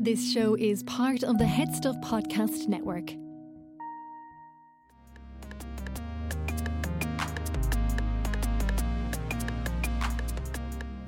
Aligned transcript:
This 0.00 0.32
show 0.32 0.54
is 0.54 0.84
part 0.84 1.24
of 1.24 1.38
the 1.38 1.44
HeadStuff 1.44 2.00
Podcast 2.04 2.68
Network. 2.68 3.10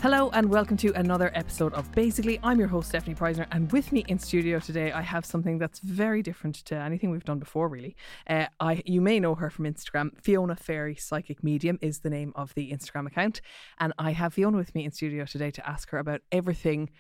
Hello 0.03 0.31
and 0.31 0.51
welcome 0.51 0.77
to 0.79 0.93
another 0.95 1.31
episode 1.37 1.73
of 1.75 1.93
Basically. 1.93 2.41
I'm 2.43 2.59
your 2.59 2.67
host 2.67 2.91
Stefanie 2.91 3.17
Preissner, 3.17 3.47
and 3.53 3.71
with 3.71 3.93
me 3.93 4.05
in 4.09 4.19
studio 4.19 4.59
today, 4.59 4.91
I 4.91 5.03
have 5.03 5.25
something 5.25 5.59
that's 5.59 5.79
very 5.79 6.21
different 6.21 6.57
to 6.65 6.75
anything 6.75 7.13
we've 7.13 7.23
done 7.23 7.39
before. 7.39 7.69
Really, 7.69 7.95
uh, 8.27 8.47
I 8.59 8.83
you 8.85 9.01
may 9.01 9.21
know 9.21 9.37
her 9.37 9.51
from 9.51 9.67
Instagram. 9.67 10.21
Fiona 10.21 10.57
Faery 10.57 10.97
Psychic 10.97 11.45
Medium 11.45 11.79
is 11.81 12.01
the 12.01 12.11
name 12.11 12.33
of 12.35 12.53
the 12.55 12.73
Instagram 12.73 13.07
account, 13.07 13.41
and 13.79 13.93
I 14.01 14.11
have 14.11 14.35
Fiona 14.35 14.57
with 14.57 14.75
me 14.75 14.85
in 14.85 14.91
studio 14.91 15.27
today 15.27 15.53
to 15.53 15.69
ask 15.69 15.91
her 15.91 15.99
about 15.99 16.23
everything 16.33 16.91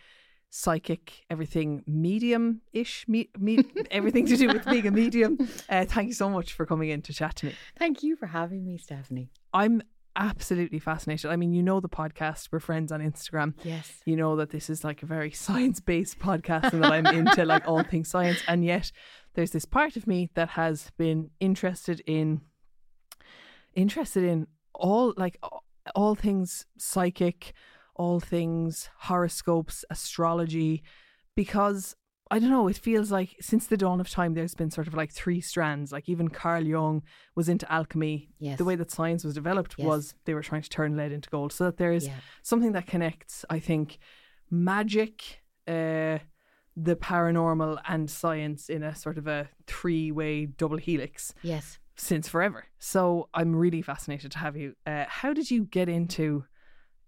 psychic, 0.50 1.24
everything 1.30 1.82
medium 1.86 2.60
ish, 2.72 3.06
me, 3.08 3.28
me, 3.38 3.64
everything 3.90 4.26
to 4.26 4.36
do 4.36 4.48
with 4.48 4.64
being 4.66 4.86
a 4.86 4.90
medium. 4.90 5.38
Uh, 5.68 5.84
thank 5.84 6.08
you 6.08 6.14
so 6.14 6.28
much 6.28 6.52
for 6.52 6.66
coming 6.66 6.88
in 6.88 7.00
to 7.00 7.12
chat 7.12 7.36
to 7.36 7.46
me. 7.46 7.54
Thank 7.78 8.02
you 8.02 8.16
for 8.16 8.26
having 8.26 8.64
me, 8.64 8.76
Stefanie. 8.76 9.28
I'm 9.54 9.82
absolutely 10.16 10.80
fascinated. 10.80 11.30
I 11.30 11.36
mean, 11.36 11.52
you 11.52 11.62
know 11.62 11.78
the 11.78 11.88
podcast, 11.88 12.48
we're 12.50 12.60
friends 12.60 12.90
on 12.90 13.00
Instagram. 13.00 13.54
Yes. 13.62 14.00
You 14.04 14.16
know 14.16 14.34
that 14.36 14.50
this 14.50 14.68
is 14.68 14.82
like 14.82 15.02
a 15.02 15.06
very 15.06 15.30
science 15.30 15.80
based 15.80 16.18
podcast 16.18 16.72
and 16.72 16.82
that 16.82 16.92
I'm 16.92 17.06
into 17.06 17.44
like 17.44 17.68
all 17.68 17.82
things 17.84 18.08
science. 18.08 18.42
And 18.48 18.64
yet 18.64 18.90
there's 19.34 19.52
this 19.52 19.64
part 19.64 19.96
of 19.96 20.06
me 20.06 20.30
that 20.34 20.50
has 20.50 20.90
been 20.96 21.30
interested 21.38 22.02
in 22.06 22.40
interested 23.74 24.24
in 24.24 24.48
all 24.74 25.14
like 25.16 25.38
all 25.94 26.14
things 26.14 26.66
psychic, 26.78 27.52
all 27.96 28.20
things 28.20 28.88
horoscopes, 29.00 29.84
astrology, 29.90 30.82
because 31.36 31.96
I 32.32 32.38
don't 32.38 32.50
know, 32.50 32.68
it 32.68 32.76
feels 32.78 33.10
like 33.10 33.34
since 33.40 33.66
the 33.66 33.76
dawn 33.76 34.00
of 34.00 34.08
time, 34.08 34.34
there's 34.34 34.54
been 34.54 34.70
sort 34.70 34.86
of 34.86 34.94
like 34.94 35.10
three 35.12 35.40
strands. 35.40 35.90
Like 35.90 36.08
even 36.08 36.28
Carl 36.28 36.64
Jung 36.64 37.02
was 37.34 37.48
into 37.48 37.70
alchemy. 37.72 38.30
Yes. 38.38 38.56
The 38.58 38.64
way 38.64 38.76
that 38.76 38.92
science 38.92 39.24
was 39.24 39.34
developed 39.34 39.74
Yes. 39.76 39.86
was 39.86 40.14
they 40.26 40.34
were 40.34 40.42
trying 40.42 40.62
to 40.62 40.68
turn 40.68 40.96
lead 40.96 41.10
into 41.10 41.28
gold. 41.28 41.52
So 41.52 41.64
that 41.64 41.76
there's 41.76 42.06
Yeah. 42.06 42.14
something 42.42 42.70
that 42.72 42.86
connects, 42.86 43.44
I 43.50 43.58
think, 43.58 43.98
magic, 44.50 45.42
uh, 45.66 46.18
the 46.76 46.96
paranormal, 46.96 47.80
and 47.88 48.08
science 48.10 48.68
in 48.68 48.82
a 48.82 48.94
sort 48.94 49.18
of 49.18 49.26
a 49.26 49.48
three 49.66 50.12
way 50.12 50.46
double 50.46 50.76
helix 50.78 51.34
Yes. 51.42 51.78
since 51.96 52.28
forever. 52.28 52.66
So 52.78 53.28
I'm 53.34 53.54
really 53.56 53.82
fascinated 53.82 54.30
to 54.32 54.38
have 54.38 54.56
you. 54.56 54.76
Uh, 54.86 55.04
how 55.08 55.32
did 55.32 55.50
you 55.50 55.64
get 55.64 55.88
into 55.88 56.44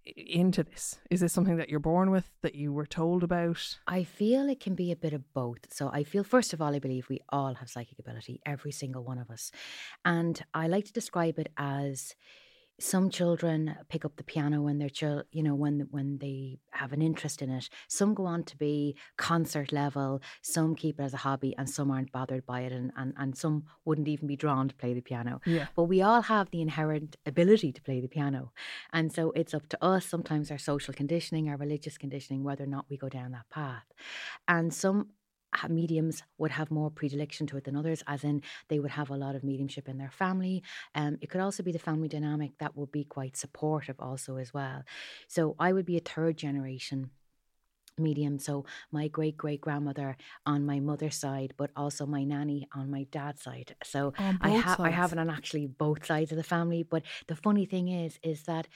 into 0.04 0.62
this? 0.62 0.98
Is 1.10 1.20
this 1.20 1.32
something 1.32 1.56
that 1.56 1.68
you're 1.68 1.80
born 1.80 2.10
with 2.10 2.30
that 2.42 2.54
you 2.54 2.72
were 2.72 2.86
told 2.86 3.22
about? 3.22 3.78
I 3.86 4.04
feel 4.04 4.48
it 4.48 4.60
can 4.60 4.74
be 4.74 4.90
a 4.90 4.96
bit 4.96 5.12
of 5.12 5.32
both. 5.32 5.72
So 5.72 5.90
I 5.92 6.04
feel, 6.04 6.24
first 6.24 6.52
of 6.52 6.60
all, 6.60 6.74
I 6.74 6.78
believe 6.78 7.08
we 7.08 7.20
all 7.28 7.54
have 7.54 7.70
psychic 7.70 7.98
ability, 7.98 8.40
every 8.44 8.72
single 8.72 9.04
one 9.04 9.18
of 9.18 9.30
us. 9.30 9.52
And 10.04 10.42
I 10.54 10.66
like 10.66 10.86
to 10.86 10.92
describe 10.92 11.38
it 11.38 11.52
as 11.56 12.14
some 12.80 13.10
children 13.10 13.76
pick 13.88 14.04
up 14.04 14.16
the 14.16 14.24
piano 14.24 14.60
when 14.62 14.78
they're 14.78 14.88
chil- 14.88 15.22
you 15.30 15.42
know 15.42 15.54
when 15.54 15.86
when 15.90 16.18
they 16.18 16.58
have 16.72 16.92
an 16.92 17.00
interest 17.02 17.40
in 17.42 17.50
it 17.50 17.68
some 17.86 18.12
go 18.14 18.24
on 18.24 18.42
to 18.42 18.56
be 18.56 18.96
concert 19.16 19.70
level 19.72 20.20
some 20.40 20.74
keep 20.74 20.98
it 20.98 21.02
as 21.02 21.14
a 21.14 21.18
hobby 21.18 21.54
and 21.58 21.68
some 21.70 21.90
aren't 21.90 22.10
bothered 22.10 22.44
by 22.46 22.62
it 22.62 22.72
and, 22.72 22.90
and, 22.96 23.12
and 23.18 23.36
some 23.36 23.62
wouldn't 23.84 24.08
even 24.08 24.26
be 24.26 24.36
drawn 24.36 24.68
to 24.68 24.74
play 24.74 24.94
the 24.94 25.00
piano 25.00 25.40
Yeah. 25.46 25.66
but 25.76 25.84
we 25.84 26.02
all 26.02 26.22
have 26.22 26.50
the 26.50 26.60
inherent 26.62 27.16
ability 27.26 27.72
to 27.72 27.82
play 27.82 28.00
the 28.00 28.08
piano. 28.08 28.52
And 28.92 29.12
so 29.12 29.30
it's 29.32 29.54
up 29.54 29.68
to 29.68 29.84
us, 29.84 30.04
sometimes 30.06 30.50
our 30.50 30.58
social 30.58 30.94
conditioning, 30.94 31.48
our 31.48 31.56
religious 31.56 31.96
conditioning, 31.98 32.42
whether 32.42 32.64
or 32.64 32.68
not 32.68 32.86
we 32.88 32.96
go 32.96 33.08
down 33.08 33.32
that 33.32 33.48
path. 33.50 33.84
And 34.48 34.72
some 34.74 35.08
mediums 35.68 36.22
would 36.38 36.50
have 36.50 36.70
more 36.70 36.90
predilection 36.90 37.46
to 37.48 37.56
it 37.56 37.64
than 37.64 37.76
others, 37.76 38.02
as 38.06 38.24
in 38.24 38.42
they 38.68 38.78
would 38.78 38.90
have 38.90 39.10
a 39.10 39.16
lot 39.16 39.34
of 39.34 39.44
mediumship 39.44 39.88
in 39.88 39.98
their 39.98 40.10
family. 40.10 40.62
Um, 40.94 41.18
it 41.20 41.30
could 41.30 41.40
also 41.40 41.62
be 41.62 41.72
the 41.72 41.78
family 41.78 42.08
dynamic 42.08 42.52
that 42.58 42.76
would 42.76 42.92
be 42.92 43.04
quite 43.04 43.36
supportive, 43.36 43.96
also, 43.98 44.36
as 44.36 44.52
well. 44.54 44.82
So 45.28 45.54
I 45.58 45.72
would 45.72 45.86
be 45.86 45.96
a 45.96 46.00
third 46.00 46.36
generation 46.36 47.10
medium. 47.98 48.38
So 48.38 48.64
my 48.90 49.08
great 49.08 49.36
great 49.36 49.60
grandmother 49.60 50.16
on 50.46 50.64
my 50.64 50.80
mother's 50.80 51.16
side, 51.16 51.54
but 51.56 51.70
also 51.76 52.06
my 52.06 52.24
nanny 52.24 52.66
on 52.74 52.90
my 52.90 53.04
dad's 53.10 53.42
side. 53.42 53.76
So 53.84 54.14
I 54.40 54.48
have 54.50 54.80
I 54.80 54.90
have 54.90 55.12
it 55.12 55.18
on 55.18 55.30
actually 55.30 55.66
both 55.66 56.06
sides 56.06 56.32
of 56.32 56.38
the 56.38 56.42
family. 56.42 56.82
But 56.82 57.02
the 57.28 57.36
funny 57.36 57.66
thing 57.66 57.88
is, 57.88 58.18
is 58.22 58.44
that 58.44 58.66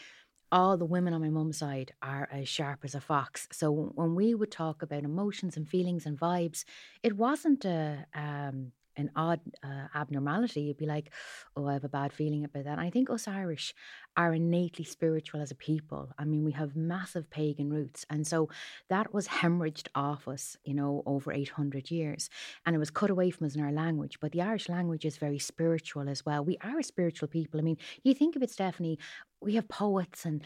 all 0.53 0.77
the 0.77 0.85
women 0.85 1.13
on 1.13 1.21
my 1.21 1.29
mum's 1.31 1.59
side 1.59 1.93
are 2.03 2.29
as 2.31 2.49
sharp 2.49 2.81
as 2.85 2.95
a 2.95 3.01
fox. 3.01 3.49
So 3.53 3.71
when 3.73 4.15
we 4.15 4.35
would 4.35 4.51
talk 4.51 4.83
about 4.83 5.05
emotions 5.05 5.57
and 5.57 5.69
feelings 5.69 6.07
and 6.07 6.19
vibes, 6.19 6.65
it 7.03 7.17
wasn't 7.17 7.65
a 7.65 8.07
um, 8.15 8.73
an 8.99 9.11
odd 9.15 9.41
uh, 9.63 9.89
abnormality. 9.95 10.63
You'd 10.63 10.79
be 10.79 10.87
like, 10.87 11.13
"Oh, 11.55 11.67
I 11.67 11.75
have 11.75 11.85
a 11.85 11.89
bad 11.89 12.13
feeling 12.13 12.45
about 12.45 12.65
that." 12.65 12.79
And 12.79 12.81
I 12.81 12.91
think 12.91 13.11
us 13.11 13.29
Irish 13.29 13.75
are 14.17 14.33
innately 14.33 14.85
spiritual 14.85 15.41
as 15.43 15.51
a 15.51 15.55
people. 15.55 16.11
I 16.19 16.25
mean, 16.25 16.45
we 16.45 16.53
have 16.53 16.77
massive 16.77 17.29
pagan 17.29 17.71
roots, 17.71 18.07
and 18.09 18.27
so 18.27 18.49
that 18.89 19.13
was 19.13 19.29
hemorrhaged 19.29 19.89
off 19.95 20.27
us, 20.29 20.57
you 20.65 20.75
know, 20.75 21.03
over 21.07 21.33
eight 21.33 21.51
hundred 21.51 21.91
years, 21.91 22.31
and 22.65 22.75
it 22.75 22.79
was 22.79 22.91
cut 22.91 23.11
away 23.11 23.31
from 23.31 23.47
us 23.47 23.55
in 23.55 23.63
our 23.63 23.73
language. 23.73 24.19
But 24.21 24.33
the 24.33 24.43
Irish 24.43 24.69
language 24.69 25.05
is 25.05 25.19
very 25.19 25.39
spiritual 25.39 26.09
as 26.09 26.25
well. 26.25 26.45
We 26.45 26.57
are 26.63 26.79
a 26.79 26.85
spiritual 26.85 27.29
people. 27.29 27.61
I 27.61 27.63
mean, 27.63 27.79
you 28.03 28.15
think 28.15 28.37
of 28.37 28.43
it, 28.43 28.51
Stefanie. 28.51 28.99
We 29.41 29.55
have 29.55 29.69
poets 29.69 30.25
and 30.25 30.43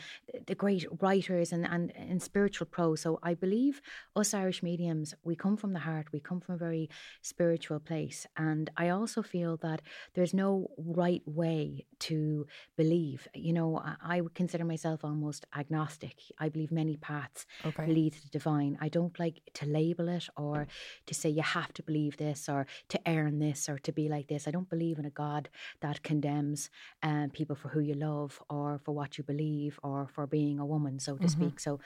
the 0.47 0.55
great 0.55 0.85
writers 1.01 1.53
and, 1.53 1.65
and, 1.67 1.93
and 1.97 2.23
spiritual 2.23 2.67
prose. 2.67 3.01
So 3.03 3.19
I 3.23 3.35
believe 3.35 3.81
us 4.17 4.35
Irish 4.35 4.63
mediums, 4.63 5.15
we 5.23 5.37
come 5.37 5.57
from 5.57 5.73
the 5.73 5.79
heart, 5.81 6.09
we 6.13 6.21
come 6.21 6.41
from 6.41 6.57
a 6.57 6.59
very 6.59 6.91
spiritual 7.23 7.79
place. 7.81 8.27
And 8.37 8.71
I 8.77 8.89
also 8.89 9.23
feel 9.23 9.57
that 9.59 9.83
there's 10.15 10.35
no 10.35 10.71
right 10.77 11.23
way 11.27 11.87
to 12.01 12.47
believe. 12.77 13.29
You 13.35 13.53
know, 13.53 13.79
I, 13.79 14.17
I 14.17 14.21
would 14.21 14.35
consider 14.35 14.65
myself 14.65 15.05
almost 15.05 15.47
agnostic. 15.57 16.17
I 16.39 16.49
believe 16.49 16.73
many 16.73 16.97
paths 16.97 17.47
Okay. 17.65 17.87
lead 17.87 18.15
to 18.15 18.23
the 18.23 18.29
divine. 18.29 18.77
I 18.81 18.89
don't 18.89 19.19
like 19.19 19.41
to 19.55 19.67
label 19.67 20.09
it 20.09 20.29
or 20.37 20.67
to 21.07 21.15
say 21.15 21.29
you 21.29 21.43
have 21.43 21.73
to 21.75 21.83
believe 21.83 22.17
this 22.17 22.49
or 22.49 22.67
to 22.89 23.01
earn 23.07 23.39
this 23.39 23.69
or 23.69 23.79
to 23.79 23.93
be 23.93 24.09
like 24.09 24.29
this. 24.29 24.49
I 24.49 24.51
don't 24.51 24.69
believe 24.69 24.99
in 24.99 25.05
a 25.05 25.11
God 25.11 25.49
that 25.81 26.03
condemns 26.03 26.71
um, 27.03 27.31
people 27.31 27.57
for 27.57 27.69
who 27.69 27.81
you 27.81 27.95
love 27.95 28.41
or 28.51 28.80
for 28.85 28.93
what 28.95 29.19
you 29.19 29.25
believe 29.25 29.79
or 29.83 30.09
for 30.09 30.27
being 30.27 30.59
a 30.59 30.67
woman, 30.67 30.99
so 30.99 31.19
to 31.19 31.29
Mhm. 31.29 31.31
speak. 31.31 31.61
So, 31.61 31.81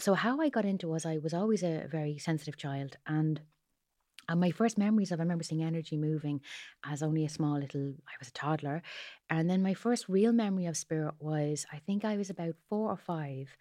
so 0.00 0.14
how 0.14 0.40
I 0.40 0.48
got 0.50 0.64
into 0.64 0.88
was 0.88 1.06
I 1.06 1.18
was 1.18 1.34
always 1.34 1.62
a 1.64 1.86
very 1.90 2.18
sensitive 2.18 2.56
child 2.56 2.96
and. 3.06 3.42
And 4.26 4.40
my 4.40 4.50
first 4.52 4.78
memories 4.78 5.12
of, 5.12 5.20
I 5.20 5.22
remember 5.22 5.44
seeing 5.44 5.62
energy 5.62 5.98
moving 5.98 6.40
as 6.84 7.02
only 7.02 7.26
a 7.26 7.28
small 7.28 7.58
little, 7.58 7.94
I 8.08 8.12
was 8.18 8.28
a 8.28 8.32
toddler. 8.32 8.82
And 9.34 9.50
then 9.50 9.64
my 9.64 9.74
first 9.74 10.08
real 10.08 10.30
memory 10.30 10.66
of 10.66 10.76
spirit 10.76 11.14
was, 11.18 11.66
I 11.72 11.78
think 11.78 12.04
I 12.04 12.16
was 12.16 12.30
about 12.30 12.54
four 12.68 12.88
or 12.90 12.96
five, 12.96 13.56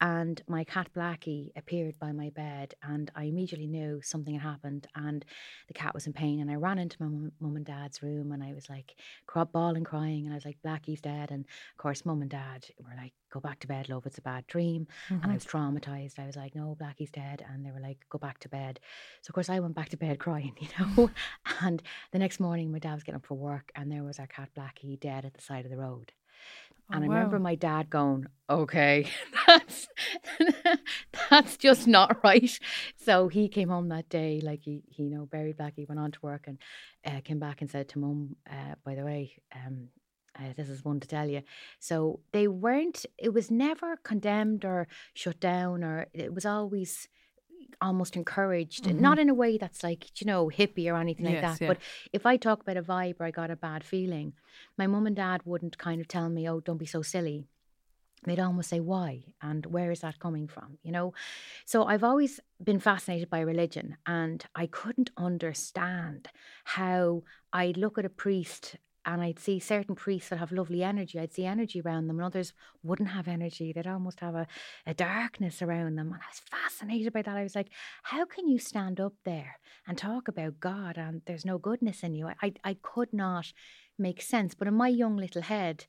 and 0.00 0.40
my 0.48 0.64
cat 0.64 0.88
Blackie 0.96 1.50
appeared 1.54 1.98
by 1.98 2.12
my 2.12 2.30
bed, 2.30 2.72
and 2.82 3.10
I 3.14 3.24
immediately 3.24 3.66
knew 3.66 4.00
something 4.02 4.32
had 4.32 4.42
happened, 4.42 4.86
and 4.94 5.26
the 5.66 5.74
cat 5.74 5.92
was 5.92 6.06
in 6.06 6.14
pain. 6.14 6.40
And 6.40 6.50
I 6.50 6.54
ran 6.54 6.78
into 6.78 6.96
my 7.02 7.30
mum 7.40 7.56
and 7.56 7.66
dad's 7.66 8.02
room, 8.02 8.32
and 8.32 8.42
I 8.42 8.54
was 8.54 8.70
like, 8.70 8.94
bawling, 9.52 9.84
crying, 9.84 10.24
and 10.24 10.32
I 10.32 10.36
was 10.36 10.46
like, 10.46 10.62
Blackie's 10.64 11.02
dead. 11.02 11.30
And 11.30 11.44
of 11.44 11.76
course, 11.76 12.06
mum 12.06 12.22
and 12.22 12.30
dad 12.30 12.66
were 12.78 12.96
like, 12.96 13.12
go 13.30 13.40
back 13.40 13.60
to 13.60 13.66
bed, 13.66 13.88
love, 13.88 14.06
it's 14.06 14.18
a 14.18 14.22
bad 14.22 14.46
dream. 14.46 14.86
And 15.08 15.20
I 15.20 15.26
mm-hmm. 15.26 15.34
was 15.34 15.44
traumatized. 15.44 16.18
I 16.18 16.26
was 16.26 16.36
like, 16.36 16.54
no, 16.54 16.76
Blackie's 16.80 17.10
dead. 17.10 17.44
And 17.48 17.64
they 17.66 17.70
were 17.70 17.80
like, 17.80 17.98
go 18.08 18.18
back 18.18 18.38
to 18.40 18.48
bed. 18.48 18.80
So, 19.22 19.30
of 19.30 19.34
course, 19.34 19.50
I 19.50 19.60
went 19.60 19.74
back 19.74 19.90
to 19.90 19.96
bed 19.96 20.18
crying, 20.20 20.54
you 20.60 20.68
know. 20.78 21.10
and 21.60 21.82
the 22.12 22.18
next 22.18 22.40
morning, 22.40 22.72
my 22.72 22.78
dad 22.78 22.94
was 22.94 23.02
getting 23.02 23.16
up 23.16 23.26
for 23.26 23.34
work, 23.34 23.70
and 23.74 23.90
there 23.90 24.04
was 24.04 24.18
our 24.18 24.26
cat 24.26 24.50
Blackie 24.56 24.98
dead 24.98 25.17
at 25.24 25.34
the 25.34 25.42
side 25.42 25.64
of 25.64 25.70
the 25.70 25.76
road. 25.76 26.12
And 26.90 27.04
I 27.04 27.06
remember 27.06 27.38
my 27.38 27.54
dad 27.54 27.90
going, 27.90 28.26
"Okay, 28.48 29.06
that's 29.46 29.88
that's 31.30 31.56
just 31.58 31.86
not 31.86 32.24
right." 32.24 32.58
So 32.96 33.28
he 33.28 33.48
came 33.48 33.68
home 33.68 33.88
that 33.88 34.08
day, 34.08 34.40
like 34.42 34.62
he, 34.62 34.82
he 34.88 35.02
you 35.04 35.10
know 35.10 35.26
buried 35.26 35.58
Blackie, 35.58 35.86
went 35.86 36.00
on 36.00 36.12
to 36.12 36.18
work, 36.22 36.46
and 36.46 36.58
uh, 37.04 37.20
came 37.22 37.38
back 37.38 37.60
and 37.60 37.70
said 37.70 37.88
to 37.90 37.98
Mum, 37.98 38.36
uh, 38.50 38.74
"By 38.84 38.94
the 38.94 39.04
way, 39.04 39.34
um, 39.54 39.88
uh, 40.38 40.54
this 40.56 40.70
is 40.70 40.82
one 40.82 41.00
to 41.00 41.08
tell 41.08 41.28
you." 41.28 41.42
So 41.78 42.20
they 42.32 42.48
weren't. 42.48 43.04
It 43.18 43.34
was 43.34 43.50
never 43.50 43.98
condemned 44.02 44.64
or 44.64 44.88
shut 45.12 45.40
down, 45.40 45.84
or 45.84 46.06
it 46.14 46.32
was 46.32 46.46
always 46.46 47.06
almost 47.80 48.16
encouraged. 48.16 48.84
Mhm. 48.84 49.00
Not 49.00 49.18
in 49.18 49.28
a 49.28 49.34
way 49.34 49.58
that's 49.58 49.82
like 49.82 50.20
you 50.20 50.26
know 50.26 50.48
hippie 50.48 50.90
or 50.90 50.96
anything 50.96 51.26
like 51.26 51.40
that, 51.42 51.60
yeah. 51.60 51.68
but 51.68 51.78
if 52.12 52.26
I 52.26 52.36
talk 52.36 52.62
about 52.62 52.76
a 52.76 52.82
vibe 52.82 53.20
or 53.20 53.26
I 53.26 53.30
got 53.30 53.50
a 53.50 53.56
bad 53.56 53.84
feeling, 53.84 54.34
my 54.76 54.86
mum 54.86 55.06
and 55.06 55.16
dad 55.16 55.42
wouldn't 55.44 55.78
kind 55.78 56.00
of 56.00 56.08
tell 56.08 56.28
me, 56.28 56.48
"Oh, 56.48 56.60
don't 56.60 56.78
be 56.78 56.86
so 56.86 57.02
silly." 57.02 57.46
They'd 58.24 58.40
almost 58.40 58.70
say, 58.70 58.80
"Why?" 58.80 59.24
and 59.40 59.64
"Where 59.66 59.92
is 59.92 60.00
that 60.00 60.18
coming 60.18 60.48
from?" 60.48 60.78
You 60.82 60.92
know. 60.92 61.14
So 61.64 61.84
I've 61.84 62.04
always 62.04 62.40
been 62.62 62.80
fascinated 62.80 63.30
by 63.30 63.40
religion, 63.40 63.96
and 64.06 64.44
I 64.54 64.66
couldn't 64.66 65.10
understand 65.16 66.28
how 66.64 67.22
I'd 67.52 67.76
look 67.76 67.96
at 67.98 68.04
a 68.04 68.10
priest 68.10 68.76
and 69.08 69.22
I'd 69.22 69.38
see 69.38 69.58
certain 69.58 69.94
priests 69.94 70.28
that 70.28 70.38
have 70.38 70.52
lovely 70.52 70.82
energy. 70.82 71.18
I'd 71.18 71.32
see 71.32 71.46
energy 71.46 71.80
around 71.80 72.08
them, 72.08 72.18
and 72.18 72.26
others 72.26 72.52
wouldn't 72.82 73.08
have 73.08 73.26
energy. 73.26 73.72
They'd 73.72 73.86
almost 73.86 74.20
have 74.20 74.34
a, 74.34 74.46
a 74.86 74.92
darkness 74.92 75.62
around 75.62 75.96
them. 75.96 76.08
And 76.08 76.16
I 76.16 76.28
was 76.28 76.42
fascinated 76.50 77.14
by 77.14 77.22
that. 77.22 77.36
I 77.36 77.42
was 77.42 77.54
like, 77.54 77.70
how 78.02 78.26
can 78.26 78.48
you 78.48 78.58
stand 78.58 79.00
up 79.00 79.14
there 79.24 79.60
and 79.86 79.96
talk 79.96 80.28
about 80.28 80.60
God 80.60 80.98
and 80.98 81.22
there's 81.24 81.46
no 81.46 81.56
goodness 81.56 82.02
in 82.02 82.12
you? 82.12 82.28
I, 82.28 82.34
I, 82.42 82.52
I 82.64 82.76
could 82.82 83.14
not 83.14 83.50
make 83.98 84.20
sense. 84.20 84.54
But 84.54 84.68
in 84.68 84.74
my 84.74 84.88
young 84.88 85.16
little 85.16 85.42
head, 85.42 85.86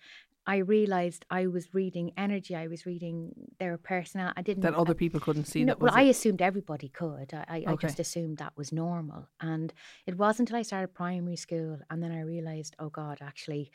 I 0.50 0.58
realized 0.58 1.26
I 1.30 1.46
was 1.46 1.76
reading 1.76 2.12
energy. 2.18 2.56
I 2.56 2.66
was 2.66 2.88
reading 2.88 3.34
their 3.60 3.78
personality. 3.78 4.34
I 4.36 4.42
didn't 4.42 4.64
that 4.64 4.74
other 4.74 4.96
people 4.96 5.20
couldn't 5.20 5.46
see. 5.46 5.64
No, 5.64 5.74
that 5.74 5.80
well, 5.80 5.92
I 5.94 6.02
assumed 6.04 6.42
everybody 6.42 6.90
could. 6.90 7.32
I, 7.36 7.46
I, 7.68 7.72
I 7.72 7.76
just 7.76 8.00
assumed 8.00 8.38
that 8.38 8.58
was 8.58 8.72
normal, 8.72 9.28
and 9.40 9.72
it 10.08 10.18
wasn't 10.18 10.50
until 10.50 10.60
I 10.60 10.64
started 10.64 10.96
primary 10.96 11.36
school, 11.36 11.78
and 11.92 12.02
then 12.02 12.12
I 12.12 12.22
realized, 12.22 12.76
oh 12.80 12.90
God, 12.90 13.20
actually, 13.22 13.70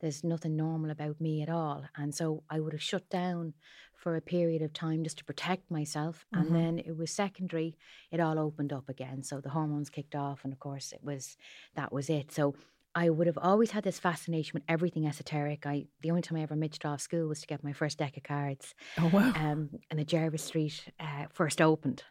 there's 0.00 0.24
nothing 0.24 0.56
normal 0.56 0.90
about 0.90 1.20
me 1.20 1.42
at 1.42 1.48
all, 1.48 1.84
and 1.96 2.12
so 2.12 2.42
I 2.50 2.58
would 2.58 2.72
have 2.72 2.82
shut 2.82 3.08
down 3.08 3.54
for 3.94 4.16
a 4.16 4.20
period 4.20 4.62
of 4.62 4.72
time 4.72 5.04
just 5.04 5.18
to 5.18 5.24
protect 5.24 5.70
myself, 5.70 6.26
Mhm. 6.34 6.40
and 6.40 6.54
then 6.56 6.78
it 6.80 6.96
was 6.96 7.12
secondary. 7.12 7.76
It 8.10 8.18
all 8.18 8.38
opened 8.40 8.72
up 8.72 8.88
again, 8.88 9.22
so 9.22 9.40
the 9.40 9.50
hormones 9.50 9.90
kicked 9.90 10.16
off, 10.16 10.42
and 10.42 10.52
of 10.52 10.58
course, 10.58 10.90
it 10.92 11.04
was 11.04 11.36
that 11.76 11.92
was 11.92 12.10
it. 12.10 12.32
So. 12.32 12.56
I 12.96 13.10
would 13.10 13.26
have 13.26 13.38
always 13.38 13.72
had 13.72 13.84
this 13.84 13.98
fascination 13.98 14.52
with 14.54 14.62
everything 14.68 15.06
esoteric. 15.06 15.66
I 15.66 15.84
the 16.00 16.10
only 16.10 16.22
time 16.22 16.38
I 16.38 16.42
ever 16.42 16.56
midged 16.56 16.86
off 16.86 17.02
school 17.02 17.28
was 17.28 17.42
to 17.42 17.46
get 17.46 17.62
my 17.62 17.74
first 17.74 17.98
deck 17.98 18.16
of 18.16 18.22
cards 18.22 18.74
Oh 18.98 19.08
wow. 19.12 19.32
um, 19.36 19.68
and 19.90 20.00
the 20.00 20.04
Jervis 20.04 20.42
Street 20.42 20.82
uh, 20.98 21.26
first 21.30 21.60
opened. 21.60 22.02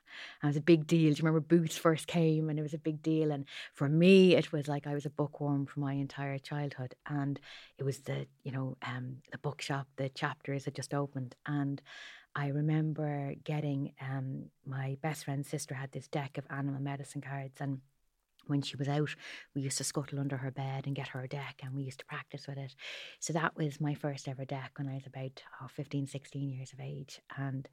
And 0.41 0.47
it 0.49 0.51
was 0.51 0.57
a 0.57 0.61
big 0.61 0.85
deal. 0.85 1.11
Do 1.11 1.17
you 1.17 1.23
remember 1.25 1.39
Boots 1.39 1.75
first 1.75 2.05
came 2.07 2.49
and 2.49 2.59
it 2.59 2.61
was 2.61 2.75
a 2.75 2.77
big 2.77 3.01
deal? 3.01 3.31
And 3.31 3.45
for 3.73 3.89
me, 3.89 4.35
it 4.35 4.51
was 4.51 4.67
like 4.67 4.85
I 4.85 4.93
was 4.93 5.07
a 5.07 5.09
bookworm 5.09 5.65
for 5.65 5.79
my 5.79 5.93
entire 5.93 6.37
childhood. 6.37 6.93
And 7.07 7.39
it 7.79 7.83
was 7.83 7.99
the, 8.01 8.27
you 8.43 8.51
know, 8.51 8.77
um, 8.85 9.17
the 9.31 9.39
bookshop, 9.39 9.87
the 9.97 10.09
chapters 10.09 10.65
had 10.65 10.75
just 10.75 10.93
opened. 10.93 11.35
And 11.47 11.81
I 12.35 12.47
remember 12.49 13.33
getting 13.43 13.93
um, 13.99 14.45
my 14.65 14.97
best 15.01 15.25
friend's 15.25 15.49
sister 15.49 15.73
had 15.73 15.91
this 15.91 16.07
deck 16.07 16.37
of 16.37 16.45
animal 16.49 16.79
medicine 16.81 17.21
cards 17.21 17.59
and 17.59 17.79
when 18.47 18.62
she 18.62 18.77
was 18.77 18.88
out, 18.88 19.15
we 19.56 19.62
used 19.62 19.77
to 19.77 19.83
scuttle 19.83 20.19
under 20.19 20.38
her 20.38 20.51
bed 20.51 20.86
and 20.86 20.95
get 20.95 21.09
her 21.09 21.21
a 21.21 21.27
deck 21.27 21.62
and 21.63 21.74
we 21.74 21.83
used 21.83 22.00
to 22.00 22.06
practice 22.06 22.47
with 22.47 22.57
it. 22.57 22.75
So 23.19 23.33
that 23.33 23.56
was 23.56 23.81
my 23.81 23.94
first 23.94 24.27
ever 24.27 24.45
deck 24.45 24.74
when 24.77 24.88
I 24.88 24.95
was 24.95 25.07
about 25.07 25.42
oh, 25.62 25.68
15, 25.68 26.07
16 26.07 26.50
years 26.50 26.74
of 26.74 26.80
age. 26.80 27.21
And 27.38 27.68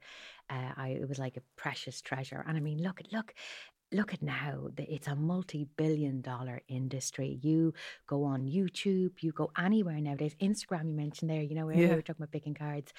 uh, 0.49 0.71
I, 0.75 0.89
it 0.89 1.07
was 1.07 1.19
like 1.19 1.37
a 1.37 1.41
precious 1.55 2.01
treasure. 2.01 2.43
And 2.47 2.57
I 2.57 2.59
mean, 2.59 2.81
look 2.81 3.01
look, 3.11 3.33
look 3.93 4.13
at 4.13 4.21
now, 4.21 4.69
it's 4.77 5.07
a 5.07 5.15
multi 5.15 5.65
billion 5.77 6.21
dollar 6.21 6.61
industry. 6.67 7.39
You 7.41 7.73
go 8.07 8.23
on 8.23 8.47
YouTube, 8.47 9.11
you 9.21 9.31
go 9.31 9.51
anywhere 9.57 9.99
nowadays. 10.01 10.35
Instagram, 10.41 10.87
you 10.89 10.95
mentioned 10.95 11.29
there, 11.29 11.41
you 11.41 11.55
know, 11.55 11.69
earlier 11.69 11.81
Yeah. 11.81 11.89
we 11.89 11.95
were 11.95 12.01
talking 12.01 12.23
about 12.23 12.31
picking 12.31 12.53
cards. 12.53 12.93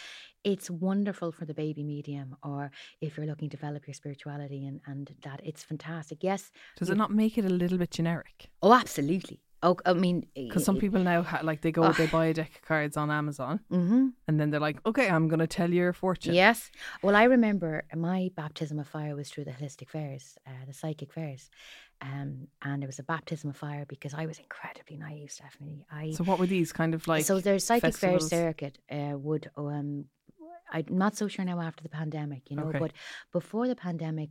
It's 0.44 0.70
wonderful 0.70 1.32
for 1.32 1.44
the 1.44 1.54
baby 1.54 1.82
medium 1.82 2.36
or 2.42 2.70
if 3.00 3.16
you're 3.16 3.26
looking 3.26 3.50
to 3.50 3.56
develop 3.56 3.86
your 3.86 3.94
spirituality 3.94 4.66
and, 4.66 4.80
and 4.86 5.14
that, 5.22 5.40
it's 5.44 5.62
fantastic. 5.64 6.22
Yes. 6.22 6.50
Does 6.76 6.90
it 6.90 6.96
not 6.96 7.10
make 7.10 7.38
it 7.38 7.44
a 7.44 7.50
little 7.50 7.78
bit 7.78 7.90
generic? 7.90 8.50
Oh, 8.62 8.72
absolutely. 8.74 9.40
Oh, 9.66 9.76
I 9.86 9.94
mean, 9.94 10.26
Because 10.34 10.62
some 10.64 10.76
people 10.76 11.02
now 11.02 11.22
ha- 11.22 11.40
like 11.42 11.60
they 11.62 11.72
go, 11.72 11.90
they 11.92 12.06
buy 12.06 12.26
a 12.26 12.34
deck 12.40 12.52
of 12.56 12.62
cards 12.62 12.96
on 13.02 13.10
Amazon, 13.10 13.60
hmm 13.70 14.08
and 14.28 14.34
then 14.38 14.50
they're 14.50 14.66
like, 14.68 14.78
okay, 14.90 15.08
I'm 15.14 15.26
going 15.32 15.40
to 15.48 15.52
tell 15.58 15.70
your 15.80 15.92
fortune. 15.92 16.34
Yes. 16.34 16.70
Well, 17.02 17.16
I 17.16 17.24
remember 17.36 17.72
my 18.10 18.20
baptism 18.36 18.78
of 18.78 18.86
fire 18.96 19.14
was 19.20 19.28
through 19.30 19.44
the 19.50 19.52
holistic 19.58 19.88
fairs, 19.90 20.24
uh, 20.46 20.64
the 20.66 20.72
psychic 20.80 21.12
fairs. 21.12 21.50
Um, 22.00 22.48
and 22.68 22.82
it 22.84 22.86
was 22.92 22.98
a 22.98 23.02
baptism 23.14 23.50
of 23.50 23.56
fire 23.56 23.84
because 23.94 24.12
I 24.22 24.24
was 24.26 24.38
incredibly 24.38 24.96
naive, 25.06 25.30
Stefanie. 25.36 25.84
I 25.90 26.04
So 26.18 26.24
what 26.24 26.38
were 26.38 26.46
these 26.56 26.72
kind 26.80 26.92
of 26.94 27.06
like? 27.12 27.24
so 27.24 27.40
their 27.40 27.58
psychic 27.58 27.96
fair 27.96 28.20
circuit 28.20 28.78
uh, 28.90 29.16
would 29.26 29.50
um 29.56 30.06
I'm 30.74 30.86
not 31.04 31.16
so 31.16 31.28
sure 31.28 31.44
now 31.44 31.60
after 31.60 31.82
the 31.82 31.88
pandemic, 32.00 32.42
you 32.50 32.56
know, 32.56 32.68
Okay. 32.68 32.78
but 32.84 32.92
before 33.32 33.66
the 33.68 33.76
pandemic, 33.76 34.30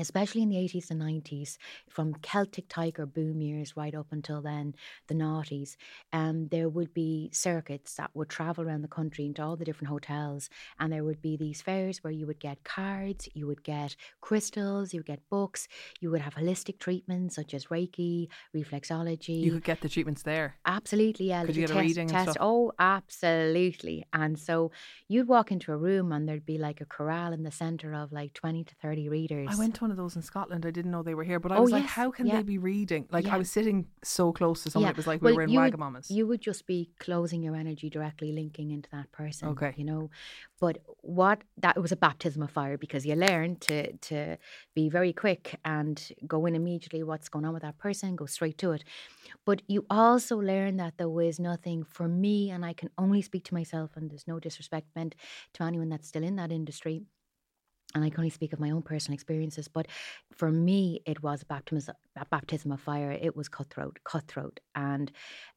especially 0.00 0.42
in 0.42 0.48
the 0.48 0.56
80s 0.56 0.90
and 0.90 1.00
90s, 1.00 1.56
from 1.88 2.14
Celtic 2.22 2.66
Tiger 2.68 3.06
boom 3.06 3.40
years 3.40 3.76
right 3.76 3.94
up 3.94 4.08
until 4.10 4.40
then, 4.40 4.74
the 5.08 5.14
noughties, 5.14 5.76
um, 6.12 6.48
there 6.48 6.68
would 6.68 6.92
be 6.94 7.30
circuits 7.32 7.94
that 7.94 8.10
would 8.14 8.28
travel 8.28 8.64
around 8.64 8.82
the 8.82 8.88
country 8.88 9.26
into 9.26 9.42
all 9.42 9.56
the 9.56 9.64
different 9.64 9.90
hotels, 9.90 10.48
and 10.78 10.92
there 10.92 11.04
would 11.04 11.22
be 11.22 11.36
these 11.36 11.62
fairs 11.62 12.02
where 12.02 12.12
you 12.12 12.26
would 12.26 12.40
get 12.40 12.64
cards, 12.64 13.28
you 13.34 13.46
would 13.46 13.62
get 13.62 13.96
crystals, 14.20 14.92
you 14.92 15.00
would 15.00 15.06
get 15.06 15.28
books, 15.28 15.68
you 16.00 16.10
would 16.10 16.20
have 16.20 16.34
holistic 16.34 16.78
treatments 16.78 17.36
such 17.36 17.54
as 17.54 17.66
Reiki, 17.66 18.28
reflexology. 18.54 19.40
You 19.40 19.52
could 19.52 19.64
get 19.64 19.80
the 19.80 19.88
treatments 19.88 20.22
there. 20.22 20.56
Absolutely, 20.66 21.28
yeah. 21.28 21.44
Could 21.44 21.56
you 21.56 21.62
get 21.62 21.70
a 21.70 21.74
test, 21.74 21.86
reading 21.86 22.08
and 22.08 22.10
test. 22.10 22.30
stuff? 22.32 22.36
Oh, 22.40 22.72
absolutely. 22.78 24.04
And 24.12 24.38
so 24.38 24.70
you'd 25.08 25.28
walk 25.28 25.52
into 25.52 25.72
a 25.72 25.76
room 25.76 26.12
and 26.12 26.28
there'd 26.28 26.46
be 26.46 26.58
like 26.58 26.80
a 26.80 26.84
corral 26.84 27.32
in 27.32 27.42
the 27.42 27.50
centre 27.50 27.94
of 27.94 28.12
like 28.12 28.32
20 28.34 28.64
to 28.64 28.74
30 28.76 29.08
readers. 29.08 29.48
I 29.50 29.56
went 29.56 29.74
to 29.76 29.84
one 29.90 29.98
of 29.98 30.02
those 30.04 30.14
in 30.16 30.22
Scotland. 30.22 30.64
I 30.64 30.70
didn't 30.70 30.92
know 30.92 31.02
they 31.02 31.14
were 31.14 31.24
here, 31.24 31.40
but 31.40 31.50
I 31.52 31.56
Oh, 31.56 31.62
was 31.62 31.72
like, 31.72 31.82
yes, 31.82 31.90
how 31.92 32.10
can 32.12 32.26
yeah. 32.26 32.36
they 32.36 32.42
be 32.44 32.58
reading? 32.58 33.06
Like 33.10 33.26
Yeah. 33.26 33.34
I 33.34 33.38
was 33.38 33.50
sitting 33.50 33.86
so 34.04 34.32
close 34.32 34.62
to 34.62 34.70
someone. 34.70 34.86
Yeah. 34.88 34.90
It 34.92 34.96
was 34.96 35.06
like 35.06 35.20
Well, 35.20 35.32
we 35.32 35.36
were 35.36 35.42
in 35.42 35.50
you 35.50 35.60
would- 35.60 35.72
Wagamamas. 35.74 36.10
You 36.10 36.26
would 36.28 36.40
just 36.40 36.66
be 36.66 36.90
closing 37.00 37.42
your 37.42 37.56
energy 37.56 37.90
directly 37.90 38.30
linking 38.32 38.70
into 38.70 38.88
that 38.92 39.10
person. 39.10 39.48
Okay. 39.48 39.74
You 39.76 39.84
know, 39.84 40.10
but 40.60 40.78
what 41.02 41.42
that 41.58 41.80
was 41.80 41.90
a 41.92 41.96
baptism 41.96 42.42
of 42.42 42.50
fire 42.50 42.78
because 42.78 43.04
you 43.04 43.14
learn 43.16 43.56
to 43.68 43.92
to 44.10 44.36
be 44.74 44.88
very 44.88 45.12
quick 45.12 45.58
and 45.64 45.96
go 46.26 46.46
in 46.46 46.54
immediately 46.54 47.02
what's 47.02 47.28
going 47.28 47.44
on 47.44 47.52
with 47.54 47.62
that 47.62 47.78
person, 47.78 48.14
go 48.16 48.26
straight 48.26 48.58
to 48.58 48.70
it. 48.72 48.84
But 49.44 49.62
you 49.66 49.86
also 49.90 50.36
learn 50.38 50.76
that 50.76 50.94
there 50.98 51.08
was 51.08 51.40
nothing 51.40 51.82
for 51.84 52.06
me, 52.08 52.50
and 52.50 52.64
I 52.64 52.72
can 52.74 52.90
only 52.98 53.22
speak 53.22 53.44
to 53.46 53.54
myself, 53.54 53.90
and 53.96 54.10
there's 54.10 54.26
no 54.28 54.38
disrespect 54.38 54.88
meant 54.94 55.14
to 55.54 55.62
anyone 55.64 55.88
that's 55.88 56.08
still 56.08 56.22
in 56.22 56.36
that 56.36 56.52
industry. 56.52 57.02
And 57.92 58.04
I 58.04 58.10
can 58.10 58.20
only 58.20 58.30
speak 58.30 58.52
of 58.52 58.60
my 58.60 58.70
own 58.70 58.82
personal 58.82 59.14
experiences, 59.14 59.66
but 59.66 59.88
for 60.30 60.52
me, 60.52 61.02
it 61.06 61.24
was 61.24 61.42
baptism, 61.42 61.96
baptism 62.30 62.70
of 62.70 62.80
fire. 62.80 63.10
It 63.10 63.34
was 63.34 63.48
cutthroat, 63.48 63.98
cutthroat, 64.04 64.60
and 64.76 65.10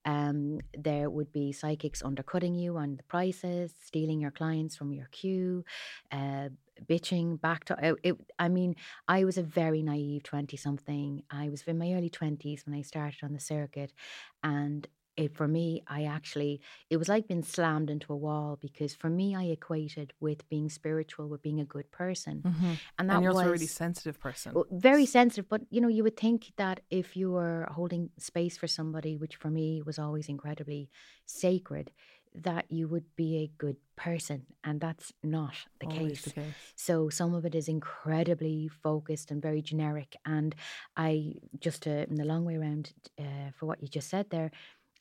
um, 0.05 0.59
there 0.75 1.11
would 1.11 1.31
be 1.31 1.51
psychics 1.51 2.01
undercutting 2.01 2.55
you 2.55 2.75
on 2.77 2.97
the 2.97 3.03
prices, 3.03 3.75
stealing 3.85 4.19
your 4.19 4.31
clients 4.31 4.75
from 4.75 4.93
your 4.93 5.09
queue, 5.11 5.63
uh, 6.11 6.49
bitching 6.89 7.39
back 7.39 7.65
to. 7.65 7.77
It, 7.79 7.95
it, 8.01 8.15
I 8.39 8.49
mean, 8.49 8.77
I 9.07 9.25
was 9.25 9.37
a 9.37 9.43
very 9.43 9.83
naive 9.83 10.23
twenty-something. 10.23 11.21
I 11.29 11.49
was 11.49 11.61
in 11.67 11.77
my 11.77 11.93
early 11.93 12.09
twenties 12.09 12.65
when 12.65 12.73
I 12.75 12.81
started 12.81 13.23
on 13.23 13.33
the 13.33 13.39
circuit, 13.39 13.93
and 14.41 14.87
it 15.15 15.35
for 15.35 15.47
me, 15.47 15.83
I 15.87 16.03
actually 16.05 16.61
it 16.89 16.97
was 16.97 17.07
like 17.09 17.27
being 17.27 17.43
slammed 17.43 17.89
into 17.89 18.11
a 18.13 18.15
wall 18.17 18.57
because 18.59 18.95
for 18.95 19.09
me, 19.09 19.35
I 19.35 19.43
equated 19.43 20.13
with 20.19 20.47
being 20.49 20.69
spiritual 20.69 21.29
with 21.29 21.41
being 21.41 21.59
a 21.59 21.65
good 21.65 21.91
person, 21.91 22.43
Mhm. 22.43 22.79
and 22.97 23.09
that 23.09 23.15
And 23.15 23.23
you're 23.23 23.31
was 23.31 23.37
also 23.37 23.49
a 23.49 23.51
really 23.51 23.67
sensitive 23.67 24.19
person. 24.19 24.53
well, 24.53 24.65
very 24.71 25.05
sensitive, 25.05 25.47
but 25.49 25.61
you 25.69 25.81
know, 25.81 25.87
you 25.87 26.03
would 26.03 26.17
think 26.17 26.51
that 26.57 26.81
if 26.89 27.15
you 27.15 27.31
were 27.31 27.67
holding 27.71 28.09
space 28.17 28.57
for 28.57 28.67
somebody, 28.67 29.17
which 29.17 29.35
for 29.35 29.49
me 29.49 29.81
was 29.81 29.99
always 29.99 30.27
incredibly 30.29 30.89
sacred, 31.25 31.91
that 32.35 32.65
you 32.71 32.87
would 32.87 33.05
be 33.15 33.37
a 33.37 33.51
good 33.59 33.77
person, 33.95 34.45
and 34.63 34.81
that's 34.81 35.13
not 35.23 35.53
the 35.79 35.85
case. 35.87 36.23
the 36.23 36.31
case. 36.31 36.73
So 36.75 37.09
some 37.09 37.35
of 37.35 37.45
it 37.45 37.53
is 37.53 37.67
incredibly 37.67 38.67
focused 38.67 39.29
and 39.31 39.39
very 39.41 39.61
generic. 39.61 40.15
And 40.25 40.55
I 40.97 41.35
just 41.59 41.85
uh, 41.87 42.05
in 42.09 42.15
the 42.15 42.25
long 42.25 42.43
way 42.45 42.55
around 42.55 42.91
uh, 43.19 43.51
for 43.55 43.67
what 43.67 43.81
you 43.83 43.87
just 43.87 44.09
said 44.09 44.29
there, 44.31 44.51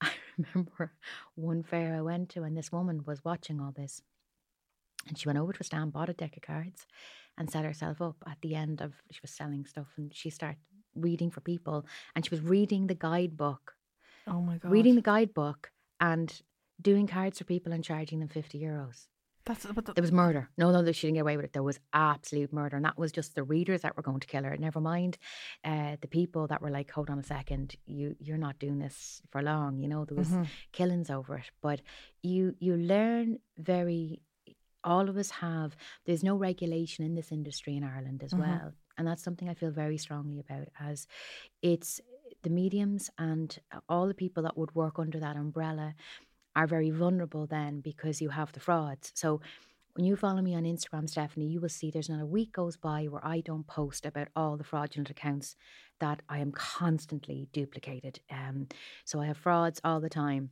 I 0.02 0.12
remember 0.54 0.92
one 1.34 1.62
fair 1.62 1.94
I 1.94 2.02
went 2.02 2.30
to, 2.30 2.42
and 2.42 2.56
this 2.56 2.72
woman 2.72 3.04
was 3.06 3.24
watching 3.24 3.60
all 3.60 3.72
this, 3.72 4.02
and 5.08 5.18
she 5.18 5.28
went 5.28 5.38
over 5.38 5.52
to 5.52 5.60
a 5.60 5.64
stand, 5.64 5.92
bought 5.92 6.08
a 6.08 6.12
deck 6.14 6.36
of 6.36 6.42
cards, 6.42 6.86
and 7.36 7.50
set 7.50 7.64
herself 7.64 8.00
up 8.00 8.16
at 8.26 8.40
the 8.40 8.54
end 8.54 8.80
of 8.80 8.94
she 9.10 9.20
was 9.22 9.30
selling 9.32 9.66
stuff, 9.66 9.88
and 9.96 10.14
she 10.14 10.30
started 10.30 10.60
reading 10.94 11.30
for 11.30 11.40
people, 11.40 11.86
and 12.14 12.24
she 12.24 12.30
was 12.30 12.40
reading 12.40 12.86
the 12.86 12.94
guidebook, 12.94 13.74
Oh 14.26 14.40
my 14.40 14.58
god. 14.58 14.70
reading 14.70 14.94
the 14.96 15.02
guidebook, 15.02 15.72
and 16.00 16.42
doing 16.80 17.06
cards 17.06 17.38
for 17.38 17.44
people 17.44 17.72
and 17.72 17.84
charging 17.84 18.20
them 18.20 18.28
fifty 18.28 18.60
euros. 18.60 19.08
That's 19.44 19.66
but 19.66 19.84
the, 19.86 19.92
There 19.94 20.02
was 20.02 20.12
murder. 20.12 20.48
No, 20.56 20.70
no, 20.70 20.92
she 20.92 21.06
didn't 21.08 21.14
get 21.16 21.20
away 21.22 21.36
with 21.36 21.46
it. 21.46 21.52
There 21.52 21.62
was 21.64 21.80
absolute 21.92 22.52
murder, 22.52 22.76
and 22.76 22.84
that 22.84 22.96
was 22.96 23.10
just 23.10 23.34
the 23.34 23.42
readers 23.42 23.80
that 23.82 23.96
were 23.96 24.02
going 24.02 24.20
to 24.20 24.26
kill 24.26 24.44
her. 24.44 24.56
Never 24.56 24.80
mind 24.80 25.18
uh, 25.64 25.96
the 26.00 26.06
people 26.08 26.46
that 26.46 26.62
were 26.62 26.70
like, 26.70 26.90
"Hold 26.92 27.10
on 27.10 27.18
a 27.18 27.24
second, 27.24 27.74
you 27.86 28.14
you're 28.20 28.38
not 28.38 28.58
doing 28.60 28.78
this 28.78 29.20
for 29.30 29.42
long." 29.42 29.80
You 29.80 29.88
know, 29.88 30.04
there 30.04 30.16
was 30.16 30.28
Mhm. 30.30 30.46
killings 30.72 31.10
over 31.10 31.36
it. 31.36 31.50
But 31.60 31.80
you 32.22 32.54
you 32.60 32.76
learn 32.76 33.38
very. 33.58 34.22
All 34.84 35.08
of 35.08 35.16
us 35.16 35.30
have. 35.30 35.76
There's 36.06 36.24
no 36.24 36.36
regulation 36.36 37.04
in 37.04 37.14
this 37.14 37.30
industry 37.32 37.76
in 37.76 37.84
Ireland 37.84 38.22
as 38.22 38.32
Mhm. 38.32 38.38
well, 38.40 38.72
and 38.96 39.06
that's 39.06 39.22
something 39.22 39.48
I 39.48 39.54
feel 39.54 39.70
very 39.70 39.96
strongly 39.98 40.38
about. 40.40 40.68
As 40.78 41.06
it's 41.62 42.00
the 42.42 42.50
mediums 42.50 43.10
and 43.18 43.56
all 43.88 44.08
the 44.08 44.14
people 44.14 44.42
that 44.42 44.56
would 44.58 44.74
work 44.74 44.98
under 44.98 45.20
that 45.20 45.36
umbrella 45.36 45.94
are 46.54 46.66
very 46.66 46.90
vulnerable 46.90 47.46
then 47.46 47.80
because 47.80 48.20
you 48.20 48.30
have 48.30 48.52
the 48.52 48.60
frauds. 48.60 49.12
So 49.14 49.40
when 49.94 50.06
you 50.06 50.16
follow 50.16 50.40
me 50.40 50.54
on 50.54 50.64
Instagram, 50.64 51.04
Stefanie, 51.04 51.50
you 51.50 51.60
will 51.60 51.68
see 51.68 51.90
there's 51.90 52.08
not 52.08 52.22
a 52.22 52.26
week 52.26 52.52
goes 52.52 52.76
by 52.76 53.04
where 53.04 53.24
I 53.24 53.40
don't 53.40 53.66
post 53.66 54.06
about 54.06 54.28
all 54.34 54.56
the 54.56 54.64
fraudulent 54.64 55.10
accounts 55.10 55.54
that 56.00 56.22
I 56.28 56.38
am 56.38 56.52
constantly 56.52 57.48
duplicated. 57.52 58.20
Um, 58.30 58.68
so 59.04 59.20
I 59.20 59.26
have 59.26 59.36
frauds 59.36 59.80
all 59.84 60.00
the 60.00 60.08
time 60.08 60.50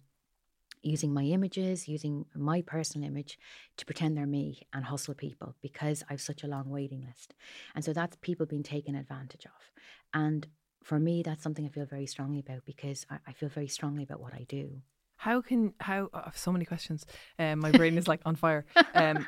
using 0.83 1.13
my 1.13 1.25
images, 1.25 1.89
using 1.89 2.25
my 2.35 2.63
personal 2.63 3.09
image 3.09 3.39
to 3.77 3.85
pretend 3.85 4.17
they're 4.17 4.27
me 4.27 4.67
and 4.73 4.85
hustle 4.85 5.15
people 5.15 5.55
because 5.61 6.03
I've 6.09 6.21
such 6.21 6.43
a 6.43 6.47
long 6.47 6.71
waiting 6.71 7.05
list. 7.07 7.35
And 7.75 7.85
so 7.85 7.93
that's 7.93 8.17
people 8.21 8.47
being 8.47 8.63
taken 8.63 8.95
advantage 8.95 9.45
of. 9.47 9.71
And 10.15 10.47
for 10.83 10.99
me, 10.99 11.23
that's 11.23 11.43
something 11.43 11.67
I 11.67 11.69
feel 11.69 11.85
very 11.85 12.07
strongly 12.07 12.41
about 12.41 12.65
because 12.65 13.07
I, 13.11 13.19
I 13.27 13.33
feel 13.33 13.49
very 13.49 13.69
strongly 13.69 14.03
about 14.03 14.21
what 14.21 14.35
I 14.35 14.45
do. 14.49 14.81
How 15.21 15.43
can 15.43 15.75
how 15.81 16.09
I 16.15 16.23
have 16.25 16.39
so 16.39 16.51
many 16.51 16.65
questions. 16.65 17.05
Um, 17.39 17.59
my 17.59 17.71
brain 17.71 17.99
is 17.99 18.09
like 18.13 18.23
on 18.25 18.37
fire. 18.37 18.65
Um, 18.95 19.27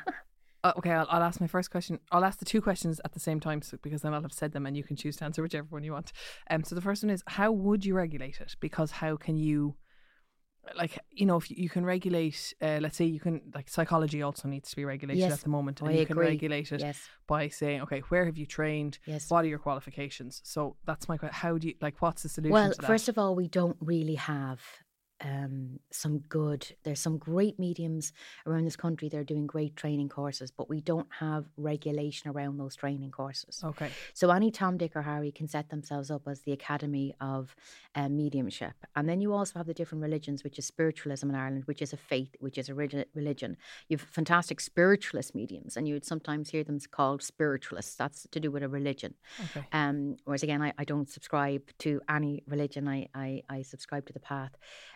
uh, 0.63 0.73
okay, 0.77 0.91
I'll, 0.91 1.05
I'll 1.07 1.21
ask 1.21 1.39
my 1.39 1.45
first 1.45 1.69
question. 1.69 1.99
I'll 2.11 2.25
ask 2.25 2.39
the 2.39 2.45
two 2.45 2.61
questions 2.61 2.99
at 3.05 3.13
the 3.13 3.19
same 3.19 3.39
time 3.39 3.61
so, 3.61 3.77
because 3.83 4.01
then 4.01 4.11
I'll 4.11 4.23
have 4.23 4.33
said 4.33 4.53
them 4.53 4.65
and 4.65 4.75
you 4.75 4.83
can 4.83 4.95
choose 4.95 5.17
to 5.17 5.25
answer 5.25 5.43
whichever 5.43 5.67
one 5.69 5.83
you 5.83 5.91
want. 5.91 6.11
Um, 6.49 6.63
so 6.63 6.73
the 6.73 6.81
first 6.81 7.03
one 7.03 7.11
is 7.11 7.21
how 7.27 7.51
would 7.51 7.85
you 7.85 7.93
regulate 7.93 8.41
it? 8.41 8.55
Because 8.59 8.89
how 8.89 9.17
can 9.17 9.37
you 9.37 9.75
like 10.77 10.97
you 11.11 11.25
know 11.25 11.37
if 11.37 11.51
you, 11.51 11.69
can 11.69 11.85
regulate 11.85 12.53
uh, 12.61 12.79
let's 12.81 12.95
say 12.95 13.03
you 13.05 13.19
can 13.19 13.41
like 13.53 13.69
psychology 13.69 14.21
also 14.21 14.47
needs 14.47 14.69
to 14.69 14.75
be 14.77 14.85
regulated 14.85 15.19
Yes, 15.19 15.33
at 15.33 15.41
the 15.41 15.49
moment 15.49 15.81
and 15.81 15.89
I 15.89 15.93
you 15.93 16.05
can 16.05 16.17
regulate 16.17 16.71
it 16.71 16.79
Yes, 16.79 17.01
by 17.27 17.49
saying 17.49 17.81
okay 17.81 17.99
where 18.07 18.25
have 18.25 18.37
you 18.37 18.45
trained 18.45 18.97
yes. 19.05 19.29
what 19.29 19.43
are 19.43 19.49
your 19.49 19.59
qualifications 19.59 20.39
so 20.45 20.77
that's 20.85 21.09
my 21.09 21.17
question 21.17 21.35
how 21.35 21.57
do 21.57 21.67
you 21.67 21.73
like 21.81 22.01
what's 22.01 22.23
the 22.23 22.29
solution 22.29 22.53
Well, 22.53 22.71
to 22.71 22.79
that? 22.79 22.87
first 22.87 23.09
of 23.09 23.17
all, 23.17 23.35
we 23.35 23.49
don't 23.49 23.75
really 23.81 24.15
have 24.15 24.61
um, 25.21 25.79
some 25.91 26.19
good. 26.19 26.75
There's 26.83 26.99
some 26.99 27.17
great 27.17 27.57
mediums 27.59 28.13
around 28.45 28.65
this 28.65 28.75
country. 28.75 29.09
They're 29.09 29.23
doing 29.23 29.47
great 29.47 29.75
training 29.75 30.09
courses, 30.09 30.51
but 30.51 30.69
we 30.69 30.81
don't 30.81 31.07
have 31.19 31.45
regulation 31.57 32.29
around 32.29 32.57
those 32.57 32.75
training 32.75 33.11
courses. 33.11 33.61
okay 33.63 33.89
So 34.13 34.29
any 34.31 34.51
Tom, 34.51 34.77
Dick, 34.77 34.95
or 34.95 35.01
Harry 35.03 35.31
can 35.31 35.47
set 35.47 35.69
themselves 35.69 36.11
up 36.11 36.27
as 36.27 36.41
the 36.41 36.51
Academy 36.51 37.13
of 37.21 37.55
um, 37.95 38.17
Mediumship, 38.17 38.73
and 38.95 39.07
then 39.07 39.21
you 39.21 39.33
also 39.33 39.59
have 39.59 39.67
the 39.67 39.73
different 39.73 40.01
religions, 40.01 40.43
which 40.43 40.59
is 40.59 40.65
spiritualism 40.65 41.29
in 41.29 41.35
Ireland, 41.35 41.63
which 41.65 41.81
is 41.81 41.93
a 41.93 41.97
faith, 41.97 42.35
which 42.39 42.57
is 42.57 42.69
a 42.69 42.73
religion. 42.73 43.57
You 43.87 43.97
have 43.97 44.07
fantastic 44.07 44.59
spiritualist 44.59 45.35
mediums, 45.35 45.77
and 45.77 45.87
you 45.87 45.93
would 45.93 46.05
sometimes 46.05 46.49
hear 46.49 46.63
them 46.63 46.79
called 46.91 47.21
spiritualists. 47.21 47.95
That's 47.95 48.27
to 48.31 48.39
do 48.39 48.51
with 48.51 48.63
a 48.63 48.69
religion. 48.69 49.13
okay 49.43 49.65
Um, 49.71 50.17
whereas 50.25 50.43
again, 50.43 50.61
I, 50.61 50.73
I 50.77 50.83
don't 50.83 51.09
subscribe 51.09 51.61
to 51.79 52.01
any 52.09 52.43
religion. 52.47 52.87
I, 52.87 53.07
I, 53.13 53.43
I 53.49 53.61
subscribe 53.61 54.05
to 54.07 54.13
the 54.13 54.19
path 54.19 54.51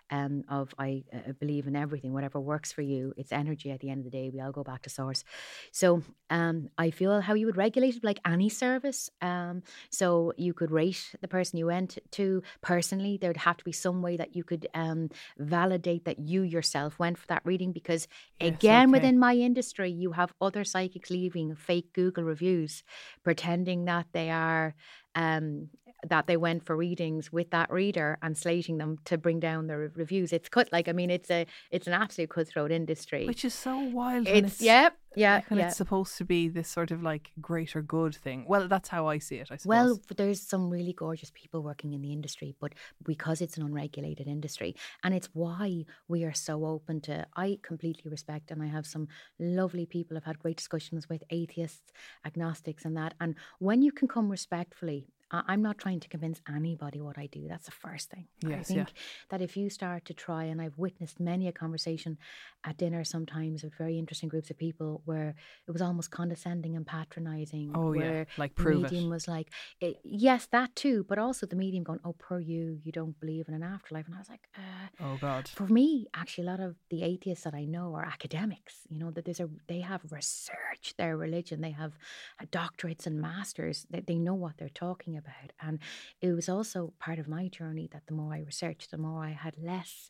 um, 0.09 0.43
of 0.49 0.73
I 0.77 1.03
uh, 1.13 1.33
believe 1.39 1.67
in 1.67 1.75
everything, 1.75 2.13
whatever 2.13 2.39
works 2.39 2.71
for 2.71 2.81
you. 2.81 3.13
It's 3.17 3.31
energy 3.31 3.71
at 3.71 3.79
the 3.79 3.89
end 3.89 3.99
of 3.99 4.05
the 4.05 4.11
day. 4.11 4.29
We 4.33 4.39
all 4.39 4.51
go 4.51 4.63
back 4.63 4.83
to 4.83 4.89
source. 4.89 5.23
So 5.71 6.01
um, 6.29 6.69
I 6.77 6.91
feel 6.91 7.21
how 7.21 7.33
you 7.33 7.45
would 7.45 7.57
regulate 7.57 7.95
it 7.95 8.03
like 8.03 8.19
any 8.25 8.49
service. 8.49 9.09
Um, 9.21 9.63
so 9.89 10.33
you 10.37 10.53
could 10.53 10.71
rate 10.71 11.15
the 11.21 11.27
person 11.27 11.57
you 11.57 11.67
went 11.67 11.97
to 12.11 12.43
personally. 12.61 13.17
There'd 13.19 13.37
have 13.37 13.57
to 13.57 13.65
be 13.65 13.71
some 13.71 14.01
way 14.01 14.17
that 14.17 14.35
you 14.35 14.43
could 14.43 14.67
um, 14.73 15.09
validate 15.37 16.05
that 16.05 16.19
you 16.19 16.41
yourself 16.43 16.97
went 16.99 17.17
for 17.17 17.27
that 17.27 17.41
reading 17.45 17.71
because 17.71 18.07
Yes, 18.39 18.55
again, 18.55 18.89
okay. 18.89 18.91
within 18.91 19.19
my 19.19 19.35
industry, 19.35 19.91
you 19.91 20.11
have 20.13 20.33
other 20.41 20.63
psychics 20.63 21.09
leaving 21.09 21.55
fake 21.55 21.93
Google 21.93 22.23
reviews, 22.23 22.83
pretending 23.23 23.85
that 23.85 24.07
they 24.13 24.29
are 24.29 24.75
um, 25.15 25.69
that 26.09 26.27
they 26.27 26.37
went 26.37 26.65
for 26.65 26.75
readings 26.75 27.31
with 27.31 27.51
that 27.51 27.71
reader 27.71 28.17
and 28.21 28.37
slating 28.37 28.77
them 28.77 28.97
to 29.05 29.17
bring 29.17 29.39
down 29.39 29.67
their 29.67 29.91
reviews. 29.95 30.33
It's 30.33 30.49
cut 30.49 30.69
like 30.71 30.87
I 30.87 30.93
mean, 30.93 31.09
it's 31.09 31.29
a 31.29 31.45
it's 31.71 31.87
an 31.87 31.93
absolute 31.93 32.29
cutthroat 32.29 32.71
industry. 32.71 33.25
which 33.25 33.45
is 33.45 33.53
so 33.53 33.77
wild 33.79 34.27
it's, 34.27 34.53
it's 34.53 34.61
yeah, 34.61 34.89
yeah, 35.15 35.41
when 35.47 35.59
yeah. 35.59 35.67
it's 35.67 35.77
supposed 35.77 36.17
to 36.17 36.25
be 36.25 36.47
this 36.47 36.69
sort 36.69 36.91
of 36.91 37.01
like 37.01 37.31
greater 37.41 37.81
good 37.81 38.15
thing 38.15 38.45
well 38.47 38.67
that's 38.67 38.89
how 38.89 39.07
I 39.07 39.17
see 39.17 39.37
it 39.37 39.47
I 39.51 39.57
suppose 39.57 39.65
Well, 39.65 39.99
there's 40.15 40.41
some 40.41 40.69
really 40.69 40.93
gorgeous 40.93 41.31
people 41.33 41.63
working 41.63 41.93
in 41.93 42.01
the 42.01 42.13
industry, 42.13 42.55
but 42.59 42.73
because 43.03 43.41
it's 43.41 43.57
an 43.57 43.63
unregulated 43.63 44.27
industry, 44.27 44.75
and 45.03 45.13
it's 45.13 45.29
why 45.33 45.85
we 46.07 46.23
are 46.23 46.33
so 46.33 46.65
open 46.65 47.01
to. 47.01 47.25
I 47.35 47.59
completely 47.61 48.09
respect, 48.11 48.51
and 48.51 48.61
I 48.61 48.67
have 48.67 48.85
some 48.85 49.07
lovely 49.39 49.85
people. 49.85 50.17
I've 50.17 50.23
had 50.23 50.39
great 50.39 50.57
discussions 50.57 51.09
with 51.09 51.23
atheists, 51.29 51.91
agnostics, 52.25 52.85
and 52.85 52.95
that. 52.97 53.13
And 53.19 53.35
when 53.59 53.81
you 53.81 53.91
can 53.91 54.07
come 54.07 54.29
respectfully, 54.29 55.07
I'm 55.31 55.61
not 55.61 55.77
trying 55.77 55.99
to 55.99 56.07
convince 56.07 56.41
anybody 56.47 57.01
what 57.01 57.17
I 57.17 57.27
do. 57.27 57.47
That's 57.47 57.65
the 57.65 57.71
first 57.71 58.09
thing. 58.09 58.27
I 58.45 58.49
Yes, 58.49 58.71
yeah. 58.71 58.85
that 59.29 59.41
if 59.41 59.57
you 59.57 59.69
start 59.69 60.05
to 60.05 60.13
try, 60.13 60.45
and 60.45 60.61
I've 60.61 60.77
witnessed 60.77 61.19
many 61.19 61.47
a 61.47 61.51
conversation 61.51 62.17
at 62.63 62.77
dinner 62.77 63.03
sometimes 63.03 63.63
with 63.63 63.73
very 63.75 63.97
interesting 63.97 64.29
groups 64.29 64.49
of 64.49 64.57
people 64.57 65.01
where 65.05 65.35
it 65.67 65.71
was 65.71 65.81
almost 65.81 66.11
condescending 66.11 66.75
and 66.75 66.85
patronising. 66.85 67.71
oh 67.75 67.93
yeah 67.93 68.23
like 68.37 68.55
the 68.55 68.63
prove 68.63 68.83
medium 68.83 69.05
it 69.05 69.09
was 69.09 69.27
like, 69.27 69.49
eh, 69.81 69.93
yes, 70.03 70.47
that 70.51 70.75
too, 70.75 71.05
but 71.07 71.17
also 71.17 71.45
the 71.45 71.55
medium 71.55 71.83
going, 71.83 71.99
oh, 72.03 72.13
per 72.13 72.39
you, 72.39 72.79
you 72.83 72.91
don't 72.91 73.19
believe 73.19 73.47
in 73.47 73.53
an 73.53 73.63
afterlife. 73.63 74.05
And 74.05 74.15
I 74.15 74.19
was 74.19 74.29
like, 74.29 74.47
uh, 74.57 75.05
oh 75.05 75.17
god 75.19 75.47
for 75.47 75.67
me, 75.67 76.07
actually, 76.13 76.47
a 76.47 76.51
lot 76.51 76.59
of 76.59 76.75
the 76.89 77.03
atheists 77.03 77.43
that 77.43 77.53
I 77.53 77.65
know 77.65 77.95
are 77.95 78.05
academics. 78.05 78.75
You 78.89 78.99
know 78.99 79.11
that 79.11 79.25
there's 79.25 79.39
a 79.39 79.49
they 79.67 79.81
have 79.81 80.01
researched 80.09 80.97
their 80.97 81.17
religion, 81.17 81.61
they 81.61 81.71
have 81.71 81.93
uh, 82.41 82.45
doctorates 82.45 83.05
and 83.05 83.19
masters. 83.19 83.85
They 83.89 84.01
they 84.01 84.19
know 84.19 84.33
what 84.33 84.57
they're 84.57 84.69
talking 84.69 85.16
about, 85.17 85.53
and 85.61 85.79
it 86.21 86.31
was 86.33 86.49
also 86.49 86.93
part 86.99 87.19
of 87.19 87.27
my 87.27 87.47
journey 87.47 87.89
that 87.91 88.07
the 88.07 88.13
more 88.13 88.33
I 88.33 88.39
researched, 88.39 88.91
the 88.91 88.97
more 88.97 89.23
I 89.23 89.31
had 89.31 89.55
less. 89.57 90.09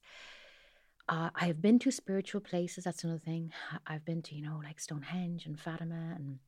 Uh, 1.09 1.29
I 1.35 1.45
have 1.45 1.61
been 1.61 1.79
to 1.79 1.91
spiritual 1.91 2.41
places. 2.41 2.83
That's 2.83 3.03
another 3.03 3.19
thing. 3.19 3.53
I've 3.87 4.03
been 4.03 4.21
to, 4.23 4.35
you 4.35 4.41
know, 4.41 4.59
like 4.63 4.79
Stonehenge 4.79 5.45
and 5.45 5.57
Fatima 5.59 6.13
and 6.15 6.39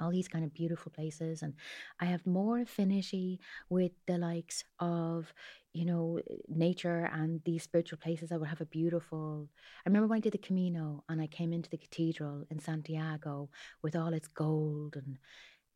all 0.00 0.10
these 0.10 0.28
kind 0.28 0.44
of 0.44 0.54
beautiful 0.54 0.90
places. 0.90 1.42
And 1.42 1.54
I 2.00 2.06
have 2.06 2.26
more 2.26 2.60
affinity 2.60 3.40
with 3.68 3.92
the 4.06 4.18
likes 4.18 4.64
of, 4.78 5.32
you 5.72 5.84
know, 5.84 6.20
nature 6.48 7.10
and 7.12 7.40
these 7.44 7.62
spiritual 7.62 7.98
places. 7.98 8.32
I 8.32 8.36
would 8.36 8.48
have 8.48 8.60
a 8.60 8.66
beautiful. 8.66 9.48
I 9.84 9.88
remember 9.88 10.08
when 10.08 10.16
I 10.18 10.20
did 10.20 10.32
the 10.32 10.38
Camino 10.38 11.04
and 11.08 11.20
I 11.20 11.26
came 11.26 11.52
into 11.52 11.70
the 11.70 11.76
cathedral 11.76 12.46
in 12.50 12.58
Santiago 12.58 13.50
with 13.82 13.94
all 13.94 14.14
its 14.14 14.28
gold 14.28 14.96
and 14.96 15.18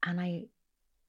and 0.07 0.21
I 0.21 0.45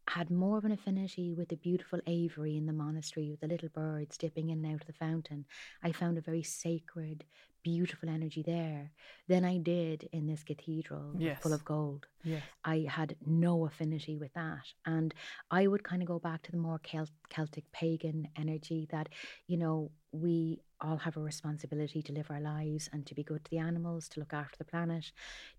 had 0.07 0.29
more 0.29 0.57
of 0.57 0.65
an 0.65 0.71
affinity 0.71 1.33
with 1.33 1.50
the 1.50 1.55
beautiful 1.55 2.00
aviary 2.07 2.57
in 2.57 2.65
the 2.65 2.74
monastery 2.74 3.31
with 3.31 3.39
the 3.41 3.47
little 3.47 3.69
birds 3.69 4.17
dipping 4.17 4.50
in 4.50 4.63
and 4.63 4.75
out 4.75 4.81
of 4.81 4.88
the 4.88 4.93
fountain. 4.93 5.45
I 5.83 5.91
found 5.91 6.17
a 6.17 6.21
very 6.21 6.43
sacred, 6.43 7.24
beautiful 7.63 8.09
energy 8.09 8.43
there 8.45 8.91
than 9.27 9.43
I 9.43 9.57
did 9.57 10.07
in 10.12 10.27
this 10.27 10.43
cathedral 10.43 11.15
Yes. 11.17 11.41
full 11.41 11.53
of 11.53 11.65
gold. 11.65 12.05
yes 12.24 12.43
I 12.63 12.85
had 12.89 13.15
no 13.25 13.65
affinity 13.65 14.17
with 14.17 14.33
that. 14.33 14.65
And 14.85 15.13
I 15.51 15.65
would 15.67 15.83
kind 15.83 16.01
of 16.01 16.07
go 16.07 16.19
back 16.19 16.43
to 16.43 16.51
the 16.51 16.57
more 16.57 16.79
Celt- 16.79 17.12
Celtic 17.29 17.71
pagan 17.71 18.27
energy 18.38 18.88
that, 18.91 19.09
you 19.47 19.57
know, 19.57 19.91
we 20.12 20.62
all 20.81 20.97
have 20.97 21.17
a 21.17 21.21
responsibility 21.21 22.01
to 22.03 22.13
live 22.13 22.29
our 22.29 22.41
lives 22.41 22.89
and 22.93 23.05
to 23.07 23.15
be 23.15 23.24
good 23.24 23.43
to 23.45 23.51
the 23.51 23.57
animals, 23.57 24.07
to 24.09 24.19
look 24.19 24.33
after 24.33 24.57
the 24.57 24.65
planet, 24.65 25.12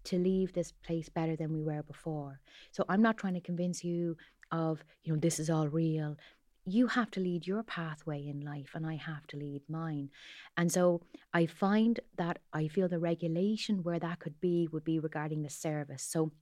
to 0.04 0.18
leave 0.18 0.52
this 0.52 0.72
place 0.72 1.08
better 1.08 1.36
than 1.36 1.52
we 1.52 1.62
were 1.62 1.82
before. 1.82 2.40
So 2.70 2.84
I'm 2.88 3.02
not 3.02 3.16
trying 3.18 3.34
to 3.34 3.40
convince 3.40 3.82
you 3.82 4.16
of, 4.50 4.84
you 5.04 5.12
know, 5.12 5.18
this 5.18 5.38
is 5.38 5.50
all 5.50 5.68
real. 5.68 6.16
You 6.64 6.88
have 6.88 7.10
to 7.12 7.20
lead 7.20 7.46
your 7.46 7.62
pathway 7.62 8.26
in 8.26 8.40
life, 8.40 8.70
and 8.74 8.84
I 8.86 8.96
have 8.96 9.26
to 9.28 9.36
lead 9.36 9.62
mine. 9.68 10.10
And 10.56 10.72
so 10.72 11.02
I 11.32 11.46
find 11.46 12.00
that 12.16 12.40
I 12.52 12.66
feel 12.68 12.88
the 12.88 12.98
regulation 12.98 13.82
where 13.84 14.00
that 14.00 14.18
could 14.18 14.40
be 14.40 14.68
would 14.72 14.84
be 14.84 14.98
regarding 14.98 15.42
the 15.42 15.50
service. 15.50 16.02
So 16.02 16.32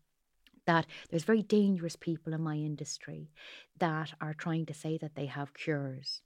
that 0.66 0.86
there's 1.10 1.24
very 1.24 1.42
dangerous 1.42 1.96
people 1.96 2.32
in 2.32 2.40
my 2.40 2.56
industry 2.56 3.30
that 3.78 4.14
are 4.20 4.34
trying 4.34 4.66
to 4.66 4.74
say 4.74 4.96
that 4.98 5.14
they 5.14 5.26
have 5.26 5.54
cures 5.54 6.22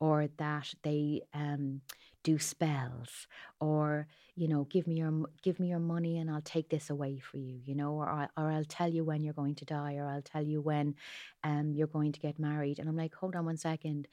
or 0.00 0.28
that 0.36 0.74
they 0.82 1.22
um, 1.34 1.80
do 2.28 2.38
spells 2.38 3.26
or 3.58 4.06
you 4.36 4.48
know 4.48 4.64
give 4.64 4.86
me 4.86 4.96
your 4.96 5.12
give 5.42 5.58
me 5.58 5.68
your 5.68 5.78
money 5.78 6.18
and 6.18 6.30
I'll 6.30 6.42
take 6.42 6.68
this 6.68 6.90
away 6.90 7.18
for 7.18 7.38
you 7.38 7.58
you 7.64 7.74
know 7.74 7.92
or 7.94 8.06
I, 8.06 8.28
or 8.36 8.50
I'll 8.50 8.64
tell 8.78 8.90
you 8.92 9.02
when 9.02 9.22
you're 9.22 9.32
going 9.42 9.54
to 9.54 9.64
die 9.64 9.94
or 9.96 10.06
I'll 10.06 10.28
tell 10.34 10.42
you 10.42 10.60
when 10.60 10.94
um, 11.42 11.72
you're 11.72 11.86
going 11.86 12.12
to 12.12 12.20
get 12.20 12.38
married 12.38 12.78
and 12.78 12.86
I'm 12.86 12.96
like 12.96 13.14
hold 13.14 13.34
on 13.34 13.46
one 13.46 13.56
second. 13.56 14.08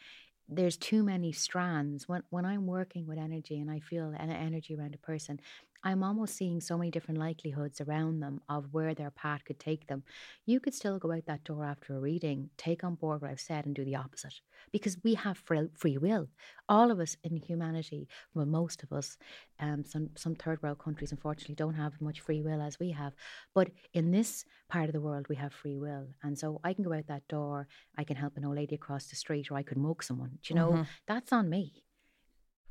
There's 0.48 0.78
too 0.78 1.04
many 1.04 1.32
strands. 1.34 2.08
When 2.08 2.24
when 2.30 2.46
I'm 2.46 2.66
working 2.68 3.06
with 3.06 3.18
energy 3.18 3.60
and 3.60 3.70
I 3.70 3.80
feel 3.80 4.14
an 4.18 4.30
energy 4.32 4.76
around 4.76 4.96
a 4.96 5.06
person 5.12 5.42
I'm 5.86 6.04
almost 6.04 6.36
seeing 6.36 6.60
so 6.62 6.78
many 6.80 6.90
different 6.90 7.20
likelihoods 7.20 7.80
around 7.80 8.20
them 8.20 8.42
of 8.50 8.74
where 8.74 8.96
their 8.96 9.12
path 9.12 9.46
could 9.46 9.60
take 9.60 9.86
them. 9.86 10.04
You 10.46 10.60
could 10.60 10.74
still 10.74 10.98
go 10.98 11.12
out 11.12 11.28
that 11.28 11.44
door 11.44 11.64
after 11.64 11.96
a 11.96 12.00
reading, 12.00 12.50
take 12.58 12.84
on 12.84 12.96
board 12.96 13.22
what 13.22 13.30
I've 13.30 13.40
said, 13.40 13.68
and 13.68 13.76
do 13.76 13.86
the 13.86 13.96
opposite 13.96 14.42
because 14.72 14.98
we 15.04 15.14
have 15.14 15.38
free, 15.38 15.70
free 15.76 16.00
will. 16.00 16.28
All 16.68 16.90
of 16.90 17.00
us 17.00 17.16
in 17.24 17.38
humanity, 17.38 18.08
well, 18.34 18.48
most 18.48 18.82
of 18.82 18.92
us, 18.92 19.18
um, 19.60 19.86
some 19.86 20.10
some 20.16 20.34
third 20.36 20.62
world 20.64 20.80
countries 20.80 21.12
unfortunately 21.12 21.54
don't 21.56 21.76
have 21.76 21.94
as 21.94 22.02
much 22.02 22.20
free 22.20 22.42
will 22.42 22.62
as 22.62 22.80
we 22.80 22.90
have, 22.92 23.14
but 23.54 23.70
in 23.94 24.10
this 24.10 24.44
part 24.70 24.88
of 24.90 24.94
the 24.94 25.02
world 25.02 25.28
we 25.30 25.36
have 25.36 25.54
free 25.54 25.78
will, 25.78 26.08
and 26.24 26.38
so 26.38 26.60
I 26.64 26.74
can 26.74 26.84
go 26.84 26.94
out 26.94 27.06
that 27.08 27.28
door, 27.28 27.68
I 27.96 28.04
can 28.04 28.16
help 28.18 28.38
an 28.38 28.46
old 28.46 28.56
lady 28.56 28.74
across 28.76 29.06
the 29.06 29.16
street, 29.16 29.52
or 29.52 29.56
I 29.58 29.64
could 29.64 29.78
mug 29.78 30.04
someone. 30.04 30.40
Do 30.42 30.54
you 30.54 30.60
know 30.60 30.72
Mhm. 30.72 30.88
that's 31.06 31.32
on 31.32 31.48
me. 31.48 31.84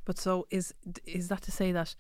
But 0.04 0.18
so 0.18 0.46
is 0.50 0.74
is 1.06 1.28
that 1.28 1.42
to 1.42 1.52
say 1.52 1.72
that 1.72 1.94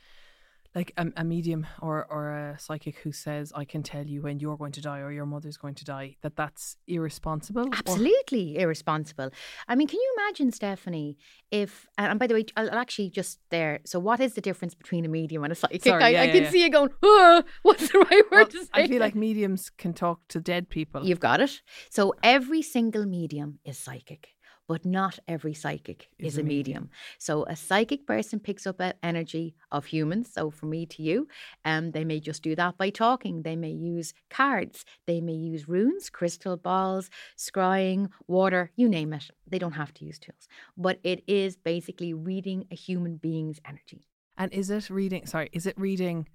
like 0.74 0.92
a, 0.96 1.06
a 1.16 1.24
medium 1.24 1.66
or 1.80 2.04
or 2.10 2.30
a 2.30 2.58
psychic 2.58 2.98
who 2.98 3.12
says 3.12 3.52
I 3.54 3.64
can 3.64 3.82
tell 3.82 4.04
you 4.06 4.22
when 4.22 4.40
you're 4.40 4.56
going 4.56 4.72
to 4.72 4.80
die 4.80 5.00
or 5.00 5.12
your 5.12 5.26
mother's 5.26 5.56
going 5.56 5.74
to 5.76 5.84
die 5.84 6.16
that 6.22 6.36
that's 6.36 6.76
irresponsible. 6.86 7.62
or- 7.62 7.74
Absolutely 7.74 8.58
irresponsible. 8.58 9.30
I 9.68 9.74
mean, 9.76 9.86
can 9.88 10.00
you 10.00 10.16
imagine, 10.18 10.50
Stefanie, 10.50 11.16
if, 11.50 11.86
and 11.96 12.18
by 12.18 12.26
the 12.26 12.34
way, 12.34 12.44
I'll 12.56 12.70
I'll 12.70 12.78
actually 12.78 13.10
just 13.10 13.38
there. 13.50 13.80
So, 13.84 13.98
what 13.98 14.20
is 14.20 14.34
the 14.34 14.40
difference 14.40 14.74
between 14.74 15.04
a 15.04 15.08
medium 15.08 15.44
and 15.44 15.52
a 15.52 15.54
psychic? 15.56 15.84
Sorry, 15.84 16.02
I, 16.02 16.08
yeah, 16.08 16.20
I 16.20 16.24
yeah, 16.24 16.32
can 16.32 16.42
yeah. 16.44 16.50
see 16.50 16.62
you 16.62 16.70
going, 16.70 16.90
oh, 17.02 17.42
what's 17.62 17.90
the 17.92 17.98
right 18.10 18.22
Well, 18.30 18.40
word 18.40 18.50
to 18.50 18.64
say? 18.64 18.70
I 18.74 18.88
feel 18.88 19.00
like 19.00 19.14
mediums 19.14 19.70
can 19.70 19.94
talk 19.94 20.20
to 20.28 20.40
dead 20.40 20.68
people. 20.68 21.04
You've 21.04 21.20
got 21.20 21.40
it. 21.40 21.62
So, 21.90 22.14
every 22.22 22.62
single 22.62 23.06
medium 23.06 23.60
is 23.64 23.78
psychic. 23.78 24.33
But 24.66 24.84
not 24.84 25.18
every 25.28 25.52
psychic 25.52 26.08
Is 26.18 26.34
is, 26.34 26.38
a 26.38 26.40
a 26.40 26.44
medium. 26.44 26.88
So 27.18 27.44
a 27.44 27.54
psychic 27.54 28.06
person 28.06 28.40
picks 28.40 28.66
up 28.66 28.80
energy 29.02 29.54
of 29.70 29.84
humans. 29.84 30.30
So 30.32 30.50
from 30.50 30.70
me 30.70 30.86
to 30.86 31.02
you, 31.02 31.28
um, 31.64 31.90
they 31.90 32.04
may 32.04 32.18
just 32.18 32.42
do 32.42 32.56
that 32.56 32.78
by 32.78 32.90
talking. 32.90 33.42
They 33.42 33.56
may 33.56 33.70
use 33.70 34.14
cards. 34.30 34.84
They 35.06 35.20
may 35.20 35.34
use 35.34 35.68
runes, 35.68 36.08
crystal 36.08 36.56
balls, 36.56 37.10
scrying, 37.36 38.08
water, 38.26 38.70
you 38.74 38.88
name 38.88 39.12
it. 39.12 39.30
They 39.46 39.58
don't 39.58 39.72
have 39.72 39.92
to 39.94 40.04
use 40.04 40.18
tools. 40.18 40.48
But 40.76 40.98
it 41.02 41.22
is 41.26 41.56
basically 41.56 42.14
reading 42.14 42.66
a 42.70 42.74
human 42.74 43.16
being's 43.16 43.60
energy. 43.66 44.08
And 44.38 44.52
is 44.52 44.70
it 44.70 44.88
reading? 44.90 45.26
Sorry, 45.26 45.50
is 45.52 45.66
it 45.66 45.78
reading? 45.78 46.26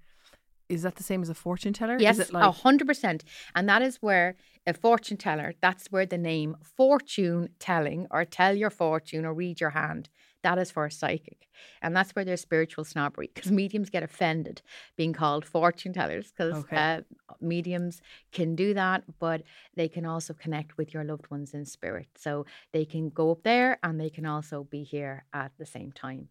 Is 0.70 0.82
that 0.82 0.96
the 0.96 1.02
same 1.10 1.22
as 1.22 1.28
a 1.28 1.34
fortune 1.34 1.72
teller? 1.72 1.96
Yes, 1.98 2.30
a 2.32 2.50
hundred 2.52 2.86
percent. 2.86 3.24
And 3.56 3.68
that 3.68 3.82
is 3.82 3.96
where 4.06 4.36
a 4.66 4.72
fortune 4.72 5.16
teller, 5.16 5.54
that's 5.60 5.84
where 5.92 6.06
the 6.06 6.18
name 6.32 6.50
fortune 6.62 7.40
telling 7.58 8.06
or 8.10 8.24
tell 8.24 8.54
your 8.56 8.70
fortune 8.70 9.24
or 9.24 9.32
read 9.34 9.60
your 9.60 9.70
hand, 9.70 10.08
that 10.42 10.58
is 10.58 10.70
for 10.70 10.84
a 10.86 10.90
psychic. 10.90 11.48
And 11.82 11.94
that's 11.96 12.12
where 12.14 12.24
there's 12.24 12.40
spiritual 12.40 12.84
snobbery 12.84 13.30
because 13.34 13.50
mediums 13.62 13.90
get 13.90 14.02
offended 14.02 14.62
being 14.96 15.12
called 15.12 15.44
fortune 15.44 15.92
tellers 15.92 16.30
because 16.30 16.54
Okay. 16.64 16.76
uh, 16.76 17.00
mediums 17.40 18.00
can 18.32 18.54
do 18.54 18.72
that, 18.74 19.02
but 19.18 19.42
they 19.74 19.88
can 19.88 20.06
also 20.06 20.32
connect 20.34 20.76
with 20.78 20.94
your 20.94 21.04
loved 21.04 21.26
ones 21.30 21.52
in 21.52 21.64
spirit. 21.64 22.08
So 22.16 22.46
they 22.72 22.84
can 22.84 23.10
go 23.10 23.30
up 23.32 23.42
there 23.42 23.78
and 23.82 24.00
they 24.00 24.10
can 24.10 24.24
also 24.34 24.56
be 24.64 24.82
here 24.84 25.24
at 25.32 25.50
the 25.58 25.66
same 25.66 25.92
time. 25.92 26.28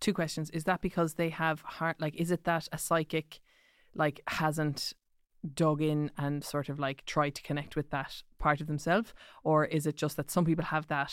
two 0.00 0.14
questions? 0.22 0.50
Is 0.58 0.64
that 0.64 0.80
because 0.88 1.14
they 1.14 1.30
have 1.30 1.60
heart? 1.78 1.96
Like, 2.04 2.14
is 2.24 2.30
it 2.30 2.44
that 2.44 2.68
a 2.72 2.78
psychic 2.78 3.40
like 3.94 4.20
hasn't 4.28 4.92
dug 5.54 5.80
in 5.80 6.10
and 6.18 6.42
sort 6.44 6.68
of 6.68 6.78
like 6.78 7.04
tried 7.06 7.34
to 7.36 7.42
connect 7.42 7.76
with 7.76 7.90
that 7.90 8.22
part 8.38 8.60
of 8.60 8.66
themselves, 8.66 9.14
or 9.44 9.64
is 9.64 9.86
it 9.86 9.96
just 9.96 10.16
that 10.16 10.30
some 10.30 10.44
people 10.44 10.64
have 10.64 10.86
that 10.88 11.12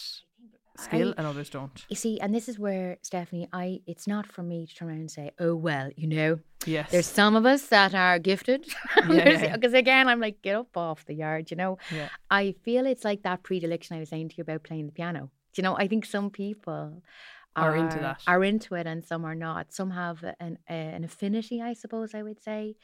skill 0.77 1.09
I- 1.09 1.13
and 1.17 1.27
others 1.27 1.49
don't? 1.49 1.85
You 1.89 1.95
see, 1.95 2.19
and 2.19 2.33
this 2.33 2.49
is 2.49 2.57
where 2.59 2.97
Stefanie, 3.03 3.47
I 3.53 3.81
it's 3.85 4.07
not 4.07 4.31
for 4.31 4.43
me 4.43 4.65
to 4.65 4.75
turn 4.75 4.89
around 4.89 4.99
and 4.99 5.11
say, 5.11 5.31
"Oh 5.39 5.55
well, 5.55 5.89
you 5.95 6.07
know, 6.07 6.39
Yes, 6.65 6.89
There's 6.91 7.05
some 7.05 7.35
of 7.35 7.45
us 7.45 7.67
that 7.67 7.93
are 7.93 8.17
gifted. 8.19 8.65
Yeah, 9.07 9.13
yeah, 9.29 9.43
yeah. 9.43 9.55
Because 9.55 9.73
again, 9.73 10.07
I'm 10.07 10.19
like, 10.19 10.41
get 10.41 10.55
up 10.55 10.75
off 10.75 11.05
the 11.05 11.13
yard, 11.13 11.51
you 11.51 11.57
know. 11.57 11.77
Yeah. 11.93 12.09
I 12.31 12.55
feel 12.63 12.85
it's 12.87 13.05
like 13.05 13.21
that 13.23 13.43
predilection 13.43 13.95
I 13.95 13.99
was 13.99 14.09
saying 14.09 14.29
to 14.29 14.35
you 14.37 14.41
about 14.41 14.63
playing 14.63 14.87
the 14.87 14.91
piano. 14.91 15.29
You 15.55 15.63
know, 15.63 15.77
I 15.77 15.87
think 15.87 16.05
some 16.05 16.29
people 16.31 17.01
Are 17.55 17.75
into 17.75 17.99
that. 17.99 18.21
Are 18.27 18.43
into 18.43 18.75
it, 18.75 18.85
and 18.87 19.03
some 19.03 19.25
are 19.25 19.35
not. 19.35 19.71
Some 19.73 19.91
have 19.91 20.23
an 20.39 20.57
an 20.67 21.03
affinity, 21.03 21.61
I 21.61 21.73
suppose 21.73 22.13
I 22.13 22.21
would 22.23 22.41
say. 22.41 22.75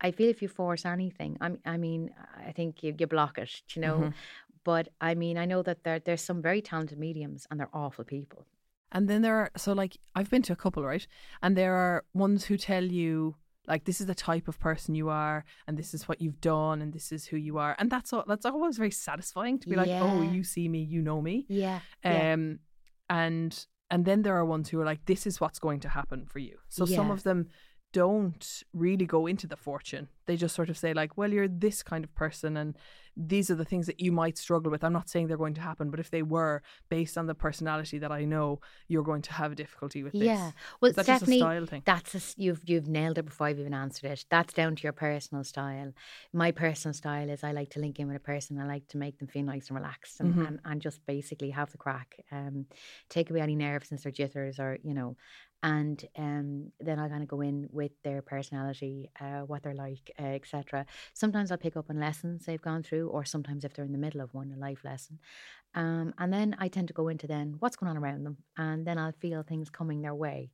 I 0.00 0.12
feel 0.12 0.28
if 0.30 0.40
you 0.42 0.48
force 0.48 0.84
anything, 0.86 1.36
I 1.40 1.48
mean, 1.48 1.60
I 1.66 1.76
mean, 1.76 2.10
I 2.46 2.52
think 2.52 2.84
you, 2.84 2.94
you 2.96 3.06
block 3.08 3.36
it, 3.38 3.50
you 3.74 3.82
know. 3.82 3.98
Mhm. 3.98 4.14
But 4.62 4.88
I 5.00 5.14
mean, 5.14 5.36
I 5.38 5.44
know 5.44 5.62
that 5.62 5.82
there 5.82 5.98
there's 5.98 6.22
some 6.22 6.40
very 6.42 6.62
talented 6.62 6.98
mediums, 6.98 7.46
and 7.50 7.58
they're 7.58 7.74
awful 7.74 8.04
people. 8.04 8.46
And 8.92 9.08
then 9.08 9.22
there 9.22 9.34
are 9.36 9.50
so 9.56 9.72
like 9.72 9.98
I've 10.14 10.30
been 10.30 10.42
to 10.42 10.52
a 10.52 10.56
couple, 10.56 10.82
right? 10.84 11.06
And 11.42 11.56
there 11.56 11.74
are 11.74 12.04
ones 12.14 12.44
who 12.46 12.56
tell 12.56 12.84
you 12.84 13.34
like 13.66 13.84
this 13.84 14.00
is 14.00 14.06
the 14.06 14.14
type 14.14 14.48
of 14.48 14.58
person 14.58 14.94
you 14.94 15.10
are 15.10 15.44
and 15.66 15.76
this 15.76 15.92
is 15.92 16.08
what 16.08 16.22
you've 16.22 16.40
done 16.40 16.80
and 16.80 16.92
this 16.94 17.12
is 17.12 17.26
who 17.26 17.36
you 17.36 17.58
are. 17.58 17.76
And 17.78 17.90
that's 17.90 18.12
all 18.14 18.24
that's 18.26 18.46
always 18.46 18.78
very 18.78 18.90
satisfying 18.92 19.58
to 19.58 19.68
be 19.68 19.76
like, 19.76 19.90
"Oh, 20.00 20.22
you 20.22 20.42
see 20.44 20.68
me, 20.68 20.80
you 20.94 21.02
know 21.02 21.20
me." 21.20 21.44
Yeah. 21.48 21.80
yeah. 22.04 22.32
Um 22.32 22.60
and 23.10 23.66
and 23.90 24.04
then 24.04 24.22
there 24.22 24.36
are 24.36 24.44
ones 24.44 24.68
who 24.68 24.80
are 24.80 24.84
like 24.84 25.04
this 25.06 25.26
is 25.26 25.40
what's 25.40 25.58
going 25.58 25.80
to 25.80 25.88
happen 25.88 26.26
for 26.26 26.38
you. 26.38 26.58
So 26.68 26.84
some 26.84 27.10
of 27.10 27.22
them 27.22 27.48
don't 27.92 28.62
really 28.74 29.06
go 29.06 29.26
into 29.26 29.46
the 29.46 29.56
fortune. 29.56 30.08
They 30.26 30.36
just 30.36 30.54
sort 30.54 30.68
of 30.68 30.76
say 30.76 30.92
like, 30.92 31.16
well, 31.16 31.32
you're 31.32 31.48
this 31.48 31.82
kind 31.82 32.04
of 32.04 32.14
person 32.14 32.56
and 32.56 32.76
these 33.20 33.50
are 33.50 33.56
the 33.56 33.64
things 33.64 33.86
that 33.86 33.98
you 33.98 34.12
might 34.12 34.38
struggle 34.38 34.70
with. 34.70 34.84
I'm 34.84 34.92
not 34.92 35.08
saying 35.08 35.26
they're 35.26 35.36
going 35.36 35.54
to 35.54 35.60
happen, 35.60 35.90
but 35.90 35.98
if 35.98 36.08
they 36.10 36.22
were 36.22 36.62
based 36.88 37.18
on 37.18 37.26
the 37.26 37.34
personality 37.34 37.98
that 37.98 38.12
I 38.12 38.24
know, 38.24 38.60
you're 38.86 39.02
going 39.02 39.22
to 39.22 39.32
have 39.32 39.50
a 39.50 39.54
difficulty 39.56 40.04
with 40.04 40.12
this. 40.12 40.22
Yeah. 40.22 40.52
Well, 40.80 40.90
Is 40.90 40.96
that 40.96 41.06
just 41.06 41.22
a 41.28 41.36
style 41.36 41.66
thing? 41.66 41.82
that's 41.84 42.14
a 42.14 42.20
you've 42.40 42.62
you've 42.64 42.86
nailed 42.86 43.18
it 43.18 43.24
before 43.24 43.48
I've 43.48 43.58
even 43.58 43.74
answered 43.74 44.10
it. 44.12 44.24
That's 44.30 44.54
down 44.54 44.76
to 44.76 44.82
your 44.84 44.92
personal 44.92 45.42
style. 45.42 45.92
My 46.32 46.52
personal 46.52 46.94
style 46.94 47.28
is 47.28 47.42
I 47.42 47.50
like 47.52 47.70
to 47.70 47.80
link 47.80 47.98
in 47.98 48.06
with 48.06 48.16
a 48.16 48.20
person. 48.20 48.60
I 48.60 48.66
like 48.66 48.86
to 48.88 48.98
make 48.98 49.18
them 49.18 49.26
feel 49.28 49.42
nice 49.42 49.68
and 49.68 49.76
relaxed, 49.76 50.20
and, 50.20 50.34
Mhm. 50.34 50.46
and, 50.46 50.60
and 50.64 50.80
just 50.80 51.04
basically 51.04 51.50
have 51.50 51.72
the 51.72 51.78
crack. 51.78 52.24
Um, 52.30 52.66
take 53.08 53.30
away 53.30 53.40
any 53.40 53.56
nervousness 53.56 54.06
or 54.06 54.12
jitters, 54.12 54.60
or 54.60 54.78
you 54.84 54.94
know. 54.94 55.16
And 55.60 56.04
um, 56.16 56.70
then 56.78 57.00
I 57.00 57.08
kind 57.08 57.20
of 57.24 57.28
go 57.28 57.40
in 57.40 57.68
with 57.72 57.90
their 58.04 58.22
personality, 58.22 59.10
uh, 59.20 59.40
what 59.40 59.64
they're 59.64 59.74
like, 59.74 60.08
uh, 60.16 60.22
etc. 60.22 60.86
Sometimes 61.14 61.50
I'll 61.50 61.58
pick 61.58 61.76
up 61.76 61.90
on 61.90 61.98
lessons 61.98 62.46
they've 62.46 62.62
gone 62.62 62.84
through, 62.84 63.07
or 63.08 63.24
sometimes 63.24 63.64
if 63.64 63.74
they're 63.74 63.84
in 63.84 63.92
the 63.92 63.98
middle 63.98 64.20
of 64.20 64.34
one, 64.34 64.52
a 64.54 64.58
life 64.58 64.84
lesson. 64.84 65.18
Um, 65.74 66.14
and 66.18 66.32
then 66.32 66.56
I 66.58 66.68
tend 66.68 66.88
to 66.88 66.94
go 66.94 67.08
into 67.08 67.26
then 67.26 67.56
what's 67.58 67.76
going 67.76 67.90
on 67.90 67.98
around 67.98 68.24
them, 68.24 68.38
and 68.56 68.86
then 68.86 68.98
I'll 68.98 69.12
feel 69.12 69.42
things 69.42 69.70
coming 69.70 70.02
their 70.02 70.14
way. 70.14 70.50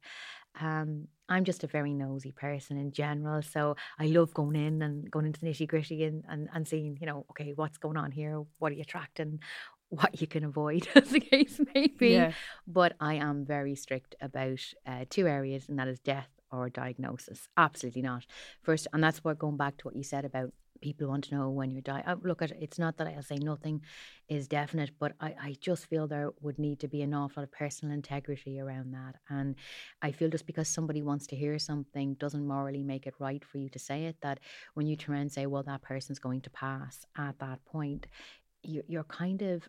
Um, 0.61 1.09
I'm 1.29 1.45
just 1.45 1.65
a 1.65 1.69
very 1.69 1.95
nosy 1.95 2.33
person 2.33 2.77
in 2.77 2.93
general, 2.93 3.43
so 3.43 3.77
I 3.99 4.07
love 4.07 4.35
going 4.35 4.57
in 4.57 4.83
and 4.83 5.11
going 5.11 5.27
into 5.27 5.41
the 5.41 5.47
nitty 5.47 5.69
gritty 5.69 6.05
and, 6.05 6.25
and 6.29 6.49
and 6.53 6.67
seeing, 6.67 6.99
you 7.01 7.07
know, 7.07 7.25
okay, 7.31 7.53
what's 7.55 7.79
going 7.79 7.97
on 7.97 8.11
here? 8.13 8.43
What 8.59 8.73
are 8.73 8.75
you 8.75 8.83
attracting? 8.83 9.41
What 9.91 10.21
you 10.21 10.27
can 10.27 10.45
avoid, 10.45 10.89
as 10.97 11.11
the 11.11 11.21
case 11.21 11.61
may 11.73 11.87
be. 11.87 12.15
Yeah. 12.15 12.33
But 12.67 12.95
I 12.99 13.15
am 13.15 13.45
very 13.45 13.77
strict 13.77 14.17
about 14.21 14.59
uh, 14.85 15.05
two 15.09 15.29
areas, 15.29 15.69
and 15.69 15.79
that 15.79 15.87
is 15.87 16.01
death 16.01 16.31
or 16.51 16.69
diagnosis. 16.69 17.49
Absolutely 17.57 18.03
not. 18.03 18.27
First, 18.63 18.89
and 18.93 19.05
that's 19.05 19.23
what 19.23 19.39
going 19.39 19.57
back 19.57 19.77
to 19.77 19.85
what 19.85 19.95
you 19.95 20.03
said 20.03 20.25
about 20.25 20.53
people 20.85 21.09
want 21.09 21.25
to 21.25 21.35
know 21.35 21.49
when 21.49 21.71
you 21.71 21.81
die. 21.81 22.03
Uh, 22.07 22.17
look 22.23 22.43
at 22.43 22.51
it's 22.51 22.79
not 22.79 22.99
that 22.99 23.07
I'll 23.07 23.23
say 23.23 23.37
nothing 23.37 23.81
is 24.29 24.47
definite, 24.47 24.91
but 24.99 25.13
I, 25.19 25.35
I 25.49 25.57
just 25.61 25.87
feel 25.87 26.07
there 26.07 26.31
would 26.43 26.59
need 26.59 26.79
to 26.81 26.89
be 26.89 27.01
an 27.03 27.15
awful 27.15 27.41
lot 27.41 27.49
of 27.49 27.53
personal 27.53 27.95
integrity 27.95 28.61
around 28.61 28.93
that. 28.93 29.15
And 29.31 29.57
I 30.03 30.13
feel 30.13 30.29
just 30.29 30.47
because 30.47 30.69
somebody 30.69 31.03
wants 31.03 31.27
to 31.29 31.37
hear 31.37 31.59
something 31.59 32.15
doesn't 32.15 32.47
morally 32.47 32.83
make 32.83 33.07
it 33.07 33.15
right 33.19 33.43
for 33.43 33.57
you 33.59 33.71
to 33.71 33.79
say 33.79 34.05
it. 34.05 34.17
That 34.21 34.41
when 34.75 34.87
you 34.87 34.97
turn 34.97 35.15
around 35.15 35.23
and 35.23 35.33
say, 35.33 35.47
well, 35.47 35.63
that 35.63 35.83
person's 35.83 36.19
going 36.19 36.43
to 36.43 36.51
pass 36.51 37.07
at 37.17 37.39
that 37.39 37.65
point, 37.65 38.07
you're 38.63 39.05
kind 39.05 39.43
of 39.43 39.69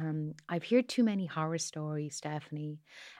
um, 0.00 0.34
I've 0.48 0.64
heard 0.64 0.88
too 0.88 1.04
many 1.04 1.26
horror 1.26 1.58
stories, 1.58 2.20
Stefanie, 2.20 2.78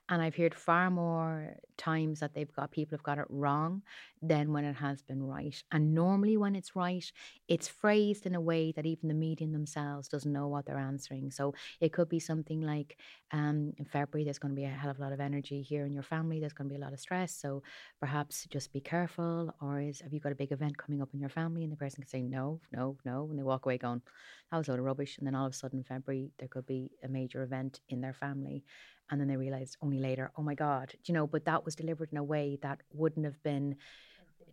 and 0.09 0.21
I've 0.21 0.37
heard 0.37 0.55
far 0.55 0.91
more 0.91 1.57
times 1.77 2.21
that 2.21 2.35
they've 2.35 2.53
got 2.53 2.71
people 2.71 2.97
have 2.97 3.03
got 3.03 3.19
it 3.19 3.27
wrong 3.29 3.83
than 4.21 4.53
when 4.53 4.65
it 4.65 4.77
has 4.77 5.03
been 5.03 5.23
right. 5.23 5.63
And 5.73 5.95
normally, 5.95 6.37
when 6.37 6.55
it's 6.55 6.77
right, 6.77 7.11
it's 7.49 7.69
phrased 7.69 8.27
in 8.27 8.35
a 8.35 8.41
way 8.41 8.73
that 8.73 8.87
even 8.87 9.09
the 9.09 9.15
medium 9.15 9.53
themselves 9.53 10.09
doesn't 10.09 10.33
know 10.33 10.49
what 10.49 10.67
they're 10.67 10.79
answering. 10.79 11.31
So 11.31 11.55
it 11.81 11.93
could 11.93 12.09
be 12.09 12.21
something 12.21 12.61
like, 12.61 12.99
um, 13.33 13.73
in 13.79 13.85
February, 13.85 14.25
there's 14.25 14.39
going 14.39 14.55
to 14.55 14.61
be 14.61 14.65
a 14.65 14.69
hell 14.69 14.91
of 14.91 14.99
a 14.99 15.03
lot 15.03 15.13
of 15.13 15.21
energy 15.21 15.63
here 15.63 15.87
in 15.87 15.93
your 15.93 16.03
family. 16.03 16.39
There's 16.39 16.53
going 16.53 16.69
to 16.69 16.75
be 16.75 16.81
a 16.81 16.85
lot 16.85 16.93
of 16.93 17.01
stress. 17.01 17.35
So 17.35 17.63
perhaps 17.99 18.47
just 18.51 18.73
be 18.73 18.81
careful. 18.81 19.55
Or 19.61 19.81
is 19.81 20.01
have 20.01 20.13
you 20.13 20.21
got 20.21 20.33
a 20.33 20.37
big 20.37 20.53
event 20.53 20.77
coming 20.77 21.01
up 21.01 21.11
in 21.15 21.21
your 21.21 21.31
family? 21.31 21.63
And 21.65 21.73
the 21.73 21.77
person 21.77 22.03
can 22.03 22.11
say 22.11 22.23
no, 22.23 22.61
no, 22.73 22.97
no, 23.05 23.27
and 23.31 23.39
they 23.39 23.43
walk 23.43 23.65
away 23.67 23.79
going, 23.79 24.03
that 24.51 24.59
was 24.59 24.69
a 24.69 24.71
load 24.71 24.81
of 24.81 24.85
rubbish. 24.85 25.19
And 25.19 25.27
then 25.27 25.35
all 25.35 25.47
of 25.47 25.53
a 25.53 25.57
sudden, 25.57 25.83
February, 25.83 26.31
there 26.45 26.49
could 26.51 26.67
be 26.67 26.91
a 27.03 27.09
major 27.09 27.43
event 27.43 27.81
in 27.89 28.03
their 28.03 28.13
family. 28.13 28.65
And 29.11 29.19
then 29.19 29.29
they 29.29 29.37
realized 29.37 29.79
only 29.81 29.99
later, 29.99 30.31
oh 30.37 30.43
my 30.43 30.55
God, 30.55 30.93
you 31.07 31.15
know, 31.15 31.27
but 31.27 31.47
that 31.47 31.65
was 31.65 31.75
delivered 31.75 32.11
in 32.13 32.19
a 32.19 32.23
way 32.23 32.59
that 32.61 32.83
wouldn't 32.93 33.25
have 33.25 33.43
been 33.43 33.77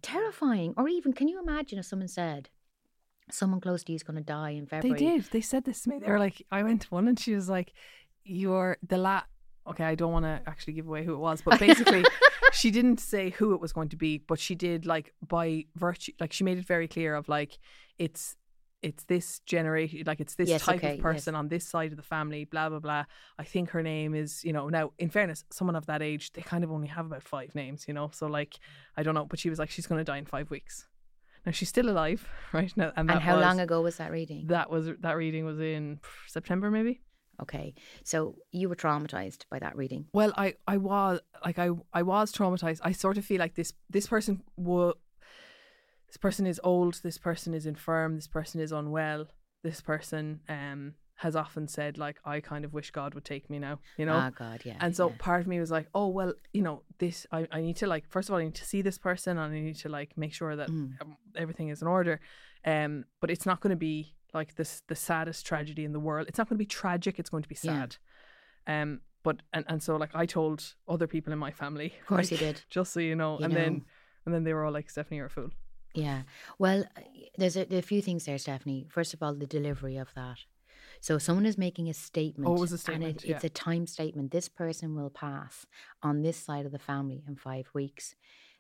terrifying. 0.02 0.74
Or 0.78 0.88
even, 0.88 1.12
can 1.12 1.28
you 1.28 1.42
imagine 1.42 1.80
if 1.80 1.86
someone 1.86 2.08
said, 2.08 2.50
someone 3.30 3.60
close 3.60 3.84
to 3.84 3.92
you 3.92 3.98
is 3.98 4.04
going 4.04 4.16
to 4.16 4.24
die 4.24 4.52
in 4.52 4.68
February? 4.68 4.98
They 4.98 5.06
did. 5.06 5.26
They 5.32 5.42
said 5.42 5.66
this 5.66 5.82
to 5.82 5.90
me. 5.90 6.00
They 6.00 6.10
were 6.10 6.20
like, 6.20 6.46
I 6.50 6.64
went 6.64 6.84
to 6.84 6.88
one 6.90 7.10
and 7.10 7.20
she 7.20 7.36
was 7.36 7.50
like, 7.50 7.74
You're 8.24 8.78
the 8.88 8.98
la. 8.98 9.24
Okay, 9.68 9.84
I 9.84 9.96
don't 9.96 10.14
want 10.14 10.26
to 10.26 10.42
actually 10.48 10.74
give 10.74 10.88
away 10.88 11.04
who 11.04 11.14
it 11.14 11.20
was, 11.20 11.42
but 11.42 11.60
basically, 11.60 12.04
she 12.54 12.72
didn't 12.72 13.00
say 13.02 13.32
who 13.32 13.54
it 13.54 13.60
was 13.60 13.74
going 13.74 13.90
to 13.90 13.98
be, 13.98 14.18
but 14.18 14.40
she 14.40 14.56
did 14.56 14.86
like 14.86 15.14
by 15.28 15.66
virtue, 15.76 16.14
like 16.20 16.32
she 16.32 16.46
made 16.46 16.58
it 16.58 16.66
very 16.66 16.88
clear 16.88 17.16
of 17.16 17.30
like 17.30 17.60
it's 18.00 18.38
it's 18.84 19.04
this 19.06 19.40
generation, 19.46 20.04
like 20.06 20.20
it's 20.20 20.36
this 20.36 20.50
Yes, 20.50 20.64
type 20.64 20.78
okay, 20.78 20.92
of 20.92 20.96
yes. 20.98 21.02
person 21.04 21.36
on 21.36 21.48
this 21.50 21.66
side 21.68 21.92
of 21.92 21.98
the 21.98 22.04
family, 22.04 22.46
blah 22.46 22.70
blah 22.70 22.80
blah. 22.80 23.06
I 23.38 23.44
think 23.44 23.70
her 23.72 23.84
name 23.84 24.16
is, 24.16 24.44
you 24.44 24.54
know. 24.54 24.70
Now, 24.70 24.92
in 24.98 25.10
fairness, 25.10 25.44
someone 25.52 25.76
of 25.76 25.86
that 25.86 26.02
age, 26.02 26.34
they 26.34 26.42
kind 26.42 26.64
of 26.64 26.72
only 26.72 26.88
have 26.88 27.06
about 27.06 27.24
five 27.24 27.54
names, 27.56 27.86
you 27.88 27.94
know. 27.94 28.10
So 28.14 28.28
like, 28.28 28.58
I 28.98 29.04
don't 29.04 29.14
know, 29.16 29.26
but 29.26 29.40
she 29.40 29.50
was 29.50 29.60
like, 29.60 29.70
she's 29.70 29.88
going 29.88 30.00
to 30.00 30.04
die 30.12 30.18
in 30.18 30.26
five 30.26 30.50
weeks. 30.50 30.88
Now 31.46 31.52
she's 31.52 31.70
still 31.70 31.90
alive, 31.90 32.28
right 32.54 32.72
now, 32.78 32.92
and, 32.96 33.10
And 33.10 33.20
how 33.20 33.36
was- 33.38 33.44
long 33.46 33.60
ago 33.60 33.82
was 33.82 33.98
that 33.98 34.12
reading? 34.12 34.48
that 34.48 34.70
was 34.70 34.90
that 35.00 35.18
reading 35.18 35.46
was 35.46 35.60
in 35.60 36.00
September 36.28 36.70
maybe. 36.72 37.02
Okay, 37.42 37.74
so 38.04 38.36
you 38.52 38.70
were 38.70 38.76
traumatized 38.76 39.46
by 39.50 39.58
that 39.58 39.76
reading. 39.76 40.06
Well, 40.14 40.32
I, 40.38 40.54
I 40.68 40.78
was 40.78 41.20
like 41.44 41.58
I 41.58 41.70
I 41.94 42.04
was 42.04 42.32
traumatized. 42.32 42.80
I 42.84 42.92
sort 42.92 43.18
of 43.18 43.26
feel 43.26 43.40
like 43.40 43.56
this 43.56 43.74
this 43.90 44.06
person 44.08 44.44
will 44.58 44.96
this 46.12 46.18
person 46.18 46.46
is 46.46 46.60
old, 46.64 47.00
this 47.04 47.18
person 47.18 47.54
is 47.54 47.66
infirm, 47.66 48.16
this 48.16 48.28
person 48.28 48.60
is 48.62 48.72
unwell, 48.72 49.28
this 49.64 49.80
person 49.82 50.42
um 50.50 50.94
has 51.16 51.36
often 51.36 51.68
said 51.68 51.98
like 52.00 52.18
I 52.26 52.40
kind 52.40 52.66
of 52.66 52.74
wish 52.74 52.90
God 52.92 53.14
would 53.14 53.24
take 53.26 53.48
me 53.50 53.60
now, 53.60 53.80
you 53.98 54.06
know. 54.08 54.16
Ah, 54.16 54.32
God, 54.32 54.62
yeah. 54.66 54.78
And 54.80 54.96
so 54.96 55.10
yeah. 55.10 55.16
part 55.20 55.42
of 55.42 55.48
me 55.48 55.60
was 55.60 55.70
like, 55.72 55.88
oh 55.94 56.08
well, 56.08 56.34
you 56.52 56.64
know, 56.64 56.82
this 56.98 57.28
I, 57.32 57.48
I 57.52 57.62
need 57.62 57.76
to 57.78 57.88
like 57.88 58.06
first 58.10 58.28
of 58.30 58.34
all 58.34 58.40
I 58.42 58.44
need 58.46 58.56
to 58.56 58.66
see 58.66 58.82
this 58.82 58.98
person 58.98 59.38
and 59.38 59.54
I 59.54 59.60
need 59.60 59.76
to 59.86 59.90
like 59.90 60.18
make 60.18 60.34
sure 60.34 60.56
that 60.56 60.70
Mm. 60.70 61.00
um, 61.02 61.18
everything 61.36 61.70
is 61.70 61.82
in 61.84 61.88
order. 61.88 62.20
Um, 62.66 63.06
but 63.22 63.30
it's 63.30 63.46
not 63.46 63.60
going 63.62 63.70
to 63.70 63.76
be 63.92 64.16
like 64.34 64.56
this 64.56 64.82
the 64.88 64.96
saddest 64.96 65.46
tragedy 65.46 65.84
in 65.86 65.94
the 65.94 66.00
world. 66.00 66.28
It's 66.28 66.38
not 66.40 66.48
going 66.50 66.58
to 66.58 66.66
be 66.68 66.74
tragic. 66.82 67.20
It's 67.20 67.30
going 67.30 67.44
to 67.44 67.50
be 67.50 67.58
Yeah. 67.62 67.72
sad. 67.86 67.98
Um, 68.68 69.02
but 69.24 69.38
and 69.54 69.64
and 69.68 69.82
so 69.84 69.96
like 69.98 70.16
I 70.16 70.26
told 70.26 70.74
other 70.88 71.06
people 71.08 71.32
in 71.34 71.38
my 71.40 71.52
family, 71.52 71.94
Of 72.02 72.08
course 72.08 72.32
you 72.32 72.38
did. 72.38 72.62
just 72.70 72.94
so 72.94 73.00
you 73.00 73.16
know, 73.16 73.38
You 73.38 73.46
and 73.46 73.54
know. 73.54 73.60
then 73.60 73.86
and 74.26 74.34
then 74.34 74.44
they 74.44 74.54
were 74.56 74.66
all 74.66 74.72
like, 74.74 74.88
Stefanie, 74.92 75.18
you're 75.18 75.28
a 75.28 75.30
fool. 75.30 75.52
Yeah. 75.94 76.24
Well, 76.58 76.86
uh, 76.98 77.02
there's 77.38 77.58
a, 77.58 77.66
there 77.66 77.80
a 77.80 77.84
few 77.84 78.02
things 78.02 78.26
there, 78.26 78.38
Stefanie. 78.38 78.92
First 78.92 79.14
of 79.14 79.22
all, 79.22 79.34
the 79.34 79.46
delivery 79.46 79.98
of 79.98 80.14
that. 80.16 80.38
So 81.00 81.18
someone 81.18 81.46
is 81.46 81.58
making 81.58 81.90
a 81.90 81.94
statement. 81.94 82.50
Oh, 82.50 82.56
it 82.56 82.60
was 82.60 82.72
a 82.72 82.76
And 82.76 82.80
statement, 82.82 83.24
it, 83.24 83.30
it's 83.32 83.44
a 83.44 83.50
time 83.50 83.88
statement. 83.88 84.32
This 84.32 84.48
person 84.48 84.96
will 84.96 85.10
pass 85.10 85.66
on 86.04 86.22
this 86.22 86.38
side 86.38 86.66
of 86.66 86.72
the 86.72 86.80
family 86.80 87.24
in 87.28 87.36
five 87.36 87.68
weeks. 87.74 88.16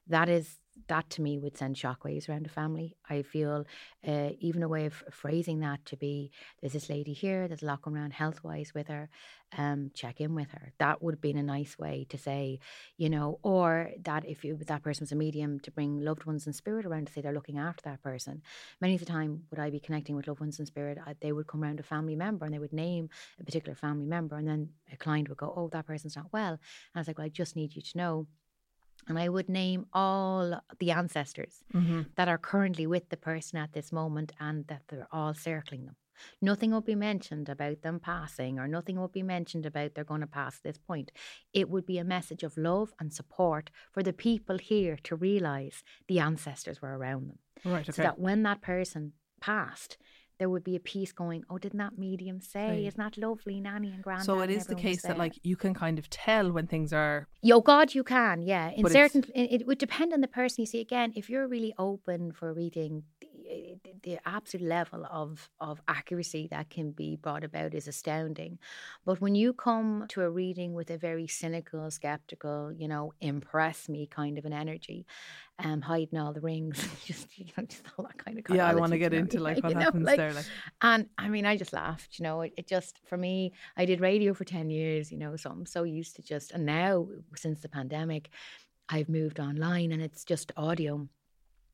That 0.07 0.27
is 0.29 0.57
that 0.87 1.09
to 1.11 1.21
me 1.21 1.37
would 1.37 1.57
send 1.57 1.75
shockwaves 1.75 2.27
around 2.27 2.45
the 2.45 2.49
family. 2.49 2.95
I 3.09 3.21
feel 3.21 3.65
uh, 4.07 4.29
even 4.39 4.63
a 4.63 4.67
way 4.67 4.85
of 4.85 5.03
phrasing 5.11 5.59
that 5.59 5.85
to 5.85 5.97
be 5.97 6.31
there's 6.59 6.73
this 6.73 6.89
lady 6.89 7.13
here, 7.13 7.47
there's 7.47 7.63
a 7.63 7.65
lot 7.65 7.81
going 7.81 7.97
around 7.97 8.13
health 8.13 8.43
wise 8.43 8.73
with 8.73 8.87
her, 8.87 9.09
um, 9.57 9.91
check 9.93 10.21
in 10.21 10.35
with 10.35 10.51
her. 10.51 10.73
That 10.79 11.01
would 11.01 11.15
have 11.15 11.21
been 11.21 11.37
a 11.37 11.43
nice 11.43 11.77
way 11.77 12.05
to 12.09 12.17
say, 12.17 12.59
you 12.97 13.09
know, 13.09 13.39
or 13.43 13.91
that 14.03 14.25
if 14.25 14.43
you, 14.43 14.57
that 14.57 14.83
person 14.83 15.03
was 15.03 15.11
a 15.11 15.15
medium 15.15 15.59
to 15.61 15.71
bring 15.71 15.99
loved 15.99 16.25
ones 16.25 16.47
in 16.47 16.53
spirit 16.53 16.85
around 16.85 17.07
to 17.07 17.13
say 17.13 17.21
they're 17.21 17.33
looking 17.33 17.57
after 17.57 17.83
that 17.83 18.01
person. 18.01 18.41
Many 18.79 18.95
of 18.95 18.99
the 18.99 19.05
time, 19.05 19.43
would 19.49 19.59
I 19.59 19.69
be 19.69 19.79
connecting 19.79 20.15
with 20.15 20.27
loved 20.27 20.39
ones 20.39 20.59
in 20.59 20.65
spirit? 20.65 20.97
I, 21.05 21.15
they 21.21 21.31
would 21.31 21.47
come 21.47 21.63
around 21.63 21.79
a 21.79 21.83
family 21.83 22.15
member 22.15 22.45
and 22.45 22.53
they 22.53 22.59
would 22.59 22.73
name 22.73 23.09
a 23.39 23.43
particular 23.43 23.75
family 23.75 24.05
member, 24.05 24.37
and 24.37 24.47
then 24.47 24.69
a 24.91 24.97
client 24.97 25.29
would 25.29 25.37
go, 25.37 25.53
"Oh, 25.55 25.69
that 25.69 25.87
person's 25.87 26.15
not 26.15 26.31
well," 26.31 26.53
and 26.53 26.59
I 26.95 26.99
was 26.99 27.07
like, 27.07 27.17
"Well, 27.17 27.25
I 27.25 27.29
just 27.29 27.55
need 27.55 27.75
you 27.75 27.81
to 27.81 27.97
know." 27.97 28.27
And 29.07 29.17
I 29.19 29.29
would 29.29 29.49
name 29.49 29.85
all 29.93 30.61
the 30.79 30.91
ancestors 30.91 31.63
Mm-hmm. 31.73 32.01
that 32.15 32.27
are 32.27 32.37
currently 32.37 32.85
with 32.87 33.09
the 33.09 33.17
person 33.17 33.57
at 33.59 33.73
this 33.73 33.91
moment 33.91 34.31
and 34.39 34.67
that 34.67 34.83
they're 34.87 35.07
all 35.11 35.33
circling 35.33 35.85
them. 35.85 35.95
Nothing 36.41 36.69
will 36.71 36.81
be 36.81 36.93
mentioned 36.95 37.49
about 37.49 37.81
them 37.81 37.99
passing, 37.99 38.59
or 38.59 38.67
nothing 38.67 38.99
will 38.99 39.07
be 39.07 39.23
mentioned 39.23 39.65
about 39.65 39.95
they're 39.95 40.03
going 40.03 40.21
to 40.21 40.27
pass 40.27 40.59
this 40.59 40.77
point. 40.77 41.11
It 41.51 41.67
would 41.67 41.85
be 41.85 41.97
a 41.97 42.03
message 42.03 42.43
of 42.43 42.57
love 42.57 42.93
and 42.99 43.11
support 43.11 43.71
for 43.91 44.03
the 44.03 44.13
people 44.13 44.59
here 44.59 44.97
to 45.05 45.15
realize 45.15 45.83
the 46.07 46.19
ancestors 46.19 46.79
were 46.81 46.95
around 46.95 47.29
them. 47.29 47.39
Right. 47.65 47.81
Okay. 47.81 47.91
So 47.91 48.03
that 48.03 48.19
when 48.19 48.43
that 48.43 48.61
person 48.61 49.13
passed, 49.39 49.97
there 50.41 50.49
would 50.49 50.63
be 50.63 50.75
a 50.75 50.79
piece 50.79 51.11
going, 51.11 51.43
Oh, 51.51 51.59
didn't 51.59 51.77
that 51.77 51.99
medium 51.99 52.41
say? 52.41 52.67
Say. 52.69 52.85
Isn't 52.87 52.97
that 52.97 53.15
lovely, 53.15 53.61
Nanny 53.61 53.91
and 53.91 54.01
Granddad? 54.01 54.25
so 54.25 54.41
it 54.41 54.49
is 54.49 54.65
the 54.65 54.73
case 54.73 55.03
that 55.03 55.15
like 55.23 55.33
you 55.43 55.55
can 55.55 55.75
kind 55.75 55.99
of 55.99 56.09
tell 56.09 56.51
when 56.51 56.65
things 56.65 56.91
are 56.91 57.27
Yo, 57.43 57.61
God, 57.61 57.93
you 57.93 58.03
can, 58.03 58.41
yeah. 58.41 58.71
In 58.71 58.81
But 58.81 58.91
certain, 58.91 59.23
it 59.35 59.67
would 59.67 59.77
depend 59.77 60.13
on 60.13 60.21
the 60.21 60.27
person. 60.27 60.63
You 60.63 60.65
see, 60.65 60.81
again, 60.81 61.13
if 61.15 61.29
you're 61.29 61.47
really 61.47 61.75
open 61.77 62.31
for 62.31 62.51
reading, 62.53 63.03
the, 63.51 63.93
the, 64.03 64.19
absolute 64.25 64.67
level 64.67 65.05
of 65.09 65.49
of 65.59 65.81
accuracy 65.87 66.47
that 66.51 66.69
can 66.69 66.91
be 66.91 67.15
brought 67.15 67.43
about 67.43 67.73
is 67.73 67.87
astounding. 67.87 68.59
But 69.05 69.21
when 69.21 69.35
you 69.35 69.53
come 69.53 70.05
to 70.09 70.21
a 70.21 70.29
reading 70.29 70.73
with 70.73 70.89
a 70.89 70.97
very 70.97 71.27
cynical, 71.27 71.89
skeptical, 71.91 72.71
you 72.73 72.87
know, 72.87 73.13
impress 73.21 73.89
me 73.89 74.07
kind 74.07 74.37
of 74.37 74.45
an 74.45 74.53
energy, 74.53 75.05
um, 75.59 75.81
hiding 75.81 76.19
all 76.19 76.33
the 76.33 76.41
rings, 76.41 76.87
just 77.05 77.37
you 77.37 77.45
know, 77.57 77.65
just 77.65 77.83
all 77.97 78.05
that 78.05 78.17
kind 78.17 78.39
of. 78.39 78.55
yeah. 78.55 78.67
I 78.67 78.75
want 78.75 78.91
to 78.91 78.97
get 78.97 79.11
you 79.11 79.19
know, 79.19 79.23
into 79.23 79.39
like 79.39 79.57
what 79.63 79.73
know, 79.73 79.79
happens 79.79 80.05
like- 80.05 80.17
there. 80.17 80.33
Like 80.33 80.45
and 80.81 81.07
I 81.17 81.29
mean, 81.29 81.45
I 81.45 81.57
just 81.57 81.73
laughed, 81.73 82.19
you 82.19 82.23
know. 82.23 82.41
It, 82.41 82.53
it 82.57 82.67
just, 82.67 82.99
for 83.05 83.17
me, 83.17 83.53
I 83.77 83.85
did 83.85 84.01
radio 84.01 84.33
for 84.33 84.45
10 84.45 84.69
years, 84.69 85.11
you 85.11 85.17
know, 85.17 85.35
so 85.35 85.49
I'm 85.49 85.65
so 85.65 85.83
used 85.83 86.15
to 86.15 86.21
just, 86.21 86.51
and 86.51 86.65
now 86.65 87.07
since 87.35 87.61
the 87.61 87.69
pandemic, 87.69 88.29
I've 88.89 89.09
moved 89.09 89.39
online 89.39 89.91
and 89.91 90.01
it's 90.01 90.25
just 90.25 90.51
audio. 90.57 91.07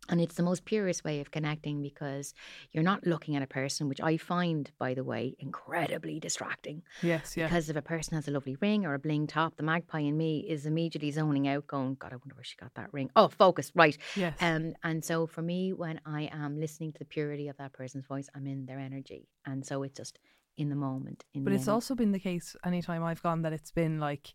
And 0.10 0.22
it's 0.22 0.36
the 0.36 0.44
most 0.44 0.66
purest 0.66 1.04
way 1.04 1.20
of 1.20 1.32
connecting 1.32 1.82
because 1.82 2.34
you're 2.72 2.84
not 2.84 3.06
looking 3.06 3.36
at 3.36 3.42
a 3.42 3.48
person, 3.48 3.90
which 3.90 4.02
I 4.02 4.18
find, 4.18 4.72
by 4.80 4.94
the 4.94 5.04
way, 5.04 5.36
incredibly 5.40 6.20
distracting. 6.20 6.82
yes, 7.04 7.36
yeah. 7.36 7.48
Because 7.48 7.70
if 7.70 7.76
a 7.76 7.82
person 7.82 8.16
has 8.16 8.28
a 8.28 8.32
lovely 8.32 8.56
ring 8.62 8.86
or 8.86 8.94
a 8.94 9.00
bling 9.00 9.28
top, 9.28 9.58
the 9.58 9.64
magpie 9.64 10.00
in 10.00 10.18
me 10.18 10.46
is 10.48 10.66
immediately 10.66 11.12
zoning 11.12 11.48
out, 11.48 11.68
going, 11.68 11.96
God, 11.96 12.14
I 12.14 12.16
wonder 12.16 12.36
where 12.36 12.44
she 12.44 12.56
got 12.56 12.74
that 12.76 12.94
ring. 12.94 13.10
Oh, 13.16 13.28
focus, 13.28 13.72
right. 13.76 13.98
Yes. 14.16 14.38
Um, 14.42 14.74
and 14.84 15.04
so 15.04 15.28
for 15.28 15.42
me, 15.42 15.74
when 15.74 16.00
I 16.06 16.30
am 16.32 16.60
listening 16.60 16.94
to 16.94 17.00
the 17.00 17.06
purity 17.06 17.48
of 17.50 17.58
that 17.58 17.74
person's 17.74 18.06
voice, 18.06 18.30
I'm 18.36 18.48
in 18.48 18.66
their 18.66 18.80
energy, 18.80 19.28
and 19.46 19.66
so 19.66 19.84
it's 19.84 19.98
just 19.98 20.20
in 20.58 20.70
the 20.70 20.76
moment. 20.76 21.24
In 21.34 21.44
But 21.44 21.52
the 21.52 21.58
it's 21.58 21.68
also 21.68 21.94
been 21.96 22.12
the 22.12 22.20
case 22.20 22.56
anytime 22.66 23.04
I've 23.04 23.22
gone 23.22 23.44
that 23.44 23.54
it's 23.54 23.72
been 23.72 24.00
like 24.00 24.34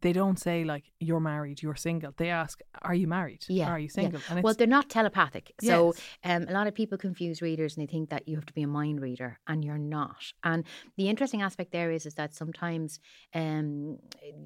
they 0.00 0.12
don't 0.12 0.38
say 0.38 0.64
like 0.64 0.84
you're 1.00 1.20
married, 1.20 1.62
you're 1.62 1.74
single. 1.74 2.12
They 2.16 2.30
ask, 2.30 2.60
"Are 2.82 2.94
you 2.94 3.06
married? 3.06 3.44
Yeah, 3.48 3.68
Are 3.68 3.78
you 3.78 3.86
yeah. 3.86 4.02
single?" 4.02 4.20
And 4.28 4.38
it's 4.38 4.44
well, 4.44 4.54
they're 4.54 4.66
not 4.66 4.88
telepathic. 4.88 5.52
So 5.60 5.94
um, 6.24 6.46
a 6.48 6.52
lot 6.52 6.66
of 6.66 6.74
people 6.74 6.98
confuse 6.98 7.42
readers 7.42 7.76
and 7.76 7.86
they 7.86 7.90
think 7.90 8.10
that 8.10 8.28
you 8.28 8.36
have 8.36 8.46
to 8.46 8.52
be 8.52 8.62
a 8.62 8.66
mind 8.66 9.00
reader, 9.00 9.38
and 9.46 9.64
you're 9.64 9.78
not. 9.78 10.32
And 10.42 10.64
the 10.96 11.08
interesting 11.08 11.42
aspect 11.42 11.72
there 11.72 11.90
is 11.90 12.06
is 12.06 12.14
that 12.14 12.34
sometimes 12.34 13.00
um, 13.34 13.98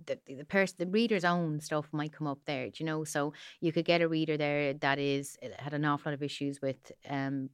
the 0.07 0.19
the 0.27 0.45
person, 0.45 0.77
the 0.79 0.87
reader's 0.87 1.25
own 1.25 1.61
stuff 1.61 1.87
might 1.93 2.13
come 2.13 2.27
up 2.27 2.41
there. 2.47 2.69
You 2.75 2.87
know, 2.87 3.05
so 3.05 3.33
you 3.61 3.73
could 3.73 3.85
get 3.85 4.03
a 4.03 4.09
reader 4.09 4.37
there 4.37 4.75
that 4.75 4.99
is 4.99 5.39
had 5.59 5.75
an 5.75 5.85
awful 5.85 6.11
lot 6.11 6.15
of 6.15 6.23
issues 6.23 6.61
with 6.63 6.93
um, 7.09 7.51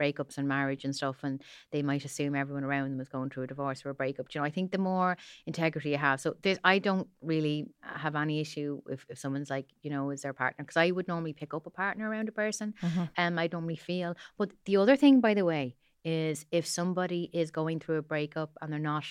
breakups 0.00 0.38
and 0.38 0.48
marriage 0.48 0.84
and 0.84 0.94
stuff, 0.94 1.18
and 1.22 1.42
they 1.70 1.82
might 1.82 2.04
assume 2.04 2.34
everyone 2.34 2.64
around 2.64 2.90
them 2.90 3.00
is 3.00 3.08
going 3.08 3.30
through 3.30 3.44
a 3.44 3.46
divorce 3.46 3.84
or 3.84 3.90
a 3.90 3.94
breakup. 3.94 4.28
Do 4.28 4.38
You 4.38 4.40
know, 4.40 4.46
I 4.46 4.50
think 4.50 4.72
the 4.72 4.78
more 4.78 5.16
integrity 5.46 5.90
you 5.90 5.98
have, 5.98 6.20
so 6.20 6.36
there's, 6.42 6.58
I 6.64 6.78
don't 6.78 7.08
really 7.26 7.66
have 7.82 8.14
any 8.16 8.40
issue 8.40 8.80
if, 8.88 9.06
if 9.08 9.18
someone's 9.18 9.50
like, 9.50 9.66
you 9.82 9.90
know, 9.90 10.10
is 10.10 10.22
their 10.22 10.32
partner, 10.32 10.64
because 10.64 10.76
I 10.76 10.90
would 10.90 11.08
normally 11.08 11.32
pick 11.32 11.54
up 11.54 11.66
a 11.66 11.70
partner 11.70 12.08
around 12.08 12.28
a 12.28 12.32
person 12.32 12.74
Mhm. 12.82 13.10
um, 13.18 13.38
I 13.38 13.48
normally 13.52 13.76
feel. 13.76 14.16
But 14.38 14.52
the 14.64 14.76
other 14.76 14.96
thing, 14.96 15.20
by 15.20 15.34
the 15.34 15.44
way, 15.44 15.76
is 16.04 16.46
if 16.50 16.66
somebody 16.66 17.30
is 17.32 17.50
going 17.50 17.80
through 17.80 17.96
a 17.96 18.02
breakup 18.02 18.50
and 18.60 18.72
they're 18.72 18.78
not 18.80 19.04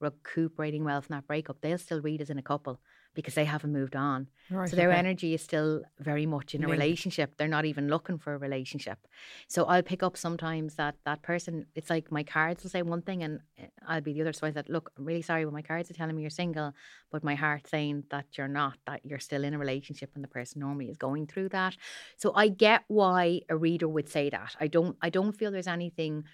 recuperating 0.00 0.84
well 0.84 1.00
from 1.02 1.14
that 1.16 1.26
breakup, 1.26 1.60
they'll 1.60 1.78
still 1.78 2.00
read 2.00 2.20
as 2.20 2.30
in 2.30 2.38
a 2.38 2.42
couple 2.42 2.80
because 3.14 3.34
they 3.34 3.44
haven't 3.44 3.72
moved 3.72 3.96
on. 3.96 4.28
Right, 4.50 4.68
so 4.68 4.76
their 4.76 4.90
okay. 4.90 4.98
energy 4.98 5.34
is 5.34 5.42
still 5.42 5.82
very 5.98 6.26
much 6.26 6.54
in 6.54 6.64
a 6.64 6.68
relationship. 6.68 7.36
They're 7.36 7.48
not 7.48 7.64
even 7.64 7.88
looking 7.88 8.18
for 8.18 8.34
a 8.34 8.38
relationship. 8.38 8.98
So 9.46 9.64
I'll 9.64 9.82
pick 9.82 10.02
up 10.02 10.16
sometimes 10.16 10.74
that 10.74 10.96
that 11.04 11.22
person. 11.22 11.66
It's 11.74 11.90
like 11.90 12.10
my 12.10 12.24
cards 12.24 12.62
will 12.62 12.70
say 12.70 12.82
one 12.82 13.02
thing 13.02 13.22
and 13.22 13.40
uh, 13.60 13.66
I'll 13.86 14.00
be 14.00 14.12
the 14.12 14.22
other. 14.22 14.32
So 14.32 14.46
I 14.46 14.52
said, 14.52 14.68
"Look, 14.68 14.90
I'm 14.96 15.04
really 15.04 15.22
sorry, 15.22 15.44
but 15.44 15.52
my 15.52 15.62
cards 15.62 15.90
are 15.90 15.94
telling 15.94 16.16
me 16.16 16.22
you're 16.22 16.30
single, 16.30 16.72
but 17.10 17.22
my 17.22 17.34
heart's 17.34 17.70
saying 17.70 18.04
that 18.10 18.26
you're 18.36 18.48
not. 18.48 18.78
That 18.86 19.04
you're 19.04 19.20
still 19.20 19.44
in 19.44 19.54
a 19.54 19.58
relationship, 19.58 20.10
and 20.14 20.24
the 20.24 20.28
person 20.28 20.60
normally 20.60 20.88
is 20.88 20.96
going 20.96 21.26
through 21.26 21.50
that." 21.50 21.76
So 22.16 22.32
I 22.34 22.48
get 22.48 22.84
why 22.88 23.42
a 23.48 23.56
reader 23.56 23.88
would 23.88 24.08
say 24.08 24.30
that. 24.30 24.56
I 24.60 24.66
don't. 24.66 24.96
I 25.00 25.10
don't 25.10 25.32
feel 25.32 25.50
there's 25.50 25.66
anything. 25.66 26.24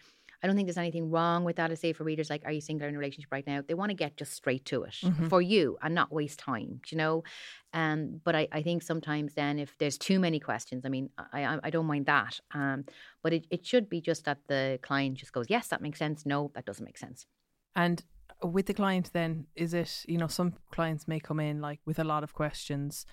I 0.42 0.46
don't 0.46 0.56
think 0.56 0.66
there's 0.66 0.76
anything 0.78 1.10
wrong 1.10 1.44
with 1.44 1.56
that. 1.56 1.70
I 1.70 1.74
say 1.74 1.92
for 1.92 2.04
readers 2.04 2.30
like, 2.30 2.42
"Are 2.44 2.52
you 2.52 2.60
single 2.60 2.86
or 2.86 2.88
in 2.88 2.94
a 2.94 2.98
relationship 2.98 3.32
right 3.32 3.46
now?" 3.46 3.62
They 3.66 3.74
want 3.74 3.90
to 3.90 3.94
get 3.94 4.16
just 4.16 4.32
straight 4.32 4.64
to 4.66 4.82
it 4.84 4.94
Mhm. 5.02 5.28
for 5.28 5.40
you 5.42 5.76
and 5.82 5.94
not 5.94 6.12
waste 6.12 6.38
time. 6.38 6.80
You 6.90 6.98
know. 6.98 7.24
Um, 7.72 8.20
but 8.24 8.34
I, 8.34 8.48
I 8.52 8.62
think 8.62 8.82
sometimes 8.82 9.34
then 9.34 9.58
if 9.58 9.76
there's 9.78 9.98
too 9.98 10.18
many 10.18 10.40
questions, 10.40 10.84
I 10.86 10.88
mean, 10.88 11.10
I, 11.32 11.44
I, 11.44 11.58
I 11.64 11.70
don't 11.70 11.86
mind 11.86 12.06
that. 12.06 12.40
Um, 12.52 12.84
but 13.22 13.32
it, 13.32 13.46
it 13.50 13.66
should 13.66 13.88
be 13.88 14.00
just 14.00 14.24
that 14.24 14.38
the 14.48 14.78
client 14.82 15.18
just 15.18 15.32
goes, 15.32 15.46
yes, 15.50 15.68
that 15.68 15.82
makes 15.82 15.98
sense. 15.98 16.24
No, 16.24 16.50
that 16.54 16.64
doesn't 16.64 16.84
make 16.84 16.96
sense. 16.96 17.26
And 17.74 18.02
with 18.42 18.66
the 18.66 18.74
client, 18.74 19.10
then 19.12 19.46
is 19.54 19.74
it 19.74 20.04
you 20.08 20.18
know 20.18 20.26
some 20.28 20.54
clients 20.70 21.06
may 21.08 21.20
come 21.20 21.40
in 21.40 21.60
like 21.60 21.80
with 21.86 21.98
a 21.98 22.04
lot 22.04 22.22
of 22.24 22.32
questions. 22.32 23.04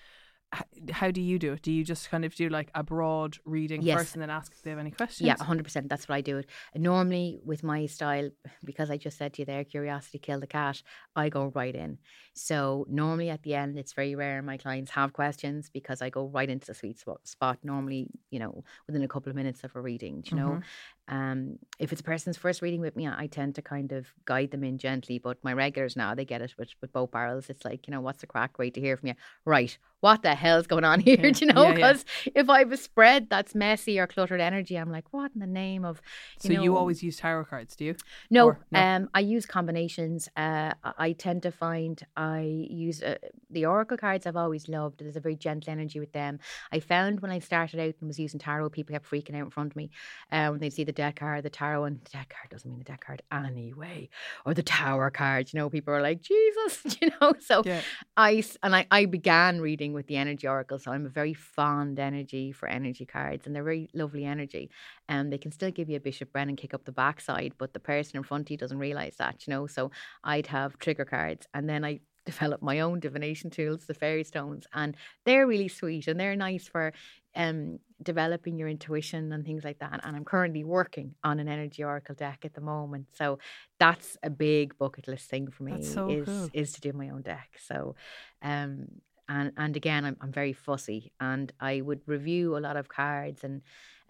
How 0.91 1.11
do 1.11 1.21
you 1.21 1.39
do 1.39 1.53
it? 1.53 1.61
Do 1.61 1.71
you 1.71 1.83
just 1.83 2.09
kind 2.09 2.25
of 2.25 2.35
do 2.35 2.49
like 2.49 2.69
a 2.75 2.83
broad 2.83 3.37
reading 3.45 3.81
Yes. 3.81 3.99
first 3.99 4.13
and 4.15 4.21
then 4.21 4.29
ask 4.29 4.51
if 4.51 4.61
they 4.61 4.69
have 4.69 4.79
any 4.79 4.91
questions? 4.91 5.25
Yeah, 5.27 5.35
100%. 5.35 5.89
That's 5.89 6.07
what 6.07 6.15
I 6.15 6.21
do 6.21 6.37
it. 6.39 6.49
Normally, 6.75 7.39
with 7.43 7.63
my 7.63 7.85
style, 7.87 8.29
because 8.63 8.91
I 8.91 8.97
just 8.97 9.17
said 9.17 9.33
to 9.33 9.41
you 9.41 9.45
there, 9.45 9.63
curiosity 9.63 10.19
killed 10.19 10.41
the 10.43 10.47
cat, 10.47 10.83
I 11.15 11.29
go 11.29 11.51
right 11.55 11.73
in. 11.75 11.97
So, 12.33 12.85
normally 12.89 13.29
at 13.29 13.43
the 13.43 13.55
end, 13.55 13.77
it's 13.77 13.93
very 13.93 14.15
rare 14.15 14.41
my 14.41 14.57
clients 14.57 14.91
have 14.91 15.13
questions 15.13 15.69
because 15.69 16.01
I 16.01 16.09
go 16.09 16.27
right 16.27 16.49
into 16.49 16.67
the 16.67 16.73
sweet 16.73 16.99
spot. 16.99 17.27
spot 17.27 17.59
normally, 17.63 18.07
you 18.29 18.39
know, 18.39 18.63
within 18.87 19.03
a 19.03 19.07
couple 19.07 19.29
of 19.29 19.35
minutes 19.35 19.63
of 19.63 19.75
a 19.75 19.81
reading, 19.81 20.21
do 20.21 20.35
you 20.35 20.41
know. 20.41 20.59
Um, 21.07 21.59
if 21.79 21.91
it's 21.91 22.01
a 22.01 22.03
person's 22.03 22.37
first 22.37 22.61
reading 22.61 22.81
with 22.81 22.95
me, 22.95 23.07
I 23.07 23.27
tend 23.27 23.55
to 23.55 23.61
kind 23.61 23.91
of 23.91 24.07
guide 24.25 24.51
them 24.51 24.63
in 24.63 24.77
gently. 24.77 25.17
But 25.19 25.43
my 25.43 25.53
regulars 25.53 25.95
now, 25.95 26.15
they 26.15 26.25
get 26.25 26.41
it 26.41 26.53
with, 26.57 26.69
with 26.81 26.93
both 26.93 27.11
barrels. 27.11 27.49
It's 27.49 27.65
like, 27.65 27.87
you 27.87 27.91
know, 27.91 28.01
what's 28.01 28.21
the 28.21 28.27
crack? 28.27 28.57
Wait 28.57 28.73
to 28.75 28.81
hear 28.81 28.97
from 28.97 29.07
you. 29.09 29.15
Right. 29.45 29.77
What 30.03 30.21
the 30.21 30.35
hell's 30.35 30.67
going 30.67 30.83
on 30.83 30.99
here? 31.07 31.17
Yeah. 31.17 31.31
Do 31.31 31.45
you 31.45 31.53
know? 31.53 31.61
Yeah, 31.63 31.67
yeah. 31.69 31.73
Because 31.75 32.05
if 32.35 32.49
I 32.49 32.59
have 32.59 32.71
a 32.73 32.77
spread 32.77 33.29
that's 33.29 33.55
messy 33.55 33.97
or 34.01 34.05
cluttered 34.05 34.41
energy, 34.41 34.75
I'm 34.75 34.91
like, 34.91 35.05
what 35.13 35.31
in 35.33 35.39
the 35.39 35.47
name 35.47 35.85
of. 35.85 36.01
So 36.39 36.51
You 36.51 36.61
you 36.63 36.75
always 36.77 37.01
use 37.01 37.15
tarot 37.17 37.45
cards, 37.45 37.75
do 37.77 37.85
you? 37.85 37.95
no, 38.29 38.47
Or- 38.47 38.59
no. 38.69 38.79
um, 38.81 39.09
I 39.13 39.21
use 39.21 39.45
combinations. 39.45 40.27
Uh, 40.35 40.73
I 41.07 41.13
tend 41.13 41.43
to 41.43 41.51
find 41.51 41.95
I 42.17 42.41
use 42.69 43.01
uh, 43.01 43.15
the 43.49 43.65
oracle 43.65 43.95
cards. 43.97 44.25
I've 44.27 44.35
always 44.35 44.67
loved. 44.67 44.99
There's 44.99 45.15
a 45.15 45.21
very 45.21 45.37
gentle 45.37 45.71
energy 45.71 45.99
with 46.01 46.11
them. 46.11 46.39
I 46.71 46.81
found 46.81 47.21
when 47.21 47.31
I 47.31 47.39
started 47.39 47.79
out 47.79 47.95
and 48.01 48.07
was 48.09 48.19
using 48.19 48.39
tarot, 48.41 48.71
people 48.71 48.91
kept 48.93 49.09
freaking 49.09 49.35
out 49.35 49.45
in 49.45 49.51
front 49.51 49.71
of 49.71 49.75
me 49.77 49.89
uh, 50.33 50.49
when 50.49 50.59
they 50.59 50.69
see 50.69 50.83
the 50.83 50.91
death 50.91 51.15
card, 51.15 51.43
the 51.43 51.49
tarot, 51.49 51.85
and 51.85 52.01
the 52.03 52.09
death 52.09 52.27
card 52.27 52.49
doesn't 52.51 52.69
mean 52.69 52.79
the 52.79 52.85
death 52.91 52.99
card 52.99 53.21
anyway, 53.31 54.09
or 54.45 54.53
the 54.53 54.63
tower 54.63 55.09
card. 55.09 55.51
You 55.53 55.59
know, 55.59 55.69
people 55.69 55.93
are 55.93 56.01
like 56.01 56.21
Jesus. 56.21 56.97
You 57.01 57.09
know, 57.21 57.33
so 57.39 57.63
Yeah. 57.65 57.81
I 58.17 58.43
and 58.61 58.75
I, 58.75 58.85
I 58.91 59.05
began 59.05 59.59
reading 59.61 59.92
with 59.93 60.08
the 60.08 60.17
energy 60.17 60.47
oracle, 60.47 60.79
so 60.79 60.91
I'm 60.91 61.06
a 61.06 61.10
very 61.10 61.34
fond 61.34 61.99
energy 61.99 62.51
for 62.51 62.67
energy 62.67 63.06
cards, 63.06 63.45
and 63.45 63.56
they're 63.56 63.63
very 63.63 63.89
lovely 63.93 64.25
energy. 64.25 64.69
And 65.08 65.32
they 65.32 65.38
can 65.38 65.51
still 65.51 65.71
give 65.71 65.89
you 65.89 65.97
a 65.97 65.99
Bishop 65.99 66.32
Brennan 66.32 66.56
kick 66.56 66.73
up 66.73 66.86
the 66.86 66.91
backside, 66.91 67.53
but 67.58 67.73
the 67.73 67.79
person 67.79 68.17
in 68.17 68.23
front 68.23 68.47
of 68.47 68.51
you 68.51 68.58
doesn't 68.58 68.79
realize 68.79 69.15
that, 69.17 69.47
you 69.47 69.53
know. 69.53 69.67
So 69.67 69.91
I'd 70.23 70.47
have 70.47 70.77
trigger 70.79 71.06
cards, 71.06 71.47
and 71.53 71.69
then 71.69 71.86
I 71.86 71.99
developed 72.25 72.63
my 72.63 72.79
own 72.79 72.99
divination 72.99 73.49
tools, 73.49 73.86
the 73.86 73.93
fairy 73.93 74.23
stones, 74.23 74.65
and 74.73 74.95
they're 75.25 75.45
really 75.45 75.67
sweet 75.67 76.08
and 76.08 76.17
they're 76.17 76.38
nice 76.38 76.67
for 76.67 76.93
um 77.36 77.79
developing 78.01 78.58
your 78.58 78.67
intuition 78.69 79.32
and 79.32 79.45
things 79.45 79.63
like 79.63 79.79
that. 79.79 79.99
And 80.03 80.15
I'm 80.15 80.25
currently 80.25 80.63
working 80.63 81.15
on 81.23 81.39
an 81.39 81.47
energy 81.47 81.84
oracle 81.84 82.15
deck 82.15 82.39
at 82.45 82.53
the 82.53 82.62
moment, 82.62 83.08
so 83.13 83.39
that's 83.79 84.17
a 84.23 84.29
big 84.29 84.77
bucket 84.77 85.08
list 85.08 85.29
thing 85.29 85.49
for 85.51 85.63
me. 85.63 85.82
So 85.82 86.10
is 86.10 86.25
cool. 86.25 86.49
is 86.53 86.71
to 86.73 86.82
do 86.82 86.93
my 86.93 87.10
own 87.10 87.23
deck. 87.23 87.49
So, 87.65 87.95
um, 88.41 88.88
and 89.27 89.51
and 89.57 89.75
again, 89.75 90.05
I'm 90.05 90.17
I'm 90.21 90.31
very 90.31 90.53
fussy, 90.53 91.12
and 91.19 91.51
I 91.59 91.81
would 91.81 92.01
review 92.05 92.57
a 92.57 92.59
lot 92.59 92.77
of 92.77 92.88
cards 92.89 93.43
and 93.43 93.62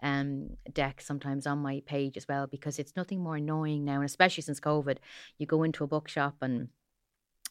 um 0.02 0.56
decks 0.72 1.06
sometimes 1.06 1.46
on 1.46 1.58
my 1.58 1.82
page 1.86 2.16
as 2.16 2.26
well 2.28 2.46
because 2.46 2.78
it's 2.78 2.96
nothing 2.96 3.20
more 3.20 3.36
annoying 3.36 3.84
now, 3.84 3.96
and 3.96 4.04
especially 4.04 4.42
since 4.42 4.60
COVID, 4.60 4.98
you 5.38 5.46
go 5.46 5.62
into 5.62 5.84
a 5.84 5.86
bookshop 5.86 6.36
and. 6.42 6.68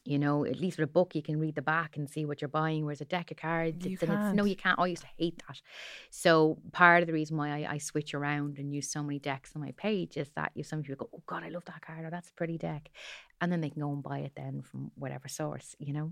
You 0.05 0.19
know, 0.19 0.43
at 0.43 0.59
least 0.59 0.77
with 0.77 0.89
a 0.89 0.91
book, 0.91 1.15
you 1.15 1.21
can 1.21 1.39
read 1.39 1.55
the 1.55 1.61
back 1.61 1.95
and 1.95 2.09
see 2.09 2.25
what 2.25 2.41
you're 2.41 2.49
buying. 2.49 2.83
Whereas 2.83 2.99
a 2.99 3.05
deck 3.05 3.31
of 3.31 3.37
cards, 3.37 3.85
it's, 3.85 4.03
and 4.03 4.11
it's, 4.11 4.35
no, 4.35 4.43
you 4.43 4.57
can't. 4.57 4.77
I 4.77 4.87
used 4.87 5.03
to 5.03 5.07
hate 5.17 5.41
that. 5.47 5.61
So 6.09 6.57
part 6.73 7.03
of 7.03 7.07
the 7.07 7.13
reason 7.13 7.37
why 7.37 7.63
I, 7.63 7.75
I 7.75 7.77
switch 7.77 8.13
around 8.13 8.57
and 8.59 8.73
use 8.73 8.91
so 8.91 9.01
many 9.01 9.17
decks 9.17 9.53
on 9.55 9.61
my 9.61 9.71
page 9.77 10.17
is 10.17 10.29
that 10.35 10.51
you 10.55 10.63
some 10.65 10.83
people 10.83 11.05
go, 11.05 11.17
"Oh 11.17 11.23
God, 11.25 11.43
I 11.43 11.47
love 11.47 11.63
that 11.67 11.79
card," 11.79 12.03
or 12.03 12.09
"That's 12.09 12.27
a 12.27 12.33
pretty 12.33 12.57
deck," 12.57 12.89
and 13.39 13.49
then 13.49 13.61
they 13.61 13.69
can 13.69 13.81
go 13.81 13.93
and 13.93 14.03
buy 14.03 14.19
it 14.19 14.33
then 14.35 14.61
from 14.61 14.91
whatever 14.95 15.29
source. 15.29 15.73
You 15.79 15.93
know. 15.93 16.11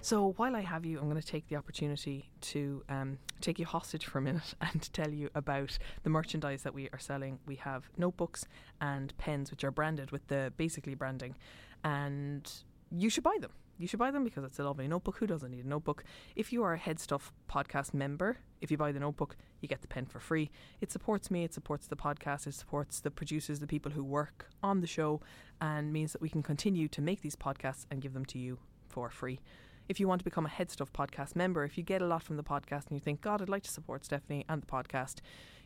So 0.00 0.34
while 0.36 0.54
I 0.54 0.60
have 0.60 0.86
you, 0.86 0.98
I'm 0.98 1.08
going 1.08 1.20
to 1.20 1.26
take 1.26 1.48
the 1.48 1.56
opportunity 1.56 2.30
to 2.42 2.84
um, 2.88 3.18
take 3.40 3.58
you 3.58 3.66
hostage 3.66 4.06
for 4.06 4.18
a 4.18 4.22
minute 4.22 4.54
and 4.60 4.92
tell 4.92 5.10
you 5.10 5.28
about 5.34 5.76
the 6.04 6.10
merchandise 6.10 6.62
that 6.62 6.72
we 6.72 6.88
are 6.92 6.98
selling. 6.98 7.40
We 7.46 7.56
have 7.56 7.90
notebooks 7.96 8.46
and 8.80 9.16
pens, 9.18 9.50
which 9.50 9.64
are 9.64 9.72
branded 9.72 10.12
with 10.12 10.26
the 10.28 10.52
basically 10.56 10.94
branding, 10.94 11.36
and 11.82 12.50
you 12.92 13.10
should 13.10 13.24
buy 13.24 13.38
them. 13.40 13.50
You 13.76 13.86
should 13.86 13.98
buy 13.98 14.10
them 14.10 14.24
because 14.24 14.42
it's 14.42 14.58
a 14.58 14.64
lovely 14.64 14.88
notebook. 14.88 15.18
Who 15.18 15.26
doesn't 15.26 15.52
need 15.52 15.64
a 15.64 15.68
notebook? 15.68 16.02
If 16.34 16.52
you 16.52 16.64
are 16.64 16.74
a 16.74 16.78
HeadStuff 16.78 17.30
podcast 17.48 17.94
member, 17.94 18.38
if 18.60 18.72
you 18.72 18.76
buy 18.76 18.90
the 18.90 18.98
notebook, 18.98 19.36
you 19.60 19.68
get 19.68 19.82
the 19.82 19.88
pen 19.88 20.06
for 20.06 20.18
free. 20.18 20.50
It 20.80 20.90
supports 20.90 21.30
me, 21.30 21.44
it 21.44 21.54
supports 21.54 21.86
the 21.86 21.96
podcast, 21.96 22.48
it 22.48 22.54
supports 22.54 22.98
the 22.98 23.10
producers, 23.12 23.60
the 23.60 23.68
people 23.68 23.92
who 23.92 24.02
work 24.02 24.48
on 24.64 24.80
the 24.80 24.88
show, 24.88 25.20
and 25.60 25.92
means 25.92 26.12
that 26.12 26.22
we 26.22 26.28
can 26.28 26.42
continue 26.42 26.88
to 26.88 27.00
make 27.00 27.20
these 27.20 27.36
podcasts 27.36 27.86
and 27.88 28.00
give 28.00 28.14
them 28.14 28.24
to 28.26 28.38
you 28.38 28.58
for 28.88 29.10
free 29.10 29.38
if 29.88 29.98
you 29.98 30.06
want 30.06 30.20
to 30.20 30.24
become 30.24 30.46
a 30.46 30.50
HeadStuff 30.50 30.90
podcast 30.90 31.34
member, 31.34 31.64
if 31.64 31.78
you 31.78 31.84
get 31.84 32.02
a 32.02 32.06
lot 32.06 32.22
from 32.22 32.36
the 32.36 32.44
podcast 32.44 32.88
and 32.88 32.92
you 32.92 33.00
think, 33.00 33.20
God, 33.20 33.40
I'd 33.40 33.48
like 33.48 33.62
to 33.62 33.70
support 33.70 34.02
Stefanie 34.02 34.44
and 34.48 34.62
the 34.62 34.66
podcast, 34.66 35.16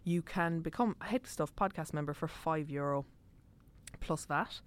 you 0.05 0.23
can 0.23 0.61
become 0.61 0.97
a 1.01 1.07
HeadStuff 1.07 1.51
podcast 1.59 1.93
member 1.93 2.15
for 2.15 2.29
five 2.29 2.71
euro 2.71 3.05
plus 4.01 4.25
that. 4.27 4.61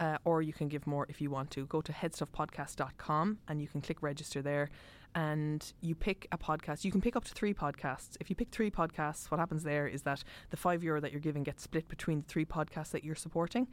Uh, 0.00 0.16
or 0.24 0.42
you 0.42 0.52
can 0.52 0.68
give 0.68 0.86
more 0.86 1.06
if 1.08 1.20
you 1.20 1.28
want 1.28 1.50
to. 1.50 1.66
Go 1.66 1.80
to 1.80 1.90
headstuffpodcast.com 1.90 3.38
and 3.48 3.60
you 3.60 3.66
can 3.66 3.80
click 3.80 4.00
register 4.00 4.40
there 4.40 4.70
and 5.16 5.72
you 5.80 5.96
pick 5.96 6.28
a 6.30 6.38
podcast. 6.38 6.84
You 6.84 6.92
can 6.92 7.00
pick 7.00 7.16
up 7.16 7.24
to 7.24 7.34
three 7.34 7.52
podcasts. 7.52 8.16
If 8.20 8.30
you 8.30 8.36
pick 8.36 8.50
three 8.50 8.70
podcasts, 8.70 9.28
what 9.28 9.40
happens 9.40 9.64
there 9.64 9.88
is 9.88 10.02
that 10.02 10.22
the 10.50 10.56
five 10.56 10.84
euro 10.84 11.00
that 11.00 11.10
you're 11.10 11.20
giving 11.20 11.42
gets 11.42 11.64
split 11.64 11.88
between 11.88 12.20
the 12.20 12.26
three 12.28 12.44
podcasts 12.44 12.90
that 12.90 13.02
you're 13.02 13.16
supporting. 13.16 13.66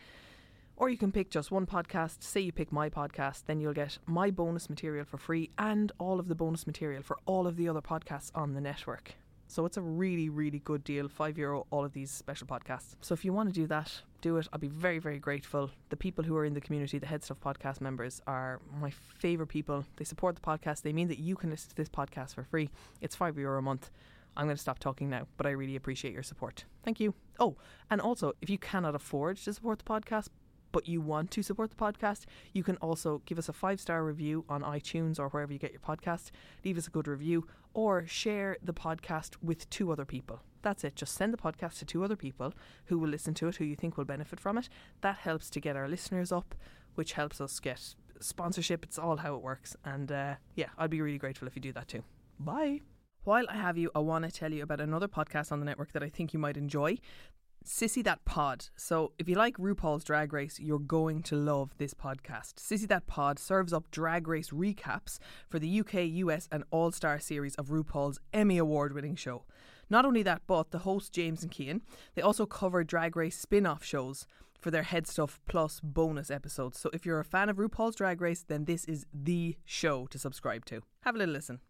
Or 0.78 0.90
you 0.90 0.98
can 0.98 1.12
pick 1.12 1.30
just 1.30 1.52
one 1.52 1.66
podcast. 1.66 2.22
Say 2.22 2.42
you 2.42 2.52
pick 2.52 2.72
my 2.72 2.90
podcast, 2.90 3.44
then 3.46 3.62
you'll 3.62 3.74
get 3.74 3.98
my 4.06 4.30
bonus 4.30 4.70
material 4.70 5.06
for 5.06 5.18
free 5.18 5.50
and 5.58 5.92
all 6.00 6.20
of 6.20 6.28
the 6.28 6.36
bonus 6.36 6.68
material 6.68 7.02
for 7.02 7.18
all 7.26 7.48
of 7.48 7.56
the 7.56 7.70
other 7.70 7.82
podcasts 7.82 8.32
on 8.36 8.54
the 8.54 8.62
network. 8.62 9.14
So 9.48 9.66
it's 9.66 9.78
a 9.78 9.82
really, 9.82 10.28
really 10.28 10.60
good 10.60 10.84
deal. 10.84 11.08
Five 11.08 11.38
euro, 11.38 11.66
all 11.70 11.86
of 11.86 11.94
these 11.94 12.12
special 12.12 12.48
podcasts. 12.48 12.96
So 13.02 13.14
if 13.14 13.24
you 13.24 13.32
want 13.32 13.48
to 13.48 13.54
do 13.54 13.68
that, 13.68 14.02
do 14.22 14.38
it. 14.38 14.48
I'll 14.52 14.60
be 14.60 14.68
very, 14.68 15.00
very 15.00 15.20
grateful. 15.20 15.70
The 15.90 15.96
people 15.96 16.26
who 16.26 16.36
are 16.36 16.46
in 16.46 16.56
the 16.56 16.62
community, 16.62 16.98
the 16.98 17.06
HeadStuff 17.06 17.38
podcast 17.38 17.80
members, 17.80 18.22
are 18.28 18.60
my 18.82 18.92
favourite 19.20 19.50
people. 19.50 19.86
They 19.98 20.04
support 20.04 20.36
the 20.36 20.42
podcast. 20.42 20.82
They 20.82 20.94
mean 20.94 21.08
that 21.08 21.20
you 21.20 21.36
can 21.36 21.52
listen 21.52 21.70
to 21.70 21.76
this 21.76 21.90
podcast 21.90 22.34
for 22.34 22.44
free. 22.44 22.70
It's 23.02 23.16
five 23.16 23.38
euro 23.38 23.60
a 23.60 23.62
month. 23.62 23.92
I'm 24.36 24.48
going 24.48 24.58
to 24.58 24.62
stop 24.62 24.80
talking 24.80 25.10
now, 25.10 25.28
but 25.38 25.46
I 25.46 25.52
really 25.52 25.76
appreciate 25.76 26.14
your 26.14 26.24
support. 26.24 26.66
Thank 26.84 27.00
you. 27.00 27.14
Oh, 27.40 27.56
and 27.90 28.02
also, 28.02 28.34
if 28.42 28.50
you 28.50 28.58
cannot 28.58 28.96
afford 28.96 29.38
to 29.38 29.54
support 29.54 29.80
the 29.80 29.86
podcast, 29.86 30.28
but 30.76 30.90
you 30.90 31.00
want 31.00 31.32
to 31.32 31.42
support 31.42 31.70
the 31.70 31.76
podcast, 31.78 32.26
you 32.52 32.62
can 32.62 32.76
also 32.78 33.22
give 33.26 33.40
us 33.40 33.48
a 33.48 33.54
five 33.54 33.80
star 33.80 34.04
review 34.04 34.44
on 34.50 34.62
iTunes 34.62 35.18
or 35.18 35.30
wherever 35.30 35.54
you 35.54 35.58
get 35.58 35.72
your 35.72 35.80
podcast. 35.80 36.32
Leave 36.66 36.78
us 36.78 36.86
a 36.86 36.90
good 36.90 37.08
review 37.08 37.48
or 37.74 38.06
share 38.06 38.58
the 38.62 38.74
podcast 38.74 39.38
with 39.42 39.70
two 39.70 39.90
other 39.90 40.04
people. 40.04 40.42
That's 40.64 40.84
it. 40.84 40.98
Just 40.98 41.16
send 41.16 41.32
the 41.32 41.38
podcast 41.38 41.80
to 41.80 41.86
two 41.86 42.04
other 42.04 42.18
people 42.18 42.54
who 42.88 43.00
will 43.00 43.08
listen 43.08 43.34
to 43.36 43.48
it, 43.48 43.56
who 43.56 43.64
you 43.64 43.78
think 43.78 43.96
will 43.96 44.04
benefit 44.04 44.38
from 44.38 44.58
it. 44.58 44.68
That 45.00 45.16
helps 45.20 45.50
to 45.52 45.62
get 45.62 45.78
our 45.78 45.88
listeners 45.88 46.34
up, 46.34 46.54
which 46.96 47.14
helps 47.14 47.40
us 47.40 47.62
get 47.62 47.96
sponsorship. 48.20 48.84
It's 48.84 49.00
all 49.00 49.16
how 49.16 49.34
it 49.36 49.42
works. 49.42 49.78
And 49.86 50.12
uh, 50.12 50.36
yeah, 50.56 50.72
I'd 50.78 50.90
be 50.90 51.00
really 51.00 51.18
grateful 51.18 51.48
if 51.48 51.56
you 51.56 51.62
do 51.62 51.72
that 51.72 51.88
too. 51.88 52.04
Bye. 52.38 52.82
While 53.24 53.46
I 53.48 53.56
have 53.56 53.78
you, 53.78 53.92
I 53.96 54.00
want 54.00 54.26
to 54.26 54.32
tell 54.32 54.52
you 54.52 54.62
about 54.62 54.82
another 54.82 55.08
podcast 55.08 55.54
on 55.54 55.62
the 55.62 55.66
network 55.66 55.94
that 55.94 56.04
I 56.04 56.10
think 56.10 56.34
you 56.34 56.40
might 56.40 56.58
enjoy. 56.58 56.98
Sissy 57.66 58.04
That 58.04 58.24
Pod. 58.26 58.68
So, 58.76 59.14
if 59.18 59.28
you 59.28 59.36
like 59.36 59.58
RuPaul's 59.58 60.04
Drag 60.04 60.32
Race, 60.32 60.60
you're 60.60 60.78
going 60.78 61.24
to 61.24 61.36
love 61.36 61.72
this 61.80 61.96
podcast. 61.96 62.56
Sissy 62.58 62.88
That 62.88 63.08
Pod 63.08 63.40
serves 63.40 63.74
up 63.74 63.90
drag 63.90 64.28
race 64.28 64.52
recaps 64.52 65.18
for 65.50 65.58
the 65.58 65.80
UK, 65.80 66.06
US, 66.26 66.48
and 66.52 66.64
All 66.70 66.92
Star 66.92 67.20
series 67.20 67.56
of 67.56 67.70
RuPaul's 67.70 68.20
Emmy 68.32 68.60
Award 68.60 68.94
winning 68.94 69.16
show. 69.16 69.46
Not 69.90 70.06
only 70.06 70.22
that, 70.22 70.44
but 70.46 70.70
the 70.70 70.80
host 70.80 71.12
James 71.12 71.42
and 71.42 71.52
Kian, 71.52 71.82
they 72.14 72.22
also 72.22 72.46
cover 72.46 72.84
Drag 72.84 73.16
Race 73.16 73.38
spin 73.38 73.66
off 73.66 73.84
shows 73.84 74.28
for 74.60 74.70
their 74.70 74.84
HeadStuff 74.84 75.40
Plus 75.48 75.80
bonus 75.82 76.30
episodes. 76.30 76.80
So 76.80 76.92
if 76.94 77.04
you're 77.04 77.20
a 77.20 77.26
fan 77.26 77.50
of 77.50 77.58
RuPaul's 77.58 77.96
Drag 77.96 78.22
Race, 78.22 78.46
then 78.48 78.66
this 78.66 78.86
is 78.86 79.08
the 79.12 79.58
show 79.66 80.06
to 80.08 80.20
subscribe 80.20 80.66
to. 80.66 80.82
Have 81.02 81.16
a 81.16 81.18
little 81.18 81.34
listen. 81.34 81.62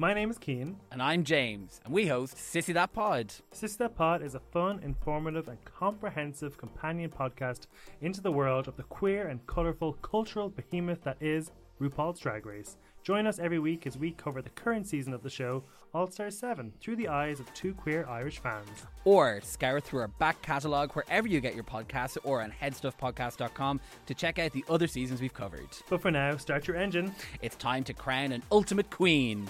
My 0.00 0.14
name 0.14 0.30
is 0.30 0.38
Kian. 0.38 0.76
And 0.90 1.02
I'm 1.02 1.24
James, 1.24 1.78
and 1.84 1.92
we 1.92 2.06
host 2.06 2.34
Sissy 2.34 2.72
That 2.72 2.94
Pod. 2.94 3.34
Sissy 3.52 3.76
That 3.76 3.94
Pod 3.94 4.22
is 4.22 4.34
a 4.34 4.40
fun, 4.40 4.80
informative, 4.82 5.46
and 5.46 5.62
comprehensive 5.66 6.56
companion 6.56 7.10
podcast 7.10 7.66
into 8.00 8.22
the 8.22 8.32
world 8.32 8.66
of 8.66 8.78
the 8.78 8.82
queer 8.84 9.28
and 9.28 9.46
colourful 9.46 9.92
cultural 10.00 10.48
behemoth 10.48 11.02
that 11.02 11.18
is 11.20 11.52
RuPaul's 11.78 12.18
Drag 12.18 12.46
Race. 12.46 12.78
Join 13.02 13.26
us 13.26 13.38
every 13.38 13.58
week 13.58 13.86
as 13.86 13.96
we 13.96 14.10
cover 14.12 14.42
the 14.42 14.50
current 14.50 14.86
season 14.86 15.14
of 15.14 15.22
the 15.22 15.30
show, 15.30 15.64
All 15.94 16.10
Stars 16.10 16.38
7, 16.38 16.72
through 16.80 16.96
the 16.96 17.08
eyes 17.08 17.40
of 17.40 17.52
two 17.54 17.72
queer 17.72 18.06
Irish 18.06 18.40
fans. 18.40 18.68
Or 19.04 19.40
scour 19.42 19.80
through 19.80 20.00
our 20.00 20.08
back 20.08 20.42
catalogue 20.42 20.92
wherever 20.92 21.26
you 21.26 21.40
get 21.40 21.54
your 21.54 21.64
podcasts 21.64 22.18
or 22.24 22.42
on 22.42 22.52
headstuffpodcast.com 22.60 23.80
to 24.04 24.14
check 24.14 24.38
out 24.38 24.52
the 24.52 24.64
other 24.68 24.86
seasons 24.86 25.22
we've 25.22 25.32
covered. 25.32 25.68
But 25.88 26.02
for 26.02 26.10
now, 26.10 26.36
start 26.36 26.68
your 26.68 26.76
engine. 26.76 27.14
It's 27.40 27.56
time 27.56 27.84
to 27.84 27.94
crown 27.94 28.32
an 28.32 28.42
ultimate 28.52 28.90
queen. 28.90 29.48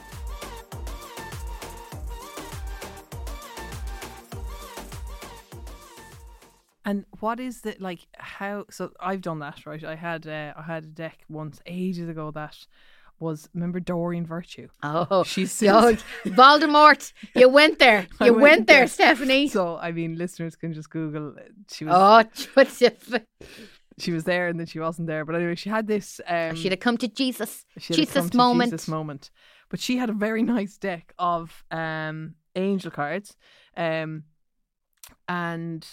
And 6.84 7.04
what 7.20 7.38
is 7.38 7.60
the 7.60 7.76
like 7.78 8.06
how 8.16 8.64
so 8.70 8.90
I've 8.98 9.20
done 9.20 9.40
that, 9.40 9.66
right? 9.66 9.84
I 9.84 9.94
had 9.94 10.26
uh, 10.26 10.54
I 10.56 10.62
had 10.62 10.84
a 10.84 10.88
deck 10.88 11.24
once 11.28 11.60
ages 11.66 12.08
ago 12.08 12.30
that 12.32 12.66
was 13.20 13.48
remember 13.54 13.80
Doreen 13.80 14.26
Virtue. 14.26 14.68
Oh, 14.82 15.22
She's 15.24 15.52
Voldemort. 15.60 17.12
You 17.34 17.48
went 17.60 17.78
there. 17.78 18.06
You 18.20 18.32
went 18.32 18.40
went, 18.42 18.66
there. 18.66 18.84
Stefanie. 18.84 19.50
So 19.50 19.76
I 19.76 19.92
mean 19.92 20.16
listeners 20.16 20.56
can 20.56 20.72
just 20.72 20.90
Google 20.90 21.34
she 21.70 21.84
was 21.84 21.94
oh, 21.96 22.24
what's 22.54 22.82
she 23.98 24.12
was 24.12 24.24
there 24.24 24.48
and 24.48 24.58
then 24.58 24.66
she 24.66 24.80
wasn't 24.80 25.06
there. 25.06 25.24
But 25.24 25.36
anyway, 25.36 25.54
she 25.54 25.68
had 25.68 25.86
this 25.86 26.20
um 26.26 26.56
she'd 26.56 26.72
have 26.72 26.80
come 26.80 26.96
to 26.98 27.08
Jesus. 27.08 27.64
she 27.78 27.94
had 27.94 28.00
a 28.00 28.06
come 28.06 28.22
Jesus 28.22 28.30
to 28.30 28.36
moment. 28.36 28.70
Jesus 28.70 28.88
moment. 28.88 29.30
But 29.68 29.80
she 29.80 29.98
had 29.98 30.10
a 30.10 30.14
very 30.14 30.42
nice 30.42 30.76
deck 30.78 31.12
of 31.18 31.64
um 31.70 32.34
angel 32.56 32.90
cards. 32.90 33.36
Um 33.76 34.24
and 35.28 35.86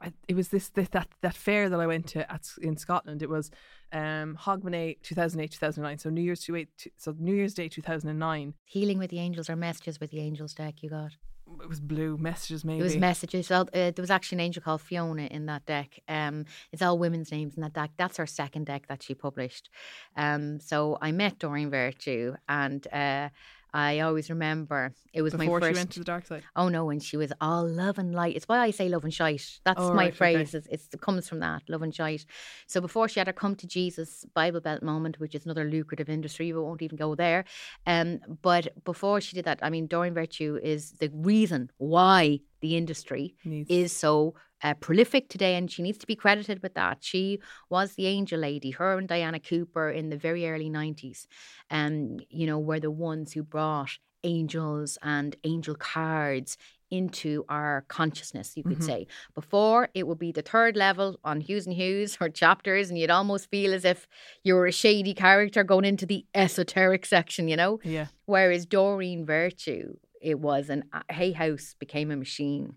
I, 0.00 0.12
it 0.28 0.34
was 0.34 0.48
this, 0.48 0.68
this 0.68 0.88
that 0.88 1.08
that 1.20 1.34
fair 1.34 1.68
that 1.68 1.80
I 1.80 1.86
went 1.86 2.06
to 2.08 2.30
at 2.30 2.48
in 2.60 2.76
Scotland. 2.76 3.22
It 3.22 3.28
was 3.28 3.50
um 3.92 4.38
Hogmanay 4.40 5.02
2008 5.02 5.50
2009. 5.50 5.98
So 5.98 6.10
New 6.10 6.22
Year's 6.22 6.40
two 6.40 6.56
eight 6.56 6.86
so 6.96 7.14
New 7.18 7.34
Year's 7.34 7.54
Day 7.54 7.68
2009. 7.68 8.54
Healing 8.64 8.98
with 8.98 9.10
the 9.10 9.18
angels 9.18 9.50
or 9.50 9.56
messages 9.56 10.00
with 10.00 10.10
the 10.10 10.20
angels 10.20 10.54
deck 10.54 10.82
you 10.82 10.90
got. 10.90 11.12
It 11.60 11.68
was 11.68 11.80
blue 11.80 12.16
messages 12.16 12.64
maybe. 12.64 12.80
It 12.80 12.84
was 12.84 12.96
messages. 12.96 13.50
Well, 13.50 13.62
uh, 13.74 13.90
there 13.90 13.94
was 13.98 14.10
actually 14.10 14.36
an 14.36 14.40
angel 14.40 14.62
called 14.62 14.80
Fiona 14.80 15.24
in 15.24 15.46
that 15.46 15.66
deck. 15.66 16.00
Um, 16.08 16.46
it's 16.72 16.82
all 16.82 16.98
women's 16.98 17.30
names 17.30 17.56
in 17.56 17.62
that 17.62 17.74
deck. 17.74 17.90
That's 17.96 18.16
her 18.16 18.26
second 18.26 18.66
deck 18.66 18.86
that 18.86 19.02
she 19.02 19.14
published. 19.14 19.68
Um, 20.16 20.60
so 20.60 20.98
I 21.00 21.12
met 21.12 21.38
Doreen 21.38 21.70
Virtue, 21.70 22.34
and 22.48 22.86
uh, 22.92 23.28
I 23.74 24.00
always 24.00 24.28
remember 24.30 24.92
it 25.12 25.22
was 25.22 25.32
before 25.32 25.60
my 25.60 25.66
first. 25.66 25.76
she 25.76 25.80
went 25.80 25.90
to 25.92 25.98
the 26.00 26.04
dark 26.04 26.26
side. 26.26 26.42
Oh 26.56 26.68
no, 26.68 26.84
when 26.84 27.00
she 27.00 27.16
was 27.16 27.32
all 27.40 27.66
love 27.66 27.98
and 27.98 28.14
light. 28.14 28.36
It's 28.36 28.46
why 28.48 28.58
I 28.58 28.70
say 28.70 28.88
love 28.88 29.04
and 29.04 29.12
shite. 29.14 29.60
That's 29.64 29.80
Oh, 29.80 29.94
my 29.94 30.04
right, 30.04 30.14
phrase. 30.14 30.54
It's, 30.54 30.66
it's, 30.70 30.88
it 30.92 31.00
comes 31.00 31.28
from 31.28 31.40
that, 31.40 31.62
love 31.68 31.82
and 31.82 31.94
shite. 31.94 32.24
So 32.66 32.80
before 32.80 33.08
she 33.08 33.20
had 33.20 33.26
her 33.28 33.32
come 33.32 33.54
to 33.56 33.66
Jesus 33.66 34.24
Bible 34.34 34.60
Belt 34.60 34.82
moment, 34.82 35.18
which 35.20 35.34
is 35.34 35.44
another 35.44 35.64
lucrative 35.64 36.08
industry, 36.08 36.52
we 36.52 36.58
won't 36.60 36.82
even 36.82 36.96
go 36.96 37.14
there. 37.14 37.44
Um, 37.86 38.20
but 38.42 38.84
before 38.84 39.20
she 39.20 39.34
did 39.36 39.44
that, 39.46 39.60
I 39.62 39.70
mean, 39.70 39.86
Doreen 39.86 40.14
Virtue 40.14 40.58
is 40.62 40.92
the 40.92 41.10
reason 41.14 41.70
why 41.78 42.40
the 42.60 42.76
industry 42.76 43.34
Needs 43.44 43.70
is 43.70 43.92
so 43.96 44.34
uh, 44.62 44.74
prolific 44.74 45.28
today, 45.28 45.54
and 45.56 45.70
she 45.70 45.82
needs 45.82 45.98
to 45.98 46.06
be 46.06 46.16
credited 46.16 46.62
with 46.62 46.74
that. 46.74 46.98
She 47.00 47.40
was 47.70 47.94
the 47.94 48.06
angel 48.06 48.40
lady. 48.40 48.70
Her 48.70 48.96
and 48.98 49.08
Diana 49.08 49.40
Cooper 49.40 49.90
in 49.90 50.10
the 50.10 50.16
very 50.16 50.48
early 50.48 50.68
nineties, 50.68 51.26
um, 51.70 52.18
you 52.30 52.46
know, 52.46 52.58
were 52.58 52.80
the 52.80 52.90
ones 52.90 53.32
who 53.32 53.42
brought 53.42 53.98
angels 54.24 54.98
and 55.02 55.34
angel 55.44 55.74
cards 55.74 56.56
into 56.90 57.42
our 57.48 57.84
consciousness, 57.88 58.54
you 58.54 58.62
could 58.62 58.78
Mhm. 58.78 58.82
say. 58.82 59.06
Before, 59.34 59.88
it 59.94 60.06
would 60.06 60.18
be 60.18 60.30
the 60.30 60.42
third 60.42 60.76
level 60.76 61.18
on 61.24 61.40
Hughes 61.40 61.66
and 61.66 61.74
Hughes 61.74 62.18
or 62.20 62.28
chapters, 62.28 62.90
and 62.90 62.98
you'd 62.98 63.10
almost 63.10 63.50
feel 63.50 63.72
as 63.72 63.84
if 63.84 64.06
you 64.44 64.54
were 64.54 64.66
a 64.66 64.72
shady 64.72 65.14
character 65.14 65.64
going 65.64 65.86
into 65.86 66.04
the 66.06 66.26
esoteric 66.34 67.06
section, 67.06 67.48
you 67.48 67.56
know? 67.56 67.80
yeah. 67.82 68.06
Whereas 68.26 68.66
Doreen 68.66 69.24
Virtue, 69.24 69.94
it 70.20 70.38
was 70.38 70.68
an 70.68 70.84
uh, 70.92 71.00
Hay 71.10 71.32
House 71.32 71.74
became 71.78 72.10
a 72.10 72.16
machine. 72.16 72.76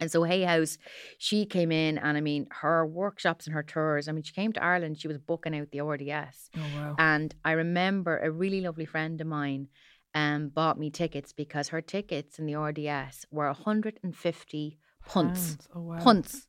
And 0.00 0.10
so 0.10 0.24
Hay 0.24 0.42
House, 0.42 0.76
she 1.18 1.46
came 1.46 1.70
in, 1.70 1.98
and 1.98 2.16
I 2.16 2.20
mean, 2.20 2.46
her 2.50 2.84
workshops 2.86 3.46
and 3.46 3.54
her 3.54 3.62
tours. 3.62 4.08
I 4.08 4.12
mean, 4.12 4.22
she 4.24 4.32
came 4.32 4.52
to 4.54 4.62
Ireland. 4.62 4.98
She 5.00 5.08
was 5.08 5.18
booking 5.18 5.56
out 5.56 5.70
the 5.70 5.80
RDS, 5.80 6.50
Oh 6.56 6.66
wow. 6.66 6.94
and 6.98 7.34
I 7.44 7.52
remember 7.52 8.18
a 8.18 8.30
really 8.30 8.60
lovely 8.60 8.86
friend 8.86 9.20
of 9.20 9.26
mine, 9.26 9.68
um, 10.14 10.48
bought 10.48 10.78
me 10.78 10.90
tickets 10.90 11.32
because 11.32 11.68
her 11.68 11.80
tickets 11.80 12.38
in 12.38 12.46
the 12.46 12.54
RDS 12.56 13.26
were 13.30 13.46
150 13.46 14.78
punts 15.06 15.58
Oh 15.74 15.80
wow. 15.80 15.98
punts. 15.98 16.46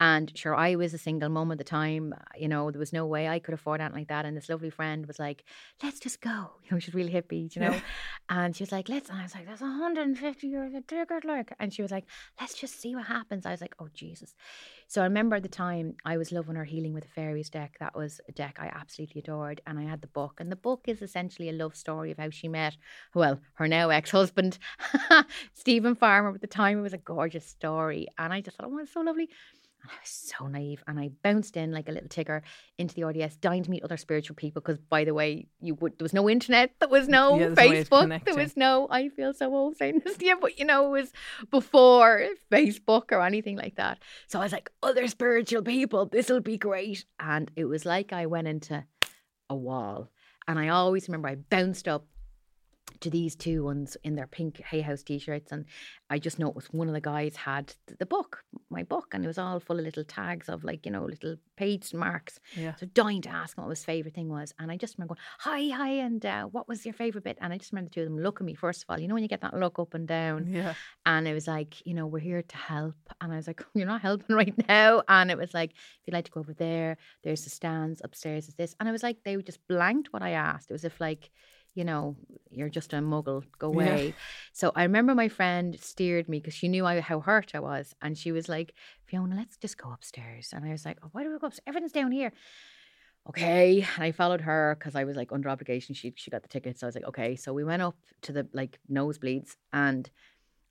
And 0.00 0.32
sure, 0.34 0.54
I 0.54 0.76
was 0.76 0.94
a 0.94 0.98
single 0.98 1.28
mom 1.28 1.52
at 1.52 1.58
the 1.58 1.64
time. 1.64 2.14
You 2.34 2.48
know, 2.48 2.70
there 2.70 2.78
was 2.78 2.92
no 2.92 3.04
way 3.04 3.28
I 3.28 3.38
could 3.38 3.52
afford 3.52 3.82
anything 3.82 3.98
like 3.98 4.08
that. 4.08 4.24
And 4.24 4.34
this 4.34 4.48
lovely 4.48 4.70
friend 4.70 5.06
was 5.06 5.18
like, 5.18 5.44
let's 5.82 6.00
just 6.00 6.20
go. 6.22 6.52
You 6.70 6.76
know, 6.76 6.78
she's 6.78 6.94
really 6.94 7.12
hippie, 7.12 7.54
you 7.54 7.60
know. 7.60 7.80
And 8.28 8.54
she 8.54 8.62
was 8.62 8.70
like, 8.70 8.88
let's. 8.88 9.10
And 9.10 9.18
I 9.18 9.24
was 9.24 9.34
like, 9.34 9.46
that's 9.46 9.60
150 9.60 10.48
euros 10.48 10.76
a 10.76 10.80
ticket, 10.82 11.24
like. 11.24 11.52
And 11.58 11.74
she 11.74 11.82
was 11.82 11.90
like, 11.90 12.04
let's 12.40 12.54
just 12.54 12.80
see 12.80 12.94
what 12.94 13.06
happens. 13.06 13.44
I 13.44 13.50
was 13.50 13.60
like, 13.60 13.74
oh, 13.80 13.88
Jesus. 13.92 14.34
So 14.86 15.02
I 15.02 15.04
remember 15.04 15.36
at 15.36 15.42
the 15.42 15.48
time 15.48 15.96
I 16.04 16.16
was 16.16 16.32
loving 16.32 16.54
her 16.54 16.64
Healing 16.64 16.94
with 16.94 17.04
the 17.04 17.10
Fairies 17.10 17.50
deck. 17.50 17.76
That 17.80 17.96
was 17.96 18.20
a 18.28 18.32
deck 18.32 18.58
I 18.60 18.66
absolutely 18.74 19.20
adored. 19.20 19.60
And 19.66 19.78
I 19.78 19.82
had 19.82 20.00
the 20.00 20.06
book. 20.06 20.40
And 20.40 20.50
the 20.50 20.56
book 20.56 20.84
is 20.86 21.02
essentially 21.02 21.48
a 21.48 21.52
love 21.52 21.76
story 21.76 22.12
of 22.12 22.18
how 22.18 22.30
she 22.30 22.48
met, 22.48 22.76
well, 23.14 23.40
her 23.54 23.68
now 23.68 23.90
ex 23.90 24.12
husband, 24.12 24.58
Steven 25.54 25.94
Farmer. 25.94 26.34
At 26.34 26.40
the 26.40 26.46
time, 26.46 26.78
it 26.78 26.82
was 26.82 26.94
a 26.94 26.98
gorgeous 26.98 27.46
story. 27.46 28.06
And 28.16 28.32
I 28.32 28.40
just 28.40 28.56
thought, 28.56 28.70
oh, 28.70 28.78
it's 28.78 28.94
so 28.94 29.00
lovely. 29.00 29.28
And 29.82 29.90
I 29.90 29.94
was 30.02 30.10
so 30.10 30.46
naive, 30.46 30.82
and 30.86 31.00
I 31.00 31.10
bounced 31.22 31.56
in 31.56 31.72
like 31.72 31.88
a 31.88 31.92
little 31.92 32.08
tigger 32.08 32.42
into 32.76 32.94
the 32.94 33.04
RDS, 33.04 33.36
dying 33.36 33.62
to 33.62 33.70
meet 33.70 33.82
other 33.82 33.96
spiritual 33.96 34.36
people. 34.36 34.60
Because, 34.60 34.78
by 34.78 35.04
the 35.04 35.14
way, 35.14 35.46
you 35.60 35.74
would 35.76 35.98
there 35.98 36.04
was 36.04 36.12
no 36.12 36.28
internet, 36.28 36.74
there 36.80 36.88
was 36.88 37.08
no 37.08 37.38
Yeah, 37.38 37.48
there's 37.48 37.90
no 37.90 37.96
Facebook, 37.98 38.24
there 38.24 38.36
was 38.36 38.56
no. 38.56 38.88
I 38.90 39.08
feel 39.08 39.32
so 39.32 39.54
old 39.54 39.76
saying 39.76 40.02
this, 40.04 40.18
yeah, 40.20 40.34
but 40.40 40.58
you 40.58 40.66
know, 40.66 40.86
it 40.86 41.00
was 41.00 41.12
before 41.50 42.26
Facebook 42.50 43.10
or 43.10 43.22
anything 43.22 43.56
like 43.56 43.76
that. 43.76 44.00
So 44.26 44.38
I 44.38 44.42
was 44.42 44.52
like, 44.52 44.70
other 44.82 45.06
spiritual 45.08 45.62
people, 45.62 46.06
this 46.06 46.28
will 46.28 46.40
be 46.40 46.58
great. 46.58 47.04
And 47.18 47.50
it 47.56 47.64
was 47.64 47.86
like 47.86 48.12
I 48.12 48.26
went 48.26 48.48
into 48.48 48.84
a 49.48 49.56
wall, 49.56 50.10
and 50.46 50.58
I 50.58 50.68
always 50.68 51.08
remember 51.08 51.28
I 51.28 51.36
bounced 51.36 51.88
up 51.88 52.06
to 53.00 53.10
these 53.10 53.34
two 53.36 53.64
ones 53.64 53.96
in 54.04 54.14
their 54.14 54.26
pink 54.26 54.60
Hay 54.70 54.80
House 54.80 55.02
t-shirts, 55.02 55.52
and 55.52 55.64
I 56.08 56.18
just 56.18 56.38
noticed 56.38 56.72
one 56.74 56.88
of 56.88 56.94
the 56.94 57.00
guys 57.00 57.36
had 57.36 57.74
the 57.98 58.06
book, 58.06 58.44
my 58.68 58.82
book, 58.82 59.08
and 59.12 59.24
it 59.24 59.28
was 59.28 59.38
all 59.38 59.60
full 59.60 59.78
of 59.78 59.84
little 59.84 60.04
tags 60.04 60.48
of 60.48 60.64
like 60.64 60.84
you 60.86 60.92
know 60.92 61.04
little 61.04 61.36
page 61.56 61.92
marks. 61.94 62.38
Yeah. 62.56 62.74
So 62.76 62.86
dying 62.86 63.22
to 63.22 63.30
ask 63.30 63.56
him 63.56 63.64
what 63.64 63.70
his 63.70 63.84
favorite 63.84 64.14
thing 64.14 64.28
was, 64.28 64.52
and 64.58 64.70
I 64.70 64.76
just 64.76 64.96
remember 64.98 65.14
going, 65.14 65.24
"Hi, 65.40 65.76
hi," 65.76 65.90
and 66.04 66.24
uh, 66.24 66.44
what 66.44 66.68
was 66.68 66.84
your 66.84 66.94
favorite 66.94 67.24
bit? 67.24 67.38
And 67.40 67.52
I 67.52 67.58
just 67.58 67.72
remember 67.72 67.88
the 67.90 67.94
two 67.94 68.00
of 68.02 68.08
them 68.08 68.18
look 68.22 68.40
at 68.40 68.44
me 68.46 68.54
first 68.54 68.82
of 68.82 68.90
all. 68.90 69.00
You 69.00 69.08
know 69.08 69.14
when 69.14 69.22
you 69.22 69.28
get 69.28 69.40
that 69.42 69.54
look 69.58 69.78
up 69.78 69.94
and 69.94 70.06
down, 70.06 70.46
Yeah. 70.48 70.74
and 71.06 71.26
it 71.26 71.34
was 71.34 71.46
like, 71.46 71.84
you 71.86 71.94
know, 71.94 72.06
we're 72.06 72.18
here 72.20 72.42
to 72.42 72.56
help. 72.56 72.96
And 73.20 73.32
I 73.32 73.36
was 73.36 73.46
like, 73.46 73.62
you're 73.74 73.86
not 73.86 74.02
helping 74.02 74.36
right 74.42 74.54
now. 74.68 75.02
And 75.08 75.30
it 75.30 75.38
was 75.38 75.54
like, 75.54 75.70
if 75.72 76.00
you'd 76.06 76.14
like 76.14 76.26
to 76.26 76.30
go 76.30 76.40
over 76.40 76.54
there, 76.54 76.96
there's 77.24 77.44
the 77.44 77.50
stands 77.50 78.00
upstairs 78.04 78.48
is 78.48 78.54
this. 78.54 78.74
And 78.78 78.88
I 78.88 78.92
was 78.92 79.02
like, 79.02 79.18
they 79.24 79.36
just 79.36 79.66
blanked 79.68 80.12
what 80.12 80.22
I 80.22 80.30
asked. 80.30 80.70
It 80.70 80.74
was 80.74 80.84
if 80.84 81.00
like, 81.00 81.30
you 81.74 81.84
know, 81.84 82.16
you're 82.50 82.68
just 82.68 82.92
a 82.92 82.96
muggle, 82.96 83.44
go 83.58 83.68
Yeah. 83.70 83.92
away. 83.94 84.14
So 84.52 84.72
I 84.74 84.82
remember 84.82 85.14
my 85.14 85.28
friend 85.28 85.78
steered 85.80 86.28
me 86.28 86.38
because 86.38 86.54
she 86.54 86.68
knew 86.68 86.84
I, 86.84 87.00
how 87.00 87.20
hurt 87.20 87.54
I 87.54 87.60
was. 87.60 87.94
And 88.02 88.18
she 88.18 88.32
was 88.32 88.48
like, 88.48 88.74
Fiona, 89.06 89.36
let's 89.36 89.56
just 89.56 89.78
go 89.78 89.92
upstairs. 89.92 90.52
And 90.52 90.64
I 90.64 90.70
was 90.70 90.84
like, 90.84 90.98
oh, 91.02 91.08
why 91.12 91.22
do 91.22 91.30
we 91.30 91.38
go 91.38 91.46
upstairs? 91.46 91.64
Everything's 91.66 91.92
down 91.92 92.12
here. 92.12 92.32
Okay. 93.28 93.86
And 93.94 94.04
I 94.04 94.12
followed 94.12 94.40
her 94.42 94.76
because 94.78 94.96
I 94.96 95.04
was 95.04 95.16
like 95.16 95.30
under 95.32 95.48
obligation. 95.48 95.94
She 95.94 96.12
she 96.16 96.30
got 96.30 96.42
the 96.42 96.48
tickets. 96.48 96.80
So 96.80 96.86
I 96.86 96.88
was 96.88 96.94
like, 96.94 97.06
okay. 97.08 97.36
So 97.36 97.52
we 97.52 97.64
went 97.64 97.82
up 97.82 97.96
to 98.22 98.32
the 98.32 98.48
like 98.52 98.78
nosebleeds 98.90 99.56
and 99.72 100.10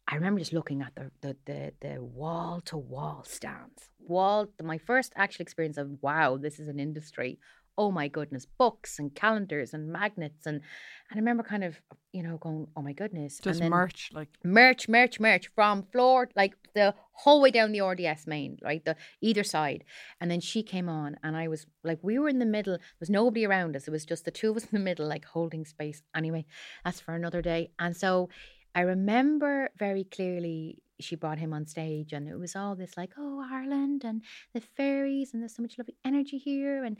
I 0.07 0.15
remember 0.15 0.39
just 0.39 0.53
looking 0.53 0.81
at 0.81 0.93
the 0.95 1.11
the 1.21 1.37
the, 1.45 1.73
the 1.79 2.03
wall 2.03 2.61
to 2.65 2.77
wall 2.77 3.23
stands. 3.27 3.91
Wall 3.99 4.47
my 4.61 4.79
first 4.79 5.13
actual 5.15 5.43
experience 5.43 5.77
of 5.77 6.01
wow, 6.01 6.37
this 6.37 6.59
is 6.59 6.67
an 6.67 6.79
industry 6.79 7.39
oh 7.79 7.91
my 7.91 8.09
goodness, 8.09 8.45
books 8.45 8.99
and 8.99 9.15
calendars 9.15 9.73
and 9.73 9.87
magnets 9.91 10.45
and 10.45 10.61
and 11.09 11.17
I 11.17 11.21
remember 11.21 11.41
kind 11.41 11.63
of 11.63 11.81
you 12.11 12.21
know 12.21 12.37
going, 12.37 12.67
oh 12.75 12.81
my 12.83 12.93
goodness, 12.93 13.39
Just 13.39 13.61
and 13.61 13.63
then 13.63 13.71
merch, 13.71 14.11
like 14.13 14.29
merch, 14.43 14.87
merch, 14.87 15.19
merch 15.19 15.49
from 15.55 15.83
floor 15.91 16.29
like 16.35 16.53
the 16.75 16.93
whole 17.13 17.41
way 17.41 17.51
down 17.51 17.71
the 17.71 17.81
RDS 17.81 18.27
main, 18.27 18.57
right, 18.61 18.83
the 18.85 18.95
either 19.21 19.43
side. 19.43 19.85
And 20.21 20.29
then 20.29 20.41
she 20.41 20.61
came 20.61 20.87
on, 20.87 21.17
and 21.23 21.35
I 21.35 21.47
was 21.47 21.65
like, 21.83 21.99
we 22.01 22.19
were 22.19 22.29
in 22.29 22.39
the 22.39 22.45
middle. 22.45 22.73
There 22.73 22.99
was 22.99 23.09
nobody 23.09 23.45
around 23.45 23.75
us. 23.75 23.87
It 23.87 23.91
was 23.91 24.05
just 24.05 24.25
the 24.25 24.31
two 24.31 24.51
of 24.51 24.57
us 24.57 24.63
in 24.63 24.69
the 24.73 24.83
middle, 24.83 25.07
like 25.07 25.25
holding 25.25 25.65
space. 25.65 26.03
Anyway, 26.15 26.45
that's 26.83 26.99
for 26.99 27.15
another 27.15 27.41
day. 27.41 27.71
And 27.79 27.95
so 27.95 28.29
I 28.75 28.81
remember 28.81 29.69
very 29.77 30.03
clearly 30.03 30.83
she 30.99 31.15
brought 31.15 31.39
him 31.39 31.53
on 31.53 31.65
stage 31.65 32.13
and 32.13 32.27
it 32.27 32.37
was 32.37 32.55
all 32.55 32.75
this 32.75 32.97
like 32.97 33.11
oh 33.17 33.41
ireland 33.51 34.03
and 34.03 34.21
the 34.53 34.59
fairies 34.59 35.33
and 35.33 35.41
there's 35.41 35.55
so 35.55 35.61
much 35.61 35.77
lovely 35.77 35.95
energy 36.03 36.37
here 36.37 36.83
and 36.83 36.97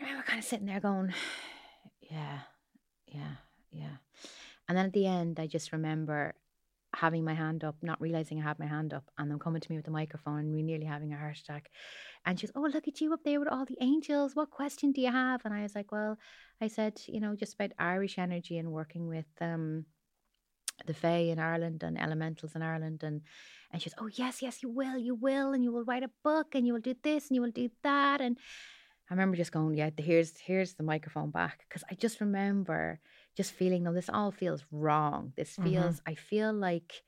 i 0.00 0.04
remember 0.04 0.24
kind 0.24 0.38
of 0.38 0.44
sitting 0.44 0.66
there 0.66 0.80
going 0.80 1.12
yeah 2.00 2.40
yeah 3.06 3.34
yeah. 3.72 3.96
And 4.68 4.76
then 4.76 4.86
at 4.86 4.92
the 4.92 5.06
end 5.06 5.38
i 5.40 5.46
just 5.46 5.72
remember 5.72 6.34
having 6.94 7.24
my 7.24 7.34
hand 7.34 7.62
up 7.62 7.76
not 7.82 8.00
realizing 8.00 8.40
i 8.40 8.42
had 8.42 8.58
my 8.58 8.66
hand 8.66 8.92
up 8.92 9.04
and 9.16 9.30
them 9.30 9.38
coming 9.38 9.60
to 9.60 9.70
me 9.70 9.76
with 9.76 9.84
the 9.84 9.92
microphone 9.92 10.40
and 10.40 10.52
me 10.52 10.62
nearly 10.62 10.86
having 10.86 11.12
a 11.12 11.16
heart 11.16 11.38
attack. 11.38 11.70
And 12.26 12.38
she 12.38 12.46
was 12.46 12.52
oh 12.56 12.68
look 12.72 12.88
at 12.88 13.00
you 13.00 13.12
up 13.12 13.20
there 13.24 13.38
with 13.38 13.48
all 13.48 13.64
the 13.64 13.78
angels. 13.80 14.34
What 14.34 14.50
question 14.50 14.92
do 14.92 15.00
you 15.00 15.12
have? 15.12 15.42
And 15.44 15.54
i 15.54 15.62
was 15.62 15.74
like 15.74 15.92
well 15.92 16.18
i 16.60 16.68
said 16.68 17.00
you 17.06 17.20
know 17.20 17.34
just 17.36 17.54
about 17.54 17.72
irish 17.78 18.18
energy 18.18 18.58
and 18.58 18.72
working 18.72 19.06
with 19.06 19.26
um 19.40 19.86
the 20.86 20.94
Fae 20.94 21.28
in 21.30 21.38
Ireland 21.38 21.82
and 21.82 22.00
elementals 22.00 22.54
in 22.54 22.62
Ireland. 22.62 23.02
And 23.02 23.22
and 23.72 23.80
she's 23.80 23.94
oh 23.98 24.08
yes 24.12 24.42
yes 24.42 24.62
you 24.62 24.70
will 24.70 24.98
you 24.98 25.14
will 25.14 25.52
and 25.52 25.62
you 25.62 25.72
will 25.72 25.84
write 25.84 26.02
a 26.02 26.10
book 26.24 26.54
and 26.54 26.66
you 26.66 26.72
will 26.72 26.80
do 26.80 26.94
this 27.02 27.28
and 27.28 27.36
you 27.36 27.42
will 27.42 27.50
do 27.50 27.70
that. 27.82 28.20
And 28.20 28.38
I 29.10 29.14
remember 29.14 29.36
just 29.36 29.52
going 29.52 29.76
yeah 29.76 29.90
here's 29.96 30.38
here's 30.38 30.74
the 30.74 30.82
microphone 30.82 31.30
back 31.30 31.64
because 31.68 31.84
I 31.90 31.94
just 31.94 32.20
remember 32.20 33.00
just 33.36 33.52
feeling 33.52 33.82
no 33.82 33.92
this 33.92 34.08
all 34.08 34.30
feels 34.30 34.64
wrong 34.70 35.32
this 35.36 35.52
mm-hmm. 35.52 35.64
feels 35.64 36.00
I 36.06 36.14
feel 36.14 36.52
like 36.52 37.02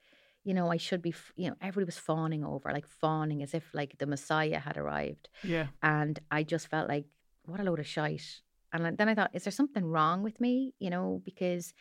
you 0.44 0.54
know 0.54 0.70
I 0.70 0.76
should 0.76 1.02
be 1.02 1.10
f- 1.10 1.32
you 1.36 1.48
know 1.48 1.56
everybody 1.60 1.86
was 1.86 1.98
fawning 1.98 2.44
over 2.44 2.72
like 2.72 2.86
fawning 2.86 3.42
as 3.42 3.54
if 3.54 3.64
like 3.72 3.98
the 3.98 4.06
Messiah 4.06 4.58
had 4.58 4.76
arrived 4.76 5.28
yeah. 5.44 5.68
and 5.82 6.18
I 6.30 6.42
just 6.42 6.68
felt 6.68 6.88
like 6.88 7.06
what 7.46 7.60
a 7.60 7.62
load 7.62 7.78
of 7.78 7.86
shite 7.86 8.40
and 8.72 8.98
then 8.98 9.08
I 9.08 9.14
thought 9.14 9.30
is 9.32 9.44
there 9.44 9.52
something 9.52 9.84
wrong 9.84 10.22
with 10.22 10.40
me 10.40 10.74
you 10.80 10.90
know 10.90 11.22
because 11.24 11.72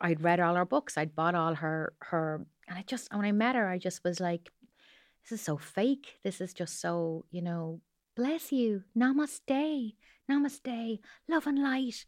I'd 0.00 0.22
read 0.22 0.40
all 0.40 0.54
her 0.54 0.64
books. 0.64 0.96
I'd 0.96 1.14
bought 1.14 1.34
all 1.34 1.54
her 1.54 1.92
her, 2.00 2.46
and 2.68 2.78
I 2.78 2.82
just 2.82 3.12
when 3.14 3.24
I 3.24 3.32
met 3.32 3.56
her, 3.56 3.68
I 3.68 3.78
just 3.78 4.02
was 4.04 4.20
like, 4.20 4.50
"This 5.22 5.38
is 5.38 5.44
so 5.44 5.56
fake. 5.56 6.18
This 6.24 6.40
is 6.40 6.52
just 6.54 6.80
so 6.80 7.24
you 7.30 7.42
know." 7.42 7.80
Bless 8.16 8.52
you, 8.52 8.82
namaste, 8.96 9.94
namaste, 10.30 10.98
love 11.28 11.46
and 11.46 11.62
light, 11.62 12.04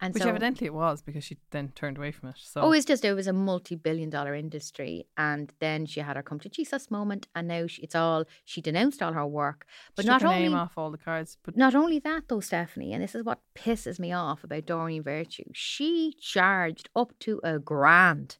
and 0.00 0.12
Which 0.12 0.24
so 0.24 0.28
evidently 0.28 0.66
it 0.66 0.74
was 0.74 1.00
because 1.02 1.24
she 1.24 1.38
then 1.52 1.68
turned 1.68 1.96
away 1.96 2.10
from 2.10 2.30
it. 2.30 2.36
So 2.38 2.60
Oh, 2.62 2.72
it's 2.72 2.84
just 2.84 3.04
it 3.04 3.14
was 3.14 3.28
a 3.28 3.32
multi-billion-dollar 3.32 4.34
industry, 4.34 5.06
and 5.16 5.52
then 5.60 5.86
she 5.86 6.00
had 6.00 6.16
her 6.16 6.22
come 6.22 6.40
to 6.40 6.48
Jesus 6.48 6.90
moment, 6.90 7.28
and 7.34 7.46
now 7.48 7.66
she, 7.68 7.82
it's 7.82 7.94
all 7.94 8.24
she 8.44 8.60
denounced 8.60 9.02
all 9.02 9.12
her 9.12 9.26
work, 9.26 9.64
but 9.94 10.04
she 10.04 10.08
not 10.08 10.20
took 10.20 10.28
her 10.28 10.34
only 10.34 10.48
name 10.48 10.56
off 10.58 10.76
all 10.76 10.90
the 10.90 10.98
cards, 10.98 11.38
but 11.44 11.56
not 11.56 11.74
only 11.74 12.00
that, 12.00 12.24
though, 12.28 12.40
Stefanie, 12.40 12.92
and 12.92 13.02
this 13.02 13.14
is 13.14 13.24
what 13.24 13.40
pisses 13.54 14.00
me 14.00 14.12
off 14.12 14.42
about 14.44 14.66
Doreen 14.66 15.02
Virtue, 15.02 15.44
she 15.52 16.14
charged 16.20 16.90
up 16.96 17.16
to 17.20 17.40
a 17.44 17.58
grand 17.60 18.38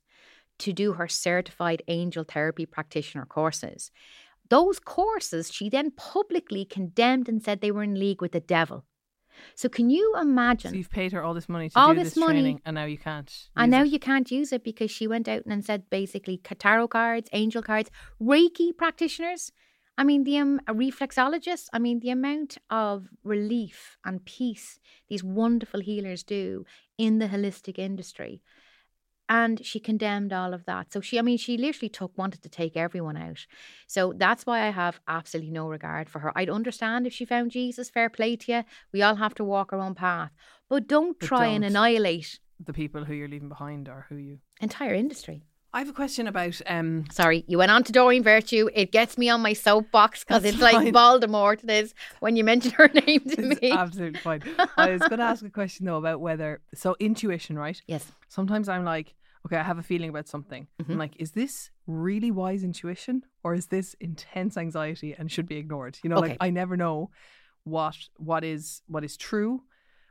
to 0.58 0.72
do 0.72 0.92
her 0.94 1.08
certified 1.08 1.82
angel 1.88 2.24
therapy 2.24 2.66
practitioner 2.66 3.24
courses. 3.24 3.90
Those 4.51 4.78
courses 4.78 5.51
she 5.53 5.68
then 5.68 5.90
publicly 5.90 6.64
condemned 6.64 7.28
and 7.28 7.42
said 7.42 7.61
they 7.61 7.70
were 7.70 7.82
in 7.82 7.95
league 7.99 8.20
with 8.20 8.32
the 8.32 8.40
devil. 8.40 8.84
So, 9.57 9.68
can 9.68 9.90
you 9.90 10.14
imagine? 10.20 10.70
so 10.70 10.76
you've 10.76 10.90
paid 10.90 11.11
her 11.12 11.22
all 11.22 11.34
this 11.34 11.49
money 11.49 11.68
to 11.68 11.78
All 11.78 11.92
do 11.92 11.99
this 12.01 12.11
this, 12.14 12.16
money- 12.16 12.40
training, 12.40 12.61
and 12.64 12.74
now 12.74 12.84
you 12.84 12.99
can't. 12.99 13.32
And 13.57 13.70
now 13.70 13.82
it. 13.82 13.88
you 13.88 13.99
can't 13.99 14.30
use 14.30 14.53
it 14.53 14.62
because 14.62 14.90
she 14.92 15.09
went 15.09 15.28
out 15.28 15.42
and 15.47 15.64
said 15.64 15.90
basically 15.90 16.38
tarot 16.38 16.88
cards, 16.88 17.28
angel 17.32 17.62
cards, 17.62 17.90
Reiki 18.22 18.76
practitioners. 18.76 19.51
I 19.99 20.05
mean, 20.05 20.24
the 20.24 20.38
um, 20.38 20.61
a 20.68 20.74
reflexologist. 20.74 21.68
I 21.72 21.78
mean, 21.80 22.01
the 22.01 22.11
amount 22.11 22.59
of 22.70 23.09
relief 23.24 23.97
and 24.05 24.24
peace 24.24 24.78
these 25.09 25.24
wonderful 25.24 25.80
healers 25.80 26.22
do 26.22 26.64
in 26.99 27.18
the 27.18 27.26
holistic 27.28 27.78
industry. 27.78 28.40
And 29.29 29.64
she 29.64 29.81
condemned 29.81 30.33
all 30.33 30.53
of 30.53 30.66
that. 30.66 30.93
So 30.93 31.01
she, 31.01 31.18
I 31.18 31.22
mean, 31.22 31.39
she 31.39 31.57
literally 31.57 31.89
took, 31.89 32.16
wanted 32.18 32.43
to 32.43 32.49
take 32.51 32.77
everyone 32.77 33.16
out. 33.16 33.47
So 33.87 34.12
that's 34.14 34.45
why 34.45 34.66
I 34.66 34.70
have 34.70 35.01
absolutely 35.09 35.51
no 35.51 35.66
regard 35.66 36.11
for 36.11 36.18
her. 36.18 36.33
I'd 36.37 36.51
understand 36.51 37.07
if 37.07 37.12
she 37.14 37.25
found 37.25 37.51
Jesus, 37.51 37.89
fair 37.89 38.11
play 38.11 38.37
to 38.37 38.53
you. 38.53 38.64
We 38.93 39.01
all 39.01 39.14
have 39.16 39.35
to 39.37 39.45
walk 39.45 39.72
our 39.72 39.81
own 39.81 39.95
path. 39.95 40.31
But 40.68 40.87
don't 40.87 41.18
But 41.18 41.27
try 41.27 41.47
and 41.47 41.62
don't. 41.62 41.70
annihilate 41.70 42.39
the 42.61 42.72
people 42.75 43.05
who 43.05 43.14
you're 43.14 43.29
leaving 43.29 43.49
behind 43.49 43.89
are 43.89 44.07
who 44.09 44.16
you. 44.16 44.39
entire 44.61 44.95
industry. 44.95 45.43
I 45.75 45.81
have 45.81 45.89
a 45.89 45.93
question 45.93 46.27
about 46.29 46.61
um. 46.66 47.05
Sorry, 47.11 47.45
you 47.49 47.59
went 47.59 47.70
on 47.72 47.83
to 47.85 47.93
Doreen 47.93 48.22
Virtue. 48.22 48.68
It 48.72 48.93
gets 48.93 49.18
me 49.18 49.29
on 49.29 49.41
my 49.43 49.53
soapbox 49.53 50.22
because 50.25 50.45
it's 50.45 50.61
like 50.61 50.75
fine. 50.77 50.93
Voldemort. 50.93 51.64
It 51.64 51.70
is 51.70 51.95
when 52.20 52.37
you 52.37 52.45
mention 52.45 52.70
her 52.72 52.89
name 52.95 53.20
to 53.20 53.51
It's 53.51 53.61
me. 53.61 53.70
absolutely 53.72 54.20
fine. 54.20 54.43
I 54.77 54.91
was 54.91 55.01
going 55.01 55.18
to 55.18 55.25
ask 55.25 55.45
a 55.45 55.51
question 55.51 55.87
though 55.87 55.97
about 55.99 56.20
whether 56.20 56.61
so 56.75 56.95
intuition, 57.01 57.59
right? 57.59 57.81
yes. 57.89 58.11
Sometimes 58.29 58.68
I'm 58.68 58.85
like, 58.85 59.14
okay, 59.47 59.57
I 59.57 59.62
have 59.62 59.79
a 59.79 59.83
feeling 59.83 60.11
about 60.11 60.29
something. 60.29 60.66
Mm-hmm. 60.81 60.93
I'm 60.93 60.99
like, 60.99 61.16
is 61.18 61.33
this 61.33 61.70
really 61.87 62.31
wise 62.31 62.62
intuition 62.64 63.25
or 63.43 63.55
is 63.55 63.66
this 63.66 63.95
intense 64.01 64.57
anxiety 64.57 65.14
and 65.18 65.31
should 65.31 65.47
be 65.49 65.57
ignored? 65.57 65.99
You 66.05 66.11
know, 66.11 66.16
Okay. 66.18 66.29
like 66.31 66.37
I 66.41 66.51
never 66.51 66.77
know 66.77 67.11
what 67.64 67.97
what 68.16 68.45
is 68.45 68.83
what 68.87 69.05
is 69.05 69.16
true 69.16 69.62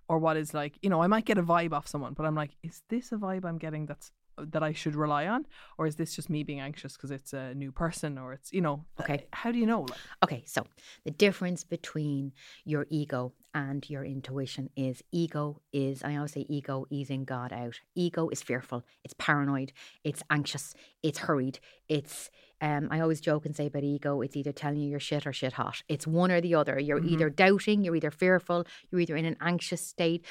or 0.09 0.19
what 0.19 0.35
is 0.35 0.53
like, 0.53 0.73
you 0.81 0.89
know, 0.89 1.01
I 1.01 1.07
might 1.07 1.23
get 1.25 1.37
a 1.37 1.43
vibe 1.43 1.71
off 1.71 1.87
someone, 1.87 2.13
but 2.13 2.25
I'm 2.25 2.35
like, 2.35 2.51
is 2.63 2.81
this 2.89 3.11
a 3.13 3.15
vibe 3.15 3.45
I'm 3.45 3.57
getting 3.57 3.85
that's 3.85 4.11
that 4.37 4.63
I 4.63 4.73
should 4.73 4.95
rely 4.95 5.27
on 5.27 5.45
or 5.77 5.87
is 5.87 5.95
this 5.95 6.15
just 6.15 6.29
me 6.29 6.43
being 6.43 6.59
anxious 6.59 6.93
because 6.93 7.11
it's 7.11 7.33
a 7.33 7.53
new 7.53 7.71
person 7.71 8.17
or 8.17 8.33
it's, 8.33 8.51
you 8.53 8.61
know, 8.61 8.85
Okay. 8.99 9.25
how 9.31 9.51
do 9.51 9.59
you 9.59 9.65
know? 9.65 9.81
Like, 9.81 9.99
Okay, 10.23 10.43
so 10.45 10.65
the 11.03 11.11
difference 11.11 11.63
between 11.63 12.33
your 12.65 12.85
ego 12.89 13.33
and 13.53 13.87
your 13.89 14.03
intuition 14.03 14.69
is 14.75 15.03
ego 15.11 15.61
is, 15.71 16.03
I 16.03 16.15
always 16.15 16.33
say 16.33 16.45
ego 16.49 16.85
easing 16.89 17.23
God 17.23 17.53
out. 17.53 17.79
Ego 17.93 18.29
is 18.29 18.41
fearful, 18.41 18.83
it's 19.03 19.13
paranoid, 19.19 19.71
it's 20.03 20.23
anxious, 20.31 20.73
it's 21.03 21.19
hurried, 21.19 21.59
it's, 21.87 22.31
um, 22.61 22.87
I 22.89 22.99
always 23.01 23.21
joke 23.21 23.45
and 23.45 23.55
say 23.55 23.67
about 23.67 23.83
ego, 23.83 24.21
it's 24.21 24.35
either 24.35 24.51
telling 24.53 24.79
you 24.79 24.89
you're 24.89 24.99
shit 24.99 25.27
or 25.27 25.33
shit 25.33 25.53
hot. 25.53 25.83
It's 25.87 26.07
one 26.07 26.31
or 26.31 26.39
the 26.41 26.55
other. 26.55 26.79
You're 26.79 27.03
either 27.03 27.29
doubting, 27.29 27.83
you're 27.83 27.95
either 27.95 28.09
fearful, 28.09 28.65
you're 28.89 29.01
either 29.01 29.17
in 29.17 29.25
an 29.25 29.35
anxious 29.41 29.81
state. 29.85 30.25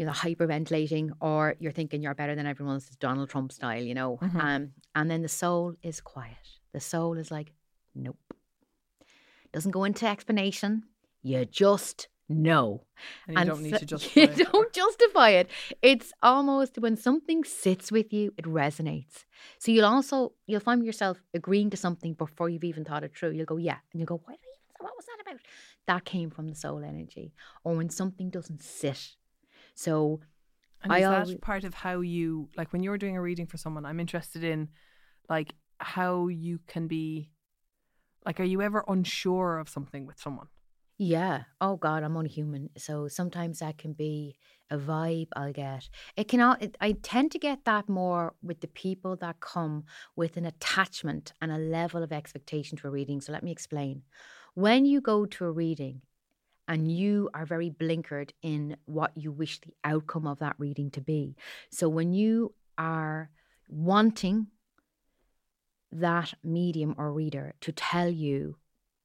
You 0.00 0.06
know, 0.06 0.12
hyperventilating, 0.12 1.10
or 1.20 1.56
you're 1.62 1.76
thinking 1.80 2.02
you're 2.02 2.14
better 2.22 2.34
than 2.34 2.46
everyone 2.46 2.74
else, 2.76 2.88
Donald 3.08 3.28
Trump 3.28 3.52
style, 3.52 3.82
you 3.90 3.94
know. 4.00 4.18
Um, 4.46 4.62
and 4.94 5.10
then 5.10 5.20
the 5.22 5.28
soul 5.42 5.74
is 5.90 6.00
quiet. 6.00 6.44
The 6.72 6.80
soul 6.80 7.18
is 7.22 7.30
like, 7.30 7.52
nope 7.94 8.16
doesn't 9.52 9.72
go 9.72 9.84
into 9.84 10.06
explanation. 10.06 10.84
You 11.22 11.44
just 11.44 12.08
know. 12.28 12.84
and 13.26 13.38
you 13.38 13.44
don't 13.44 13.62
need 13.62 13.76
to 13.78 13.86
justify 13.94 14.20
You 14.20 14.26
it. 14.28 14.52
don't 14.52 14.72
justify 14.72 15.30
it. 15.30 15.50
It's 15.82 16.12
almost 16.22 16.78
when 16.78 16.96
something 16.96 17.44
sits 17.44 17.90
with 17.92 18.12
you, 18.12 18.32
it 18.38 18.44
resonates. 18.44 19.24
So 19.58 19.72
you'll 19.72 19.86
also 19.86 20.32
you'll 20.46 20.60
find 20.60 20.84
yourself 20.84 21.22
agreeing 21.34 21.70
to 21.70 21.76
something 21.76 22.14
before 22.14 22.48
you've 22.48 22.64
even 22.64 22.84
thought 22.84 23.04
it 23.04 23.16
through. 23.16 23.32
You'll 23.32 23.46
go, 23.46 23.56
yeah, 23.56 23.78
and 23.92 24.00
you'll 24.00 24.06
go, 24.06 24.20
what, 24.24 24.38
what 24.78 24.92
was 24.96 25.06
that 25.06 25.20
about? 25.20 25.40
That 25.86 26.04
came 26.04 26.30
from 26.30 26.48
the 26.48 26.54
soul 26.54 26.82
energy. 26.84 27.32
Or 27.64 27.74
when 27.74 27.90
something 27.90 28.30
doesn't 28.30 28.62
sit. 28.62 29.16
So 29.80 30.20
And 30.82 30.92
I 30.92 30.98
is 30.98 31.04
that 31.04 31.40
part 31.40 31.64
of 31.64 31.72
how 31.74 32.00
you 32.00 32.50
like 32.56 32.72
when 32.72 32.82
you're 32.82 32.98
doing 32.98 33.16
a 33.16 33.22
reading 33.22 33.46
for 33.46 33.56
someone? 33.56 33.86
I'm 33.86 34.00
interested 34.00 34.44
in 34.44 34.68
like 35.28 35.54
how 35.78 36.28
you 36.28 36.60
can 36.66 36.86
be 36.86 37.30
like 38.26 38.40
are 38.40 38.50
you 38.54 38.60
ever 38.60 38.84
unsure 38.86 39.58
of 39.58 39.68
something 39.68 40.04
with 40.06 40.18
someone? 40.18 40.48
Yeah. 40.98 41.44
Oh 41.62 41.76
God, 41.76 42.02
I'm 42.02 42.14
only 42.18 42.28
human. 42.28 42.68
So 42.76 43.08
sometimes 43.08 43.60
that 43.60 43.78
can 43.78 43.94
be 43.94 44.36
a 44.70 44.76
vibe 44.76 45.28
I'll 45.34 45.52
get. 45.52 45.88
It 46.14 46.28
can. 46.28 46.40
al- 46.40 46.58
It, 46.60 46.76
I 46.78 46.92
tend 46.92 47.32
to 47.32 47.38
get 47.38 47.64
that 47.64 47.88
more 47.88 48.34
with 48.42 48.60
the 48.60 48.68
people 48.68 49.16
that 49.16 49.40
come 49.40 49.84
with 50.14 50.36
an 50.36 50.44
attachment 50.44 51.32
and 51.40 51.50
a 51.50 51.56
level 51.78 52.02
of 52.02 52.12
expectation 52.12 52.76
to 52.78 52.88
a 52.88 52.90
reading. 52.90 53.22
So 53.22 53.32
let 53.32 53.42
me 53.42 53.50
explain. 53.50 54.02
When 54.54 54.84
you 54.84 55.00
go 55.00 55.24
to 55.24 55.44
a 55.46 55.50
reading 55.50 56.02
and 56.70 56.80
you 57.00 57.28
are 57.34 57.44
very 57.54 57.70
blinkered 57.82 58.30
in 58.42 58.76
what 58.86 59.10
you 59.22 59.30
wish 59.42 59.54
the 59.60 59.74
outcome 59.92 60.26
of 60.32 60.38
that 60.38 60.54
reading 60.58 60.88
to 60.92 61.00
be. 61.00 61.36
So 61.70 61.84
when 61.88 62.12
you 62.12 62.54
are 62.78 63.30
wanting 63.68 64.46
that 65.92 66.34
medium 66.44 66.94
or 66.98 67.12
reader 67.12 67.54
to 67.60 67.72
tell 67.72 68.08
you 68.08 68.56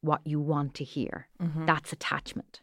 what 0.02 0.22
you 0.26 0.40
want 0.40 0.74
to 0.76 0.84
hear, 0.84 1.28
Mm-hmm. 1.42 1.66
that's 1.66 1.92
attachment. 1.92 2.62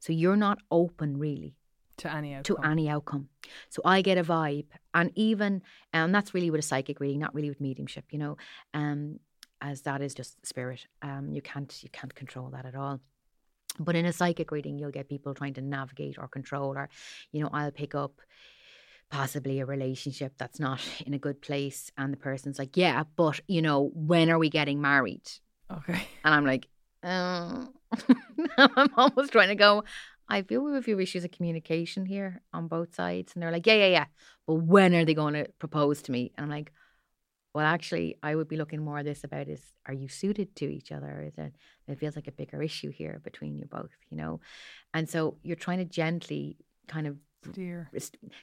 So 0.00 0.12
you're 0.12 0.36
not 0.48 0.58
open 0.70 1.18
really 1.18 1.54
To 1.98 2.12
any 2.12 2.30
to 2.42 2.54
outcome. 2.54 2.70
any 2.72 2.88
outcome. 2.88 3.28
So 3.68 3.82
I 3.84 4.00
get 4.02 4.16
a 4.18 4.24
vibe, 4.24 4.66
and 4.94 5.10
even 5.14 5.62
and 5.92 6.14
that's 6.14 6.32
really 6.34 6.50
with 6.50 6.60
a 6.60 6.68
psychic 6.70 7.00
reading, 7.00 7.20
not 7.20 7.34
really 7.34 7.50
with 7.50 7.60
mediumship, 7.60 8.06
you 8.12 8.18
know, 8.18 8.36
um, 8.74 9.20
as 9.60 9.82
that 9.82 10.00
is 10.00 10.14
just 10.14 10.44
spirit. 10.46 10.86
Um, 11.02 11.32
you 11.32 11.42
can't 11.42 11.72
you 11.82 11.90
can't 11.90 12.14
control 12.14 12.48
that 12.50 12.64
at 12.64 12.74
all. 12.74 13.00
But 13.78 13.96
in 13.96 14.06
a 14.06 14.12
psychic 14.12 14.50
reading, 14.50 14.78
you'll 14.78 14.90
get 14.90 15.08
people 15.08 15.34
trying 15.34 15.54
to 15.54 15.60
navigate 15.60 16.18
or 16.18 16.28
control, 16.28 16.76
or, 16.76 16.88
you 17.32 17.42
know, 17.42 17.50
I'll 17.52 17.70
pick 17.70 17.94
up 17.94 18.20
possibly 19.10 19.60
a 19.60 19.66
relationship 19.66 20.34
that's 20.36 20.60
not 20.60 20.80
in 21.06 21.14
a 21.14 21.18
good 21.18 21.40
place. 21.40 21.90
And 21.96 22.12
the 22.12 22.18
person's 22.18 22.58
like, 22.58 22.76
yeah, 22.76 23.04
but, 23.16 23.40
you 23.46 23.62
know, 23.62 23.90
when 23.94 24.30
are 24.30 24.38
we 24.38 24.50
getting 24.50 24.80
married? 24.80 25.28
Okay. 25.70 26.06
And 26.24 26.34
I'm 26.34 26.44
like, 26.44 26.68
oh. 27.02 27.68
I'm 28.58 28.90
almost 28.96 29.32
trying 29.32 29.48
to 29.48 29.54
go, 29.54 29.84
I 30.28 30.42
feel 30.42 30.62
we 30.62 30.72
have 30.72 30.80
a 30.80 30.84
few 30.84 31.00
issues 31.00 31.24
of 31.24 31.30
communication 31.30 32.04
here 32.04 32.42
on 32.52 32.68
both 32.68 32.94
sides. 32.94 33.32
And 33.34 33.42
they're 33.42 33.52
like, 33.52 33.66
yeah, 33.66 33.74
yeah, 33.74 33.86
yeah. 33.86 34.04
But 34.46 34.54
when 34.56 34.94
are 34.94 35.04
they 35.04 35.14
going 35.14 35.34
to 35.34 35.46
propose 35.58 36.02
to 36.02 36.12
me? 36.12 36.32
And 36.36 36.44
I'm 36.44 36.50
like, 36.50 36.72
well, 37.58 37.66
actually, 37.66 38.16
I 38.22 38.36
would 38.36 38.46
be 38.46 38.56
looking 38.56 38.84
more 38.84 38.98
at 38.98 39.04
this 39.04 39.24
about 39.24 39.48
is 39.48 39.60
are 39.84 39.92
you 39.92 40.06
suited 40.06 40.54
to 40.54 40.66
each 40.66 40.92
other? 40.92 41.24
Is 41.26 41.36
it, 41.38 41.56
it 41.88 41.98
feels 41.98 42.14
like 42.14 42.28
a 42.28 42.30
bigger 42.30 42.62
issue 42.62 42.92
here 42.92 43.20
between 43.24 43.56
you 43.56 43.66
both, 43.66 43.90
you 44.10 44.16
know? 44.16 44.38
And 44.94 45.08
so 45.08 45.38
you're 45.42 45.56
trying 45.56 45.78
to 45.78 45.84
gently 45.84 46.56
kind 46.86 47.08
of 47.08 47.16
Dear. 47.50 47.90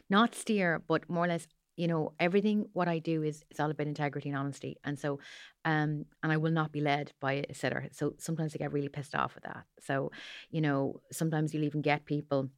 not 0.10 0.36
steer, 0.36 0.84
but 0.86 1.10
more 1.10 1.24
or 1.24 1.28
less, 1.30 1.48
you 1.78 1.88
know, 1.88 2.12
everything 2.20 2.68
what 2.74 2.90
I 2.90 3.00
do 3.00 3.24
is 3.24 3.46
it's 3.50 3.62
all 3.62 3.72
about 3.72 3.88
integrity 3.88 4.28
and 4.28 4.38
honesty. 4.38 4.76
And 4.84 5.00
so, 5.00 5.20
um, 5.64 6.04
and 6.22 6.34
I 6.34 6.36
will 6.36 6.52
not 6.52 6.74
be 6.74 6.82
led 6.82 7.14
by 7.22 7.46
a 7.50 7.54
sitter. 7.54 7.88
So 7.94 8.16
sometimes 8.18 8.54
I 8.54 8.58
get 8.58 8.74
really 8.74 8.90
pissed 8.90 9.16
off 9.16 9.34
with 9.36 9.46
that. 9.46 9.64
So, 9.80 10.12
you 10.52 10.60
know, 10.60 11.00
sometimes 11.14 11.54
you'll 11.54 11.64
even 11.64 11.82
get 11.82 12.04
people 12.04 12.50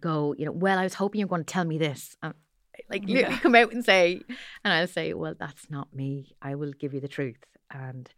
go, 0.00 0.34
you 0.36 0.46
know, 0.46 0.50
well, 0.50 0.80
I 0.80 0.82
was 0.82 0.94
hoping 0.94 1.20
you're 1.20 1.28
going 1.28 1.44
to 1.44 1.52
tell 1.52 1.64
me 1.64 1.78
this. 1.78 2.16
Um, 2.24 2.34
like 2.88 3.02
literally 3.02 3.34
Yeah. 3.34 3.38
come 3.42 3.54
out 3.54 3.72
and 3.72 3.84
say, 3.84 4.22
and 4.64 4.72
I'll 4.72 4.86
say, 4.86 5.14
well, 5.14 5.34
that's 5.38 5.70
not 5.70 5.94
me. 5.94 6.34
I 6.42 6.54
will 6.54 6.72
give 6.72 6.94
you 6.94 7.00
the 7.00 7.08
truth. 7.08 7.44
And, 7.68 8.08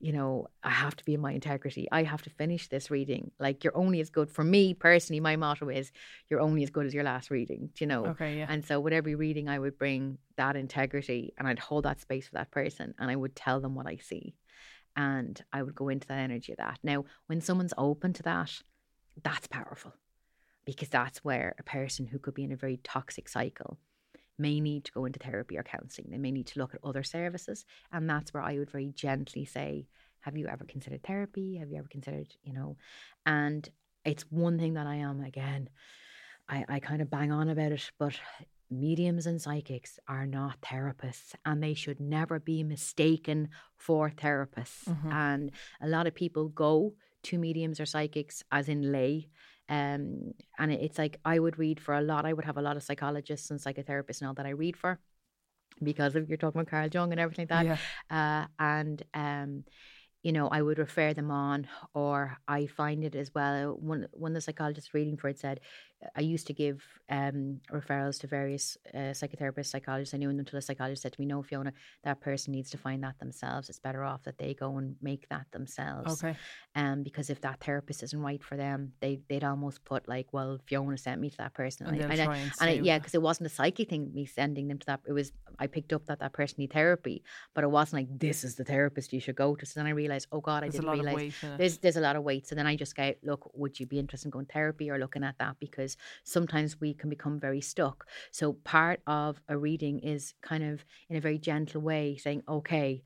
you 0.00 0.12
know, 0.12 0.48
I 0.64 0.70
have 0.70 0.96
to 0.96 1.04
be 1.04 1.14
in 1.14 1.20
my 1.20 1.30
integrity. 1.32 1.86
I 1.92 2.02
have 2.02 2.22
to 2.22 2.30
finish 2.30 2.68
this 2.68 2.90
reading. 2.90 3.30
Like, 3.38 3.62
you're 3.62 3.76
only 3.76 4.00
as 4.00 4.10
good 4.10 4.28
for 4.28 4.42
me 4.42 4.74
personally. 4.74 5.20
My 5.20 5.36
motto 5.36 5.68
is, 5.68 5.92
you're 6.28 6.40
only 6.40 6.64
as 6.64 6.70
good 6.70 6.86
as 6.86 6.92
your 6.94 7.04
last 7.04 7.30
reading, 7.30 7.70
do 7.74 7.84
you 7.84 7.86
know? 7.86 8.06
Okay, 8.06 8.38
yeah. 8.38 8.46
And 8.48 8.64
so, 8.64 8.80
with 8.80 8.92
every 8.92 9.14
reading, 9.14 9.48
I 9.48 9.60
would 9.60 9.78
bring 9.78 10.18
that 10.36 10.56
integrity 10.56 11.32
and 11.38 11.46
I'd 11.46 11.60
hold 11.60 11.84
that 11.84 12.00
space 12.00 12.26
for 12.26 12.34
that 12.34 12.50
person 12.50 12.94
and 12.98 13.08
I 13.08 13.14
would 13.14 13.36
tell 13.36 13.60
them 13.60 13.76
what 13.76 13.86
I 13.86 13.96
see. 13.96 14.34
And 14.96 15.40
I 15.52 15.62
would 15.62 15.74
go 15.76 15.88
into 15.88 16.08
that 16.08 16.18
energy 16.18 16.52
of 16.52 16.58
that. 16.58 16.80
Now, 16.82 17.04
when 17.26 17.40
someone's 17.40 17.74
open 17.78 18.12
to 18.14 18.22
that, 18.24 18.50
that's 19.22 19.46
powerful 19.46 19.92
because 20.64 20.88
that's 20.88 21.24
where 21.24 21.54
a 21.58 21.62
person 21.62 22.06
who 22.06 22.18
could 22.18 22.34
be 22.34 22.44
in 22.44 22.50
a 22.52 22.56
very 22.56 22.78
toxic 22.82 23.28
cycle 23.28 23.78
may 24.38 24.60
need 24.60 24.84
to 24.84 24.92
go 24.92 25.04
into 25.04 25.18
therapy 25.18 25.56
or 25.56 25.62
counseling. 25.62 26.08
They 26.10 26.18
may 26.18 26.30
need 26.30 26.46
to 26.48 26.58
look 26.58 26.74
at 26.74 26.80
other 26.84 27.02
services. 27.02 27.64
And 27.92 28.08
that's 28.08 28.32
where 28.32 28.42
I 28.42 28.58
would 28.58 28.70
very 28.70 28.92
gently 28.94 29.44
say, 29.44 29.86
Have 30.20 30.36
you 30.36 30.46
ever 30.46 30.64
considered 30.64 31.02
therapy? 31.02 31.56
Have 31.56 31.70
you 31.70 31.78
ever 31.78 31.88
considered, 31.88 32.28
you 32.42 32.52
know? 32.52 32.76
And 33.24 33.68
it's 34.04 34.24
one 34.30 34.58
thing 34.58 34.74
that 34.74 34.86
I 34.86 34.96
am, 34.96 35.20
again, 35.20 35.68
I, 36.48 36.64
I 36.68 36.80
kind 36.80 37.02
of 37.02 37.10
bang 37.10 37.32
on 37.32 37.48
about 37.48 37.72
it, 37.72 37.90
but 37.98 38.14
mediums 38.70 39.26
and 39.26 39.40
psychics 39.40 39.98
are 40.08 40.26
not 40.26 40.60
therapists 40.60 41.34
and 41.44 41.62
they 41.62 41.74
should 41.74 42.00
never 42.00 42.40
be 42.40 42.62
mistaken 42.64 43.48
for 43.76 44.10
therapists. 44.10 44.84
Mhm. 44.88 45.12
And 45.12 45.50
a 45.80 45.88
lot 45.88 46.06
of 46.06 46.14
people 46.14 46.48
go 46.48 46.94
to 47.24 47.38
mediums 47.38 47.80
or 47.80 47.86
psychics 47.86 48.42
as 48.50 48.68
in 48.68 48.92
lay. 48.92 49.28
Um, 49.68 50.34
and 50.58 50.72
it- 50.72 50.82
it's 50.82 50.98
like 50.98 51.18
I 51.24 51.38
would 51.38 51.58
read 51.58 51.80
for 51.80 51.94
a 51.94 52.00
lot. 52.02 52.24
I 52.26 52.32
would 52.32 52.44
have 52.44 52.56
a 52.58 52.62
lot 52.62 52.76
of 52.76 52.82
psychologists 52.82 53.50
and 53.50 53.60
psychotherapists 53.60 54.22
now 54.22 54.32
that 54.34 54.46
I 54.46 54.50
read 54.50 54.76
for 54.76 54.98
because 55.82 56.16
of 56.16 56.28
you're 56.28 56.38
talking 56.38 56.60
about 56.60 56.70
Carl 56.70 56.88
Jung 56.88 57.12
and 57.12 57.20
everything 57.20 57.46
like 57.50 57.66
that 57.66 57.78
yeah. 58.10 58.42
uh, 58.42 58.46
and 58.58 59.02
um, 59.14 59.64
you 60.22 60.32
know, 60.32 60.48
I 60.48 60.60
would 60.60 60.78
refer 60.78 61.14
them 61.14 61.30
on, 61.30 61.68
or 61.94 62.36
I 62.48 62.66
find 62.66 63.04
it 63.04 63.14
as 63.14 63.30
well. 63.32 63.76
One 63.78 64.08
one 64.12 64.32
of 64.32 64.34
the 64.34 64.40
psychologists 64.40 64.92
reading 64.92 65.16
for 65.16 65.28
it 65.28 65.38
said, 65.38 65.60
I 66.14 66.20
used 66.20 66.46
to 66.48 66.52
give 66.52 66.82
um, 67.08 67.60
referrals 67.72 68.20
to 68.20 68.26
various 68.26 68.76
uh, 68.92 69.12
psychotherapists, 69.16 69.66
psychologists. 69.66 70.12
I 70.14 70.18
knew 70.18 70.28
until 70.30 70.58
a 70.58 70.62
psychologist 70.62 71.02
said 71.02 71.12
to 71.14 71.20
me, 71.20 71.26
"No, 71.26 71.42
Fiona, 71.42 71.72
that 72.04 72.20
person 72.20 72.52
needs 72.52 72.70
to 72.70 72.78
find 72.78 73.02
that 73.02 73.18
themselves. 73.18 73.68
It's 73.70 73.78
better 73.78 74.04
off 74.04 74.22
that 74.24 74.36
they 74.38 74.52
go 74.54 74.76
and 74.76 74.96
make 75.00 75.28
that 75.30 75.46
themselves." 75.52 76.22
Okay. 76.22 76.36
Um, 76.74 77.02
because 77.02 77.30
if 77.30 77.40
that 77.40 77.60
therapist 77.60 78.02
isn't 78.02 78.20
right 78.20 78.42
for 78.42 78.56
them, 78.56 78.92
they 79.00 79.20
they'd 79.28 79.44
almost 79.44 79.84
put 79.84 80.06
like, 80.06 80.26
"Well, 80.32 80.58
Fiona 80.66 80.98
sent 80.98 81.20
me 81.20 81.30
to 81.30 81.36
that 81.38 81.54
person," 81.54 81.86
And 81.86 81.96
I- 81.96 81.98
and 82.12 82.20
I- 82.20 82.24
and 82.60 82.70
it, 82.70 82.84
yeah, 82.84 82.98
because 82.98 83.14
it 83.14 83.22
wasn't 83.22 83.46
a 83.46 83.54
psyche 83.54 83.84
thing, 83.84 84.12
me 84.12 84.26
sending 84.26 84.68
them 84.68 84.78
to 84.78 84.86
that. 84.86 85.00
It 85.06 85.12
was, 85.12 85.32
I 85.58 85.66
picked 85.66 85.92
up 85.94 86.04
that 86.06 86.18
that 86.20 86.32
person 86.34 86.56
need 86.58 86.72
therapy, 86.72 87.22
but 87.54 87.64
it 87.64 87.70
wasn't 87.70 88.02
like, 88.02 88.18
this 88.18 88.44
is 88.44 88.56
the 88.56 88.64
therapist 88.64 89.12
you 89.14 89.20
should 89.20 89.36
go 89.36 89.54
to. 89.56 89.64
So 89.64 89.80
then 89.80 89.86
I 89.86 89.90
realized, 89.90 90.26
oh 90.32 90.40
God, 90.40 90.58
I 90.62 90.68
There's 90.68 90.74
didn't 90.74 90.90
realize 90.90 91.14
weight 91.14 91.34
in 91.42 91.50
it. 91.52 91.58
there's, 91.58 91.78
there's 91.78 91.96
a 91.96 92.00
lot 92.00 92.16
of 92.16 92.22
weight. 92.24 92.46
So 92.46 92.54
then 92.54 92.66
I 92.66 92.76
just 92.76 92.94
go, 92.94 93.14
look, 93.22 93.50
would 93.54 93.80
you 93.80 93.86
be 93.86 93.98
interested 93.98 94.26
in 94.26 94.30
going 94.32 94.46
therapy 94.46 94.90
or 94.90 94.98
looking 94.98 95.24
at 95.24 95.38
that? 95.38 95.56
Because 95.60 95.85
sometimes 96.24 96.80
we 96.80 96.94
can 96.94 97.10
become 97.10 97.38
very 97.38 97.60
stuck. 97.60 98.06
So 98.30 98.54
part 98.54 99.00
of 99.06 99.40
a 99.48 99.56
reading 99.56 100.00
is 100.00 100.34
kind 100.42 100.64
of 100.64 100.84
in 101.08 101.16
a 101.16 101.20
very 101.20 101.38
gentle 101.38 101.82
way 101.82 102.16
saying, 102.16 102.42
okay, 102.48 103.02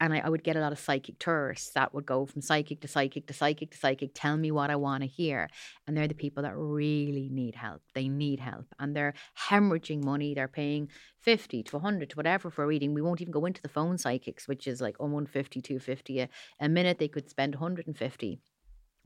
and 0.00 0.14
I, 0.14 0.22
I 0.24 0.28
would 0.28 0.42
get 0.42 0.56
a 0.56 0.60
lot 0.60 0.72
of 0.72 0.78
psychic 0.78 1.18
tourists 1.18 1.70
that 1.74 1.92
would 1.92 2.06
go 2.06 2.24
from 2.24 2.40
psychic 2.40 2.80
to 2.80 2.88
psychic 2.88 3.26
to 3.26 3.34
psychic 3.34 3.70
to 3.72 3.78
psychic, 3.78 4.12
tell 4.14 4.36
me 4.36 4.50
what 4.50 4.70
I 4.70 4.76
want 4.76 5.02
to 5.02 5.06
hear. 5.06 5.48
And 5.86 5.96
they're 5.96 6.08
the 6.08 6.14
people 6.14 6.42
that 6.42 6.56
really 6.56 7.28
need 7.30 7.54
help. 7.54 7.82
They 7.94 8.08
need 8.08 8.40
help. 8.40 8.66
And 8.78 8.96
they're 8.96 9.14
hemorrhaging 9.50 10.02
money. 10.02 10.34
They're 10.34 10.48
paying 10.48 10.88
50 11.20 11.62
to 11.64 11.76
100 11.76 12.10
to 12.10 12.16
whatever 12.16 12.50
for 12.50 12.64
a 12.64 12.66
reading. 12.66 12.94
We 12.94 13.02
won't 13.02 13.20
even 13.20 13.32
go 13.32 13.44
into 13.44 13.62
the 13.62 13.68
phone 13.68 13.98
psychics, 13.98 14.48
which 14.48 14.66
is 14.66 14.80
like 14.80 14.96
oh, 14.98 15.04
150, 15.04 15.60
250 15.60 16.20
a, 16.20 16.28
a 16.60 16.68
minute. 16.68 16.98
They 16.98 17.08
could 17.08 17.28
spend 17.28 17.54
150. 17.54 18.40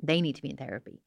They 0.03 0.21
need 0.21 0.37
to 0.37 0.43
be 0.43 0.51
in 0.51 0.57
therapy 0.57 1.03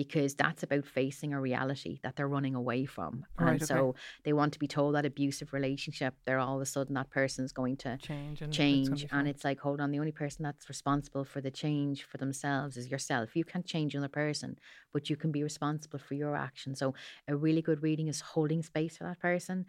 because 0.00 0.34
that's 0.34 0.62
about 0.62 0.86
facing 0.86 1.34
a 1.34 1.40
reality 1.40 1.98
that 2.02 2.16
they're 2.16 2.26
running 2.26 2.54
away 2.54 2.86
from. 2.86 3.22
Right, 3.38 3.52
and 3.52 3.56
okay. 3.56 3.66
so 3.66 3.94
they 4.24 4.32
want 4.32 4.54
to 4.54 4.58
be 4.58 4.66
told 4.66 4.94
that 4.94 5.04
abusive 5.04 5.52
relationship, 5.52 6.14
they're 6.24 6.38
all 6.38 6.56
of 6.56 6.62
a 6.62 6.64
sudden 6.64 6.94
that 6.94 7.10
person's 7.10 7.52
going 7.52 7.76
to 7.76 7.98
change 7.98 8.40
and 8.40 8.48
it's 8.48 8.56
change 8.56 9.02
be 9.02 9.08
and 9.12 9.28
it's 9.28 9.44
like 9.44 9.60
hold 9.60 9.78
on 9.78 9.90
the 9.90 9.98
only 9.98 10.12
person 10.12 10.42
that's 10.42 10.70
responsible 10.70 11.22
for 11.22 11.42
the 11.42 11.50
change 11.50 12.04
for 12.04 12.16
themselves 12.16 12.78
is 12.78 12.88
yourself 12.88 13.36
you 13.36 13.44
can't 13.44 13.66
change 13.66 13.94
another 13.94 14.08
person 14.08 14.56
but 14.92 15.10
you 15.10 15.16
can 15.16 15.30
be 15.30 15.42
responsible 15.42 15.98
for 15.98 16.14
your 16.14 16.34
actions 16.34 16.78
so 16.78 16.94
a 17.28 17.36
really 17.36 17.62
good 17.62 17.82
reading 17.82 18.08
is 18.08 18.20
holding 18.20 18.62
space 18.62 18.96
for 18.96 19.04
that 19.04 19.20
person 19.20 19.66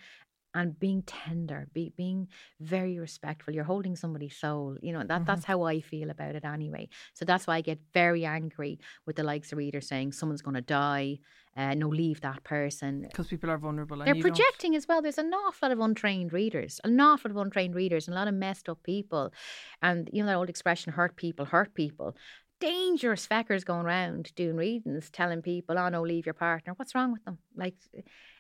and 0.54 0.80
being 0.80 1.02
tender 1.04 1.68
be, 1.74 1.94
being 1.96 2.28
very 2.60 3.00
respectful 3.00 3.54
you're 3.54 3.64
holding 3.64 3.96
somebody's 3.96 4.36
soul 4.36 4.78
you 4.82 4.92
know 4.92 5.04
that 5.04 5.26
that's 5.26 5.46
how 5.46 5.64
i 5.64 5.80
feel 5.80 6.10
about 6.10 6.36
it 6.36 6.44
anyway 6.46 6.88
so 7.14 7.24
that's 7.26 7.48
why 7.48 7.56
i 7.56 7.62
get 7.62 7.80
very 7.94 8.26
angry 8.26 8.80
with 9.06 9.16
the 9.16 9.24
likes 9.24 9.52
of 9.52 9.58
readers 9.58 9.88
saying 9.88 10.12
someone's 10.12 10.42
going 10.42 10.56
to 10.56 10.62
die 10.62 11.18
uh, 11.58 11.74
no 11.74 11.90
leave 11.90 12.22
that 12.22 12.42
person 12.46 13.02
because 13.02 13.28
people 13.28 13.50
are 13.50 13.58
vulnerable. 13.58 14.00
and 14.00 14.08
they're 14.08 14.16
you 14.16 14.24
don't- 14.24 14.32
projecting 14.32 14.74
as 14.74 14.88
well. 14.88 15.02
There's 15.02 15.18
an 15.18 15.34
awful 15.34 15.68
lot 15.68 15.74
of 15.74 15.82
untrained 15.82 16.32
readers, 16.32 16.80
an 16.86 16.98
awful 17.02 17.30
lot 17.30 17.38
of 17.38 17.46
untrained 17.46 17.76
readers, 17.76 18.08
and 18.08 18.16
a 18.16 18.18
lot 18.20 18.30
of 18.30 18.34
messed 18.34 18.70
up 18.70 18.82
people. 18.84 19.34
And 19.82 20.10
you 20.14 20.22
know 20.24 20.28
that 20.28 20.38
old 20.38 20.50
expression, 20.50 20.94
hurt 20.94 21.18
people, 21.18 21.44
hurt 21.44 21.74
people. 21.74 22.16
Dangerous 22.62 23.28
feckers 23.28 23.66
going 23.66 23.86
around 23.86 24.34
doing 24.36 24.56
readings, 24.56 25.10
telling 25.10 25.42
people, 25.42 25.78
oh 25.80 25.90
no, 25.90 26.02
leave 26.04 26.28
your 26.28 26.36
partner. 26.36 26.74
What's 26.76 26.94
wrong 26.96 27.12
with 27.12 27.26
them? 27.26 27.40
Like, 27.56 27.76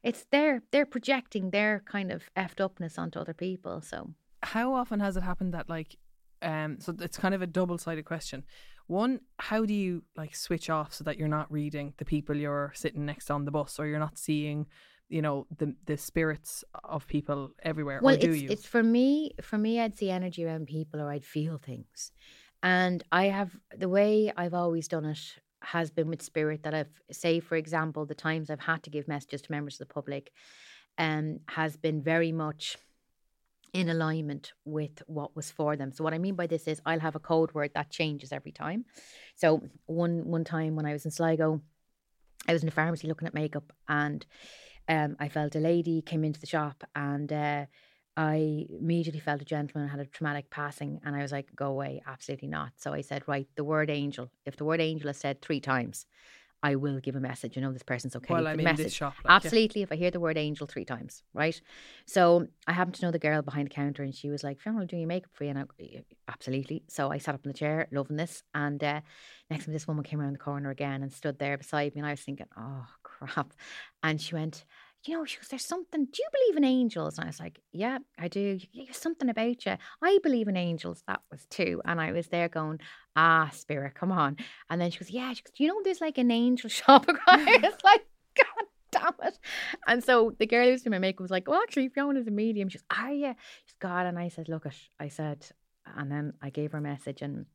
it's 0.04 0.26
they're 0.32 0.62
they're 0.72 0.86
projecting 0.86 1.50
their 1.50 1.84
kind 1.86 2.12
of 2.12 2.30
effed 2.38 2.62
upness 2.62 2.98
onto 2.98 3.20
other 3.20 3.34
people. 3.34 3.82
So 3.82 4.12
How 4.44 4.74
often 4.74 5.00
has 5.00 5.18
it 5.18 5.24
happened 5.24 5.54
that 5.54 5.68
like, 5.70 5.98
um, 6.42 6.80
so 6.80 6.96
it's 7.00 7.18
kind 7.18 7.34
of 7.34 7.42
a 7.42 7.48
double 7.48 7.78
sided 7.78 8.06
question. 8.06 8.44
One, 8.88 9.22
how 9.40 9.66
do 9.66 9.74
you 9.74 10.04
like 10.16 10.36
switch 10.36 10.70
off 10.70 10.94
so 10.94 11.04
that 11.06 11.18
you're 11.18 11.28
not 11.40 11.52
reading 11.52 11.94
the 11.98 12.06
people 12.06 12.36
you're 12.36 12.72
sitting 12.76 13.06
next 13.06 13.32
on 13.32 13.46
the 13.46 13.52
bus, 13.52 13.80
or 13.80 13.88
you're 13.88 14.00
not 14.00 14.18
seeing, 14.18 14.68
you 15.10 15.22
know, 15.22 15.48
the 15.58 15.76
the 15.86 15.98
spirits 15.98 16.64
of 16.84 17.08
people 17.08 17.52
everywhere, 17.64 18.02
well, 18.04 18.16
or 18.16 18.18
do 18.18 18.32
it's 18.32 18.42
you? 18.42 18.50
it's 18.50 18.66
for 18.66 18.84
me. 18.84 19.32
For 19.42 19.58
me, 19.58 19.80
I'd 19.80 19.98
see 19.98 20.10
energy 20.12 20.46
around 20.46 20.68
people, 20.68 21.00
or 21.02 21.10
I'd 21.10 21.26
feel 21.26 21.58
things. 21.58 22.12
And 22.64 23.03
I 23.12 23.26
have 23.26 23.55
the 23.76 23.89
way 23.89 24.32
I've 24.36 24.53
always 24.53 24.88
done 24.88 25.05
it 25.05 25.39
has 25.64 25.91
been 25.91 26.07
with 26.07 26.22
spirit 26.22 26.64
that 26.64 26.74
I've 26.74 27.01
say, 27.12 27.39
for 27.39 27.55
example, 27.55 28.05
the 28.05 28.16
times 28.16 28.49
I've 28.49 28.62
had 28.62 28.84
to 28.84 28.89
give 28.89 29.07
messages 29.07 29.41
to 29.43 29.51
members 29.51 29.76
of 29.76 29.88
the 29.88 29.93
public, 29.93 30.32
um, 30.97 31.39
has 31.47 31.78
been 31.78 32.01
very 32.01 32.32
much 32.32 32.78
in 33.74 33.89
alignment 33.89 34.51
with 34.66 35.01
what 35.07 35.36
was 35.36 35.49
for 35.49 35.76
them. 35.76 35.91
So 35.91 36.03
what 36.03 36.14
I 36.14 36.18
mean 36.18 36.36
by 36.36 36.47
this 36.47 36.68
is 36.68 36.82
I'll 36.86 36.99
have 36.99 37.16
a 37.16 37.20
code 37.20 37.53
word 37.53 37.72
that 37.74 37.89
changes 37.89 38.32
every 38.32 38.51
time. 38.51 38.86
So 39.36 39.64
one 39.86 40.26
one 40.26 40.43
time 40.43 40.76
when 40.76 40.86
I 40.86 40.93
was 40.93 41.05
in 41.05 41.12
Sligo, 41.12 41.62
I 42.47 42.53
was 42.53 42.64
in 42.64 42.70
a 42.70 42.72
pharmacy 42.72 43.07
looking 43.07 43.28
at 43.28 43.34
makeup 43.34 43.72
and 43.88 44.26
um, 44.89 45.16
I 45.20 45.30
felt 45.30 45.55
a 45.55 45.59
lady 45.59 46.01
came 46.01 46.24
into 46.24 46.39
the 46.39 46.47
shop 46.47 46.84
and 46.95 47.32
uh, 47.32 47.66
I 48.18 48.68
immediately 48.70 49.22
felt 49.22 49.41
a 49.41 49.45
gentleman 49.45 49.89
had 49.89 49.99
a 49.99 50.05
traumatic 50.05 50.49
passing 50.49 50.99
and 51.05 51.16
I 51.16 51.22
was 51.22 51.32
like, 51.32 51.55
go 51.55 51.68
away, 51.68 52.01
absolutely 52.05 52.49
not. 52.49 52.74
So 52.76 52.93
I 52.93 53.01
said, 53.01 53.24
right, 53.28 53.47
the 53.55 53.64
word 53.64 53.89
angel. 53.89 54.30
If 54.45 54.57
the 54.57 54.66
word 54.66 54.82
angel 54.82 55.09
is 55.09 55.18
said 55.18 55.41
three 55.41 55.62
times, 55.62 56.05
I 56.64 56.76
will 56.76 56.99
give 56.99 57.16
a 57.16 57.20
message. 57.20 57.55
You 57.55 57.62
know, 57.62 57.72
this 57.72 57.84
person's 57.84 58.16
okay. 58.16 58.34
Well, 58.34 58.47
I'm 58.47 58.57
the 58.57 58.62
in 58.62 58.66
message. 58.66 58.86
this 58.86 58.93
shop. 58.93 59.16
like, 59.24 59.26
yeah. 59.26 59.36
Absolutely. 59.36 59.82
If 59.82 59.91
I 59.91 59.95
hear 59.95 60.12
the 60.12 60.20
word 60.20 60.38
angel 60.38 60.68
three 60.68 60.86
times, 60.86 61.24
right? 61.34 61.59
So 62.05 62.47
I 62.68 62.74
happened 62.74 62.95
to 62.95 63.05
know 63.05 63.12
the 63.12 63.20
girl 63.20 63.41
behind 63.41 63.68
the 63.68 63.74
counter, 63.74 64.03
and 64.03 64.14
she 64.14 64.30
was 64.30 64.43
like, 64.43 64.59
"Fiona, 64.59 64.86
do 64.86 64.95
your 64.95 65.07
makeup 65.07 65.32
for 65.34 65.43
you." 65.43 65.51
And 65.51 65.59
I, 65.59 65.66
absolutely. 66.28 66.84
So 66.88 67.12
I 67.12 67.18
sat 67.18 67.34
up 67.34 67.45
in 67.45 67.51
the 67.51 67.57
chair, 67.57 67.88
loving 67.91 68.18
this. 68.18 68.43
And 68.53 68.84
uh, 68.84 69.01
next 69.49 69.66
time, 69.66 69.74
this 69.74 69.88
woman 69.88 70.03
came 70.03 70.22
around 70.22 70.34
the 70.34 70.39
corner 70.39 70.70
again 70.70 71.01
and 71.01 71.12
stood 71.12 71.39
there 71.39 71.57
beside 71.57 71.95
me, 71.95 72.01
and 72.01 72.07
I 72.07 72.12
was 72.12 72.22
thinking, 72.22 72.47
"Oh 72.55 72.86
crap!" 73.01 73.53
And 74.03 74.22
she 74.22 74.36
went. 74.36 74.66
You 75.06 75.18
know, 75.18 75.26
she 75.26 75.38
goes, 75.38 75.47
There's 75.47 75.66
something. 75.66 76.06
Do 76.06 76.12
you 76.22 76.30
believe 76.32 76.58
in 76.58 76.64
angels? 76.64 77.18
And 77.18 77.26
I 77.26 77.28
was 77.28 77.39
like, 77.39 77.60
Yeah, 77.72 77.99
I 78.20 78.28
do. 78.28 78.60
There's 78.74 78.97
something 78.97 79.30
about 79.30 79.66
you. 79.66 79.78
I 80.02 80.20
believe 80.24 80.47
in 80.47 80.58
angels. 80.58 81.04
That 81.08 81.22
was 81.32 81.45
too. 81.47 81.82
And 81.86 81.99
I 81.99 82.12
was 82.12 82.28
there 82.28 82.49
going, 82.49 82.80
Ah, 83.16 83.49
spirit, 83.54 83.95
come 83.95 84.12
on. 84.12 84.38
And 84.70 84.80
then 84.80 84.91
she 84.91 84.99
goes, 84.99 85.10
Yeah. 85.10 85.34
She 85.34 85.43
goes, 85.43 85.54
you 85.58 85.68
know 85.68 85.82
there's 85.84 86.02
like 86.02 86.18
an 86.18 86.32
angel 86.32 86.70
shop? 86.80 87.06
It's 87.08 87.84
like, 87.84 88.06
God 88.36 88.66
damn 88.91 89.28
it. 89.28 89.39
And 89.88 90.04
so 90.04 90.36
the 90.38 90.45
girl 90.45 90.68
who's 90.68 90.84
doing 90.84 90.91
my 90.91 90.99
makeup 90.99 91.22
was 91.22 91.32
like, 91.32 91.47
Well, 91.47 91.62
actually, 91.62 91.89
Fiona's 91.89 92.28
a 92.28 92.32
medium. 92.32 92.70
She's, 92.70 92.84
Are 92.95 93.12
you? 93.12 93.36
She's 93.66 93.76
God. 93.80 94.06
And 94.06 94.20
I 94.20 94.28
said, 94.28 94.49
Look, 94.49 94.66
it. 94.66 94.76
I 94.99 95.08
said, 95.08 95.45
and 95.97 96.12
then 96.12 96.34
I 96.41 96.49
gave 96.49 96.72
her 96.72 96.78
a 96.78 96.82
message, 96.82 97.22
and 97.22 97.45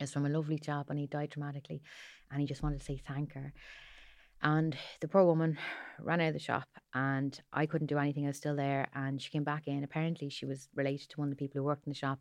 it's 0.00 0.12
from 0.12 0.26
a 0.26 0.28
lovely 0.28 0.58
chap, 0.58 0.90
and 0.90 0.98
he 0.98 1.06
died 1.06 1.30
dramatically. 1.30 1.82
And 2.30 2.40
he 2.40 2.46
just 2.46 2.62
wanted 2.62 2.80
to 2.80 2.84
say 2.84 3.00
thank 3.06 3.32
her. 3.34 3.52
And 4.42 4.76
the 5.00 5.08
poor 5.08 5.24
woman 5.24 5.58
ran 5.98 6.20
out 6.20 6.28
of 6.28 6.34
the 6.34 6.38
shop, 6.38 6.68
and 6.92 7.40
I 7.52 7.66
couldn't 7.66 7.86
do 7.86 7.98
anything. 7.98 8.24
I 8.24 8.28
was 8.28 8.36
still 8.36 8.56
there, 8.56 8.88
and 8.94 9.20
she 9.20 9.30
came 9.30 9.44
back 9.44 9.66
in. 9.66 9.82
Apparently, 9.82 10.28
she 10.28 10.44
was 10.44 10.68
related 10.74 11.08
to 11.10 11.20
one 11.20 11.28
of 11.28 11.30
the 11.30 11.36
people 11.36 11.58
who 11.58 11.64
worked 11.64 11.86
in 11.86 11.92
the 11.92 11.98
shop, 11.98 12.20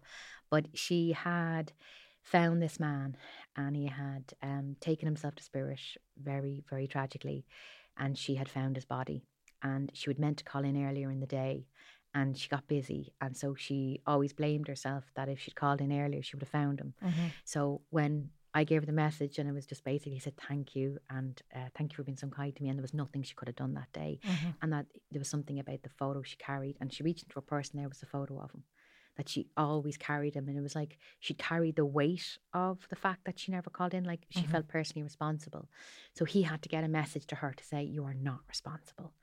but 0.50 0.68
she 0.74 1.12
had 1.12 1.74
found 2.22 2.62
this 2.62 2.80
man, 2.80 3.18
and 3.58 3.76
he 3.76 3.88
had 3.88 4.34
um, 4.42 4.78
taken 4.80 5.06
himself 5.06 5.36
to 5.36 5.44
spirit 5.44 5.80
very, 6.18 6.64
very 6.70 6.88
tragically, 6.88 7.46
and 7.98 8.18
she 8.18 8.36
had 8.36 8.48
found 8.48 8.78
his 8.78 8.86
body, 8.86 9.26
and 9.62 9.92
she 9.94 10.10
was 10.10 10.18
meant 10.18 10.38
to 10.38 10.44
call 10.46 10.64
in 10.64 10.82
earlier 10.88 11.12
in 11.12 11.20
the 11.20 11.28
day. 11.28 11.68
And 12.16 12.38
she 12.38 12.48
got 12.48 12.68
busy, 12.68 13.12
and 13.20 13.36
so 13.36 13.56
she 13.56 14.00
always 14.06 14.34
blamed 14.34 14.68
herself 14.68 15.06
that 15.16 15.30
if 15.30 15.40
she'd 15.40 15.56
called 15.56 15.82
in 15.82 15.92
earlier, 15.92 16.22
she 16.22 16.36
would 16.36 16.44
have 16.44 16.50
found 16.50 16.80
him. 16.80 16.94
Mm-hmm. 17.04 17.26
So 17.44 17.82
when 17.90 18.30
I 18.56 18.64
gave 18.64 18.82
her 18.82 18.86
the 18.86 18.92
message, 18.92 19.40
and 19.40 19.50
it 19.50 19.54
was 19.54 19.66
just 19.66 19.84
basically 19.84 20.20
said 20.20 20.36
thank 20.38 20.76
you 20.76 21.00
and 21.10 21.42
uh, 21.56 21.70
thank 21.76 21.92
you 21.92 21.96
for 21.98 22.04
being 22.04 22.18
so 22.18 22.28
kind 22.28 22.56
to 22.56 22.62
me, 22.64 22.70
and 22.70 22.78
there 22.78 22.84
was 22.84 22.94
nothing 22.94 23.24
she 23.24 23.34
could 23.36 23.48
have 23.48 23.56
done 23.56 23.74
that 23.74 23.92
day, 23.94 24.20
Mm-hmm. 24.28 24.50
and 24.62 24.74
that 24.74 24.86
there 25.12 25.20
was 25.20 25.30
something 25.30 25.60
about 25.60 25.82
the 25.84 25.90
photo 25.90 26.22
she 26.22 26.36
carried, 26.38 26.78
and 26.80 26.94
she 26.94 27.04
reached 27.04 27.24
into 27.24 27.36
her 27.36 27.42
purse, 27.42 27.72
and 27.72 27.80
there 27.80 27.90
was 27.90 28.04
a 28.04 28.06
photo 28.06 28.40
of 28.40 28.52
him, 28.52 28.64
that 29.18 29.28
she 29.30 29.48
always 29.58 29.98
carried 29.98 30.36
him, 30.36 30.48
and 30.48 30.58
it 30.58 30.62
was 30.62 30.76
like 30.76 30.98
she 31.20 31.34
carried 31.34 31.76
the 31.76 31.86
weight 31.86 32.38
of 32.54 32.88
the 32.90 32.96
fact 32.96 33.26
that 33.26 33.40
she 33.40 33.52
never 33.52 33.70
called 33.70 33.94
in, 33.94 34.04
like 34.04 34.26
she 34.30 34.46
Mhm. 34.46 34.52
felt 34.52 34.68
personally 34.68 35.04
responsible, 35.04 35.68
so 36.14 36.24
he 36.26 36.44
had 36.44 36.62
to 36.62 36.70
get 36.70 36.84
a 36.84 36.88
message 36.88 37.26
to 37.28 37.36
her 37.36 37.54
to 37.54 37.64
say 37.64 37.84
you 37.84 38.04
are 38.06 38.14
not 38.14 38.42
responsible. 38.48 39.14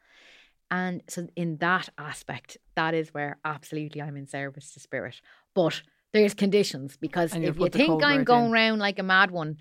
And 0.73 1.03
so, 1.09 1.27
in 1.35 1.57
that 1.59 1.89
aspect, 1.99 2.57
that 2.77 2.95
is 2.95 3.13
where 3.13 3.39
absolutely 3.45 4.01
I'm 4.03 4.17
in 4.17 4.27
service 4.29 4.73
to 4.75 4.81
spirit. 4.81 5.21
But 5.53 5.83
there's 6.13 6.35
conditions 6.35 6.97
because 6.97 7.35
And 7.35 7.45
if 7.45 7.59
you 7.59 7.69
think 7.69 8.03
I'm 8.03 8.25
going 8.25 8.47
in. 8.47 8.53
round 8.53 8.81
like 8.81 8.99
a 8.99 9.03
mad 9.03 9.31
one, 9.31 9.57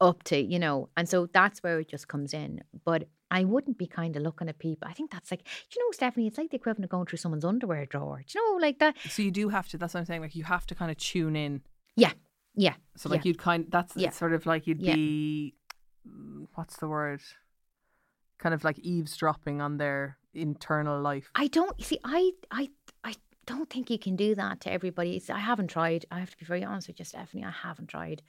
up 0.00 0.22
to 0.24 0.38
you 0.38 0.58
know, 0.58 0.88
and 0.96 1.08
so 1.08 1.26
that's 1.26 1.62
where 1.62 1.78
it 1.80 1.88
just 1.88 2.08
comes 2.08 2.32
in. 2.32 2.62
But 2.84 3.08
I 3.30 3.44
wouldn't 3.44 3.78
be 3.78 3.86
kind 3.86 4.16
of 4.16 4.22
looking 4.22 4.48
at 4.48 4.58
people. 4.58 4.88
I 4.88 4.92
think 4.94 5.10
that's 5.12 5.30
like, 5.30 5.46
you 5.74 5.80
know, 5.80 5.90
Stefanie, 5.96 6.26
it's 6.26 6.36
like 6.38 6.50
the 6.50 6.56
equivalent 6.56 6.84
of 6.84 6.90
going 6.90 7.06
through 7.06 7.18
someone's 7.18 7.44
underwear 7.44 7.86
drawer. 7.86 8.16
Do 8.26 8.38
you 8.38 8.52
know, 8.52 8.58
like 8.66 8.78
that? 8.80 8.96
So 9.08 9.22
you 9.22 9.30
do 9.30 9.50
have 9.50 9.68
to. 9.68 9.78
That's 9.78 9.94
what 9.94 10.00
I'm 10.00 10.06
saying. 10.06 10.20
Like 10.22 10.34
you 10.34 10.44
have 10.44 10.66
to 10.66 10.74
kind 10.74 10.90
of 10.90 10.96
tune 10.96 11.36
in. 11.36 11.60
Yeah, 11.96 12.12
Yeah. 12.56 12.74
So 12.96 13.08
like 13.08 13.24
Yeah. 13.24 13.28
you'd 13.28 13.38
kind. 13.38 13.66
That's 13.70 13.94
Yeah. 13.96 14.10
sort 14.10 14.32
of 14.32 14.46
like 14.46 14.66
you'd 14.66 14.80
Yeah. 14.82 14.94
be. 14.94 15.54
mm, 16.08 16.46
What's 16.54 16.76
the 16.78 16.88
word? 16.88 17.20
Kind 18.38 18.54
of 18.54 18.64
like 18.64 18.78
eavesdropping 18.78 19.60
on 19.60 19.76
their 19.76 20.16
internal 20.32 21.00
life. 21.00 21.30
I 21.34 21.46
don't 21.48 21.78
you 21.78 21.84
see. 21.84 21.98
I 22.04 22.32
I 22.50 22.70
don't 23.50 23.68
think 23.70 23.90
you 23.90 23.98
can 23.98 24.16
do 24.16 24.34
that 24.36 24.60
to 24.62 24.72
everybody. 24.72 25.16
It's, 25.16 25.30
I 25.30 25.38
haven't 25.38 25.68
tried. 25.68 26.06
I 26.10 26.20
have 26.20 26.30
to 26.30 26.36
be 26.38 26.44
very 26.46 26.64
honest 26.64 26.88
with 26.88 26.98
you, 26.98 27.04
Stefanie. 27.04 27.44
I 27.46 27.50
haven't 27.50 27.88
tried. 27.88 28.22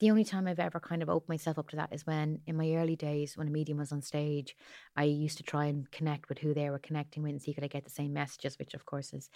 The 0.00 0.10
only 0.10 0.24
time 0.24 0.46
I've 0.46 0.60
ever 0.60 0.80
kind 0.80 1.02
of 1.02 1.08
opened 1.08 1.28
myself 1.28 1.58
up 1.58 1.68
to 1.70 1.76
that 1.76 1.92
is 1.92 2.06
when, 2.06 2.40
in 2.46 2.56
my 2.56 2.74
early 2.74 2.96
days, 2.96 3.36
when 3.36 3.48
a 3.48 3.50
medium 3.50 3.78
was 3.78 3.92
on 3.92 4.02
stage, 4.02 4.56
I 4.96 5.04
used 5.04 5.38
to 5.38 5.42
try 5.42 5.66
and 5.66 5.90
connect 5.90 6.28
with 6.28 6.38
who 6.38 6.54
they 6.54 6.70
were 6.70 6.78
connecting 6.78 7.22
with 7.22 7.32
and 7.32 7.42
see 7.42 7.54
could 7.54 7.64
I 7.64 7.68
get 7.68 7.84
the 7.84 7.90
same 7.90 8.12
messages, 8.12 8.58
which 8.58 8.74
of 8.74 8.84
course 8.86 9.12
is, 9.12 9.30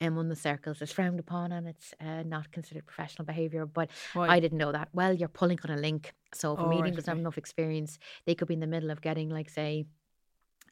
in 0.00 0.16
one 0.16 0.26
of 0.26 0.30
the 0.30 0.36
circles, 0.36 0.80
is 0.82 0.92
frowned 0.92 1.20
upon 1.20 1.52
and 1.52 1.68
it's 1.68 1.94
uh, 2.00 2.22
not 2.24 2.52
considered 2.52 2.86
professional 2.86 3.26
behaviour. 3.26 3.66
But 3.66 3.90
Why? 4.14 4.28
I 4.28 4.40
didn't 4.40 4.58
know 4.58 4.72
that. 4.72 4.88
Well, 4.92 5.12
you're 5.14 5.28
pulling 5.28 5.58
on 5.64 5.70
a 5.76 5.80
link. 5.80 6.14
So 6.34 6.54
if 6.54 6.60
a 6.60 6.62
Oh, 6.62 6.68
medium 6.68 6.84
right, 6.84 6.94
doesn't 6.94 7.10
have 7.10 7.18
enough 7.18 7.38
experience, 7.38 7.98
they 8.26 8.34
could 8.34 8.48
be 8.48 8.54
in 8.54 8.60
the 8.60 8.66
middle 8.66 8.90
of 8.90 9.00
getting, 9.00 9.30
like, 9.30 9.50
say, 9.50 9.86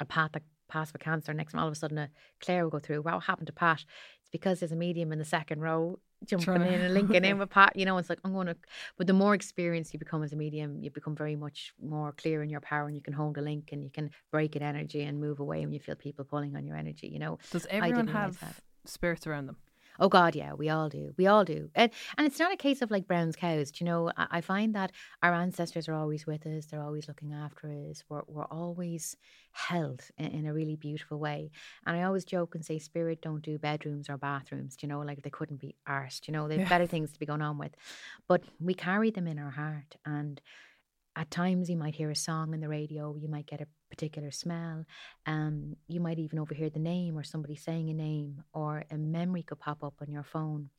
a 0.01 0.05
Pat 0.05 0.33
that 0.33 0.43
passed 0.73 0.93
with 0.93 1.03
cancer. 1.03 1.35
Next, 1.35 1.53
time, 1.53 1.61
all 1.61 1.69
of 1.69 1.73
a 1.73 1.77
sudden, 1.77 1.99
a 1.99 2.09
Claire 2.41 2.65
will 2.65 2.71
go 2.71 2.79
through. 2.79 3.03
What 3.03 3.23
happened 3.25 3.47
to 3.49 3.53
Pat? 3.53 3.85
It's 4.21 4.31
because 4.31 4.61
there's 4.61 4.73
a 4.73 4.77
medium 4.77 5.13
in 5.13 5.19
the 5.19 5.25
second 5.25 5.61
row 5.61 5.99
jumping 6.25 6.45
Trying 6.45 6.73
in 6.73 6.81
and 6.81 6.95
linking 6.95 7.25
in 7.25 7.39
with 7.41 7.51
Pat. 7.51 7.77
You 7.77 7.85
know, 7.85 7.99
it's 7.99 8.09
like 8.09 8.21
I'm 8.25 8.33
going 8.33 8.47
to. 8.47 8.57
But 8.97 9.07
the 9.07 9.13
more 9.13 9.35
experience 9.35 9.93
you 9.93 9.99
become 9.99 10.23
as 10.23 10.33
a 10.33 10.37
medium, 10.37 10.83
you 10.83 10.91
become 10.91 11.15
very 11.15 11.37
much 11.37 11.75
more 11.81 12.13
clear 12.13 12.43
in 12.43 12.49
your 12.49 12.61
power, 12.61 12.87
and 12.87 12.97
you 12.97 13.03
can 13.03 13.13
hold 13.13 13.37
a 13.37 13.43
link 13.43 13.69
and 13.73 13.85
you 13.85 13.91
can 13.91 14.11
break 14.31 14.57
an 14.57 14.63
energy 14.63 15.03
and 15.03 15.21
move 15.21 15.41
away 15.41 15.61
when 15.61 15.73
you 15.73 15.81
feel 15.81 15.95
people 15.95 16.25
pulling 16.25 16.57
on 16.57 16.65
your 16.65 16.77
energy. 16.77 17.09
You 17.09 17.19
know. 17.19 17.39
Does 17.51 17.67
everyone 17.69 18.09
have 18.09 18.61
spirits 18.87 19.27
around 19.27 19.47
them? 19.47 19.57
Oh 20.01 20.09
God, 20.09 20.35
yeah, 20.35 20.53
we 20.55 20.69
all 20.69 20.89
do. 20.89 21.13
We 21.17 21.27
all 21.27 21.45
do. 21.45 21.71
And 21.75 21.91
and 22.17 22.27
it's 22.27 22.39
not 22.39 22.53
a 22.53 22.57
case 22.57 22.83
of 22.83 22.91
like 22.91 23.07
Brown's 23.07 23.37
cows. 23.37 23.71
Do 23.71 23.85
you 23.85 23.91
know, 23.91 24.11
I, 24.17 24.27
I 24.31 24.41
find 24.41 24.75
that 24.75 24.93
our 25.23 25.35
ancestors 25.35 25.89
are 25.89 25.95
always 25.95 26.27
with 26.27 26.47
us. 26.47 26.67
They're 26.67 26.83
always 26.83 27.09
looking 27.09 27.33
after 27.33 27.71
us. 27.91 28.03
We're 28.09 28.23
we're 28.27 28.45
always 28.47 29.17
held 29.53 30.03
in, 30.17 30.27
in 30.27 30.47
a 30.47 30.55
really 30.55 30.77
beautiful 30.77 31.19
way. 31.19 31.51
And 31.87 31.97
I 31.97 32.03
always 32.05 32.25
joke 32.25 32.55
and 32.55 32.65
say, 32.65 32.79
spirit 32.79 33.21
don't 33.21 33.43
do 33.43 33.59
bedrooms 33.59 34.09
or 34.09 34.17
bathrooms. 34.17 34.77
Do 34.77 34.87
you 34.87 34.93
know, 34.93 35.01
like 35.01 35.23
they 35.23 35.31
couldn't 35.31 35.61
be 35.61 35.77
arsed. 35.89 36.27
You 36.29 36.33
know, 36.33 36.49
they've 36.49 36.61
Yeah. 36.61 36.69
better 36.69 36.87
things 36.87 37.13
to 37.13 37.19
be 37.19 37.27
going 37.27 37.43
on 37.43 37.59
with. 37.59 37.75
But 38.29 38.43
we 38.61 38.75
carry 38.75 39.11
them 39.11 39.27
in 39.27 39.39
our 39.39 39.51
heart 39.51 39.97
and. 40.05 40.41
At 41.15 41.31
times, 41.31 41.69
you 41.69 41.77
might 41.77 41.95
hear 41.95 42.11
a 42.11 42.17
song 42.17 42.55
on 42.55 42.61
the 42.61 42.71
radio. 42.71 43.15
You 43.17 43.29
might 43.29 43.45
get 43.45 43.61
a 43.61 43.67
particular 43.93 44.31
smell. 44.31 44.87
Um, 45.27 45.77
you 45.87 46.01
might 46.01 46.19
even 46.19 46.39
overhear 46.39 46.71
the 46.71 46.79
name 46.95 47.19
or 47.19 47.23
somebody 47.23 47.57
saying 47.57 47.91
a 47.91 47.95
name, 47.95 48.43
or 48.55 48.85
a 48.91 48.97
memory 48.97 49.43
could 49.43 49.61
pop 49.61 49.85
up 49.85 49.97
on 50.01 50.11
your 50.11 50.23
phone. 50.25 50.71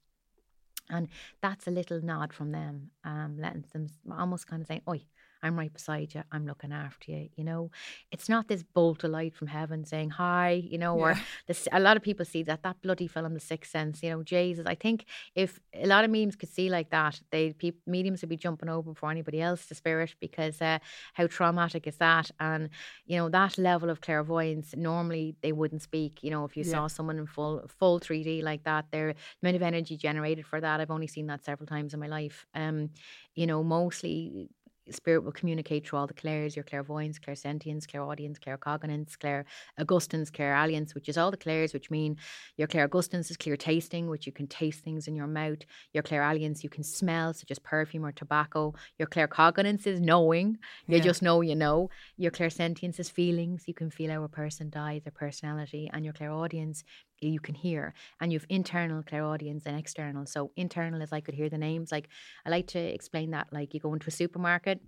And 0.90 1.08
that's 1.40 1.68
a 1.68 1.72
little 1.72 2.02
nod 2.02 2.34
from 2.34 2.52
them, 2.52 2.90
um, 3.04 3.38
letting 3.40 3.66
them 3.72 3.88
almost 4.12 4.48
kind 4.48 4.62
of 4.62 4.68
saying, 4.68 4.82
Oi, 4.90 5.02
I'm 5.44 5.58
right 5.60 5.72
beside 5.74 6.16
you. 6.16 6.24
I'm 6.32 6.46
looking 6.48 6.72
after 6.72 7.12
you. 7.12 7.30
You 7.36 7.44
know, 7.44 7.70
it's 8.12 8.30
not 8.30 8.48
this 8.48 8.64
bolt 8.64 9.04
of 9.04 9.12
light 9.12 9.36
from 9.36 9.48
heaven 9.48 9.84
saying 9.86 10.12
hi, 10.12 10.52
you 10.52 10.78
know, 10.78 10.96
or 10.98 11.16
this, 11.48 11.68
a 11.72 11.80
lot 11.80 11.98
of 11.98 12.04
people 12.04 12.26
see 12.26 12.44
that, 12.44 12.64
that 12.64 12.82
bloody 12.82 13.08
film, 13.08 13.34
The 13.34 13.40
Sixth 13.42 13.70
Sense, 13.72 14.02
you 14.02 14.10
know, 14.10 14.24
Jesus. 14.24 14.66
I 14.66 14.76
think 14.76 15.06
if 15.36 15.60
a 15.74 15.86
lot 15.86 16.06
of 16.06 16.10
mediums 16.12 16.38
could 16.38 16.50
see 16.50 16.70
like 16.70 16.90
that, 16.92 17.22
they 17.32 17.52
peop 17.52 17.76
mediums 17.86 18.22
would 18.22 18.30
be 18.30 18.38
jumping 18.38 18.70
over 18.70 18.94
before 18.94 19.12
anybody 19.12 19.42
else 19.42 19.66
to 19.68 19.76
spirit 19.76 20.16
because 20.22 20.62
uh, 20.62 20.80
how 21.14 21.28
traumatic 21.28 21.86
is 21.88 21.98
that? 21.98 22.32
And, 22.40 22.70
you 23.06 23.18
know, 23.18 23.28
that 23.30 23.58
level 23.58 23.90
of 23.90 24.00
clairvoyance, 24.02 24.74
normally 24.78 25.36
they 25.42 25.52
wouldn't 25.52 25.82
speak. 25.82 26.24
You 26.24 26.32
know, 26.32 26.46
if 26.46 26.56
you 26.56 26.64
Yeah. 26.64 26.72
saw 26.72 26.88
someone 26.88 27.18
in 27.18 27.28
full 27.28 27.68
full 27.68 28.00
3D 28.00 28.42
like 28.42 28.64
that, 28.64 28.86
their 28.92 29.14
amount 29.42 29.58
of 29.58 29.62
energy 29.62 29.98
generated 29.98 30.46
for 30.46 30.62
that, 30.62 30.80
I've 30.80 30.92
only 30.92 31.08
seen 31.08 31.28
that 31.28 31.44
several 31.44 31.68
times 31.68 31.94
in 31.94 32.00
my 32.00 32.08
life. 32.08 32.46
Um, 32.56 32.92
you 33.36 33.46
know, 33.46 33.62
mostly 33.64 34.50
spirit 34.92 35.24
will 35.24 35.32
communicate 35.32 35.88
through 35.88 36.00
all 36.00 36.08
the 36.08 36.14
clairs, 36.14 36.56
your 36.56 36.64
clairvoyance, 36.64 37.20
clairsentience, 37.20 37.88
clairaudience, 37.88 38.38
claircognizance, 38.40 39.18
clair 39.18 39.46
augustance, 39.80 40.30
clairalience, 40.30 40.94
which 40.94 41.10
is 41.10 41.18
all 41.18 41.32
the 41.32 41.38
clairs, 41.38 41.74
which 41.74 41.90
mean 41.90 42.18
your 42.58 42.68
clairaugustance 42.68 43.32
is 43.32 43.38
clear 43.38 43.56
tasting, 43.58 44.10
which 44.10 44.26
you 44.26 44.32
can 44.32 44.48
taste 44.48 44.84
things 44.84 45.08
in 45.08 45.16
your 45.16 45.28
mouth. 45.28 45.60
Your 45.94 46.04
clairalience 46.04 46.64
you 46.64 46.70
can 46.70 46.84
smell, 46.84 47.34
such 47.34 47.52
as 47.52 47.60
perfume 47.60 48.06
or 48.06 48.12
tobacco. 48.12 48.74
Your 49.00 49.08
claircognizance 49.08 49.88
is 49.88 50.00
knowing. 50.00 50.58
You 50.88 50.98
Yeah. 50.98 51.04
just 51.04 51.22
know 51.22 51.42
you 51.42 51.56
know. 51.56 51.90
Your 52.18 52.32
clairsentience 52.32 53.00
is 53.00 53.10
feelings. 53.10 53.64
You 53.68 53.74
can 53.74 53.90
feel 53.90 54.12
how 54.12 54.24
a 54.24 54.30
person 54.30 54.70
dies, 54.70 55.04
their 55.04 55.12
personality. 55.12 55.90
And 55.94 56.04
your 56.04 56.14
clairaudience 56.14 56.84
you 57.20 57.40
can 57.40 57.56
hear. 57.56 57.94
And 58.20 58.32
you've 58.34 58.46
internal 58.50 59.04
clairaudience 59.04 59.64
and 59.66 59.78
external. 59.78 60.26
So 60.26 60.52
internal 60.56 61.02
is 61.02 61.12
I 61.12 61.22
could 61.22 61.36
hear 61.36 61.50
the 61.50 61.58
names. 61.58 61.92
Like 61.92 62.10
I 62.46 62.50
like 62.50 62.68
to 62.68 62.80
explain 62.80 63.32
that 63.32 63.48
like 63.52 63.74
you 63.74 63.80
go 63.80 63.94
into 63.94 64.08
a 64.08 64.12
supermarket 64.12 64.82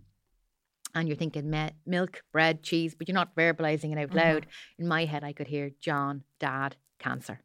and 0.93 1.07
you're 1.07 1.17
thinking 1.17 1.49
me- 1.49 1.71
milk, 1.85 2.23
bread, 2.31 2.63
cheese, 2.63 2.95
but 2.95 3.07
you're 3.07 3.13
not 3.15 3.35
verbalizing 3.35 3.91
it 3.91 3.97
out 3.97 4.09
Mhm. 4.11 4.15
loud. 4.15 4.47
In 4.77 4.87
my 4.87 5.05
head, 5.05 5.23
I 5.23 5.33
could 5.33 5.47
hear 5.47 5.71
John, 5.79 6.23
Dad, 6.39 6.77
cancer. 6.99 7.41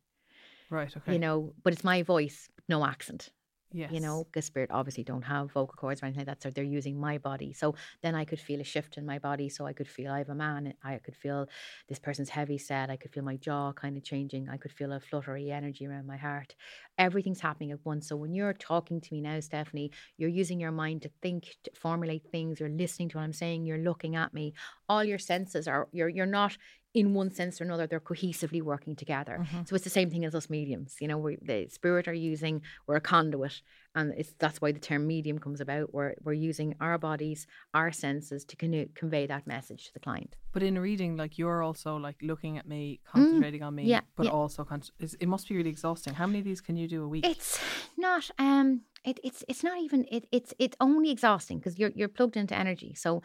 Right. 0.71 0.95
Okay. 0.97 1.13
You 1.13 1.19
know, 1.19 1.55
but 1.65 1.73
it's 1.73 1.83
my 1.85 2.03
voice, 2.03 2.49
no 2.69 2.85
accent. 2.85 3.31
Yes. 3.73 3.93
You 3.93 4.01
know, 4.01 4.25
because 4.25 4.47
spirit 4.47 4.71
obviously 4.73 5.05
don't 5.05 5.23
have 5.23 5.53
vocal 5.53 5.77
cords 5.77 6.03
or 6.03 6.07
anything 6.07 6.23
like 6.27 6.27
that, 6.27 6.43
so 6.43 6.51
they're 6.51 6.65
using 6.65 6.99
my 6.99 7.19
body. 7.19 7.53
So 7.53 7.77
then 8.03 8.17
I 8.17 8.25
could 8.25 8.41
feel 8.41 8.61
a 8.61 8.65
shift 8.65 8.97
in 8.99 9.07
my 9.07 9.21
body. 9.21 9.49
So 9.49 9.65
I 9.65 9.73
could 9.73 9.89
feel 9.89 10.11
I 10.11 10.19
have 10.19 10.29
a 10.29 10.35
man. 10.35 10.75
I 10.83 10.99
could 10.99 11.15
feel 11.15 11.49
this 11.89 12.01
person's 12.01 12.31
heavy 12.31 12.59
set. 12.59 12.91
I 12.91 12.97
could 12.97 13.13
feel 13.13 13.23
my 13.23 13.37
jaw 13.37 13.73
kind 13.73 13.97
of 13.97 14.03
changing. 14.03 14.49
I 14.49 14.57
could 14.57 14.73
feel 14.73 14.93
a 14.93 14.99
fluttery 14.99 15.53
energy 15.53 15.87
around 15.87 16.07
my 16.09 16.17
heart. 16.17 16.57
Everything's 16.99 17.41
happening 17.41 17.71
at 17.71 17.85
once. 17.85 18.09
So 18.09 18.17
when 18.17 18.35
you're 18.35 18.53
talking 18.55 19.01
to 19.01 19.15
me 19.15 19.21
now, 19.21 19.39
Stefanie, 19.39 19.91
you're 20.19 20.29
using 20.31 20.59
your 20.59 20.73
mind 20.73 21.03
to 21.03 21.11
think, 21.23 21.57
to 21.63 21.71
formulate 21.75 22.25
things. 22.33 22.59
You're 22.59 22.69
listening 22.69 23.09
to 23.11 23.19
what 23.19 23.25
I'm 23.25 23.33
saying. 23.33 23.67
You're 23.67 23.79
looking 23.79 24.17
at 24.17 24.35
me. 24.35 24.53
All 24.89 25.05
your 25.05 25.19
senses 25.19 25.69
are. 25.69 25.89
You're 25.93 26.09
you're 26.09 26.27
not 26.27 26.57
in 26.93 27.15
one 27.15 27.31
sense 27.31 27.61
or 27.61 27.65
another, 27.65 27.87
they're 27.87 28.01
cohesively 28.01 28.61
working 28.61 28.97
together. 28.97 29.39
Mm-hmm. 29.41 29.63
So 29.67 29.75
it's 29.77 29.85
the 29.85 29.91
same 29.91 30.11
thing 30.11 30.25
as 30.25 30.35
us 30.35 30.51
mediums. 30.51 30.97
You 31.01 31.09
know, 31.09 31.19
we 31.19 31.37
the 31.41 31.69
spirit 31.71 32.09
are 32.09 32.13
using, 32.13 32.63
we're 32.87 32.97
a 32.97 33.01
conduit, 33.01 33.63
and 33.95 34.13
it's 34.17 34.35
that's 34.39 34.61
why 34.61 34.73
the 34.73 34.81
term 34.81 35.07
medium 35.07 35.39
comes 35.39 35.61
about. 35.61 35.95
We're 35.95 36.15
we're 36.25 36.33
using 36.33 36.75
our 36.81 36.99
bodies, 36.99 37.47
our 37.75 37.93
senses 37.93 38.45
to 38.47 38.57
convey, 38.57 38.89
convey 38.95 39.27
that 39.29 39.47
message 39.47 39.87
to 39.87 39.93
the 39.93 40.01
client. 40.01 40.37
But 40.53 40.65
in 40.65 40.77
a 40.77 40.81
reading, 40.81 41.17
like 41.17 41.39
you're 41.39 41.63
also 41.63 41.97
like 41.97 42.17
looking 42.23 42.59
at 42.59 42.67
me, 42.67 43.01
concentrating 43.07 43.63
on 43.63 43.75
me, 43.77 43.85
Mm. 43.85 43.89
yeah, 43.89 44.01
but 44.17 44.27
yeah. 44.27 44.33
also 44.33 44.65
con- 44.65 44.83
it 44.99 45.29
must 45.29 45.49
be 45.49 45.57
really 45.57 45.71
exhausting. 45.71 46.15
How 46.15 46.27
many 46.27 46.41
of 46.41 46.45
these 46.45 46.61
can 46.61 46.77
you 46.77 46.89
do 46.89 47.05
a 47.05 47.09
week? 47.09 47.25
It's 47.25 47.61
not 47.97 48.31
um 48.39 48.81
it, 49.05 49.19
it's 49.25 49.45
it's 49.49 49.63
not 49.63 49.79
even 49.81 50.05
it, 50.11 50.27
it's 50.33 50.53
it's 50.59 50.77
only 50.81 51.11
exhausting 51.11 51.59
because 51.59 51.79
you're 51.79 51.93
you're 51.95 52.09
plugged 52.09 52.37
into 52.37 52.57
energy. 52.59 52.95
So 52.95 53.23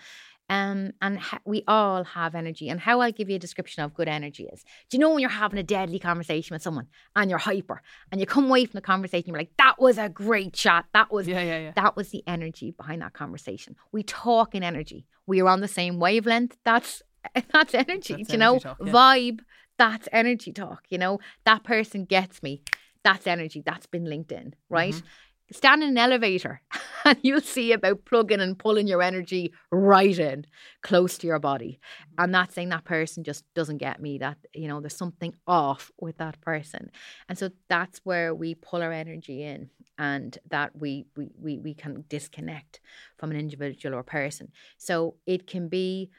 um 0.49 0.91
and 1.01 1.19
ha- 1.19 1.39
we 1.45 1.63
all 1.67 2.03
have 2.03 2.35
energy 2.35 2.69
and 2.69 2.79
how 2.79 2.99
I'll 2.99 3.11
give 3.11 3.29
you 3.29 3.37
a 3.37 3.39
description 3.39 3.83
of 3.83 3.93
good 3.93 4.07
energy 4.07 4.47
is. 4.51 4.63
Do 4.89 4.97
you 4.97 4.99
know 4.99 5.09
when 5.09 5.19
you're 5.19 5.29
having 5.29 5.59
a 5.59 5.63
deadly 5.63 5.99
conversation 5.99 6.53
with 6.53 6.61
someone 6.61 6.87
and 7.15 7.29
you're 7.29 7.39
hyper 7.39 7.81
and 8.11 8.21
you 8.21 8.27
come 8.27 8.45
away 8.45 8.65
from 8.65 8.77
the 8.77 8.81
conversation 8.81 9.29
you're 9.29 9.37
like 9.37 9.57
that 9.57 9.75
was 9.79 9.97
a 9.97 10.09
great 10.09 10.53
chat. 10.53 10.85
That 10.93 11.11
was 11.11 11.27
yeah, 11.27 11.41
yeah, 11.41 11.59
yeah. 11.59 11.71
that 11.75 11.95
was 11.95 12.09
the 12.09 12.23
energy 12.27 12.71
behind 12.71 13.01
that 13.01 13.13
conversation. 13.13 13.75
We 13.91 14.03
talk 14.03 14.53
in 14.55 14.63
energy. 14.63 15.07
We 15.27 15.41
are 15.41 15.47
on 15.47 15.61
the 15.61 15.67
same 15.67 15.99
wavelength. 15.99 16.57
That's 16.63 17.01
that's 17.53 17.73
energy. 17.73 18.15
That's 18.15 18.27
do 18.27 18.33
you 18.33 18.39
know, 18.39 18.59
talk, 18.59 18.77
yeah. 18.83 18.91
vibe. 18.91 19.39
That's 19.77 20.07
energy 20.11 20.51
talk. 20.51 20.83
You 20.89 20.97
know, 20.97 21.19
that 21.45 21.63
person 21.63 22.05
gets 22.05 22.41
me. 22.41 22.61
That's 23.03 23.27
energy. 23.27 23.61
That's 23.65 23.85
been 23.85 24.05
linked 24.05 24.31
in, 24.31 24.55
right? 24.69 24.93
Mm-hmm. 24.93 25.07
Stand 25.51 25.83
in 25.83 25.89
an 25.89 25.97
elevator 25.97 26.61
and 27.05 27.17
you'll 27.21 27.41
see 27.41 27.71
about 27.71 28.03
plugging 28.05 28.41
and 28.41 28.57
pulling 28.57 28.87
your 28.87 29.01
energy 29.01 29.53
right 29.71 30.17
in, 30.17 30.45
close 30.81 31.17
to 31.19 31.27
your 31.27 31.39
body. 31.39 31.79
I'm 32.17 32.31
not 32.31 32.51
saying 32.51 32.69
that 32.69 32.83
person 32.83 33.23
just 33.23 33.45
doesn't 33.53 33.77
get 33.77 34.01
me. 34.01 34.17
That 34.17 34.37
you 34.53 34.67
know, 34.67 34.81
there's 34.81 34.97
something 34.97 35.35
off 35.47 35.91
with 35.99 36.17
that 36.17 36.41
person, 36.41 36.89
and 37.29 37.37
so 37.37 37.49
that's 37.69 38.01
where 38.03 38.33
we 38.33 38.55
pull 38.55 38.81
our 38.81 38.91
energy 38.91 39.43
in, 39.43 39.69
and 39.97 40.37
that 40.49 40.75
we 40.75 41.05
we 41.15 41.29
we 41.39 41.59
we 41.59 41.73
can 41.73 42.03
disconnect 42.09 42.79
from 43.17 43.31
an 43.31 43.37
individual 43.37 43.95
or 43.95 44.03
person. 44.03 44.51
So 44.77 45.15
it 45.27 45.47
can 45.47 45.67
be 45.67 46.09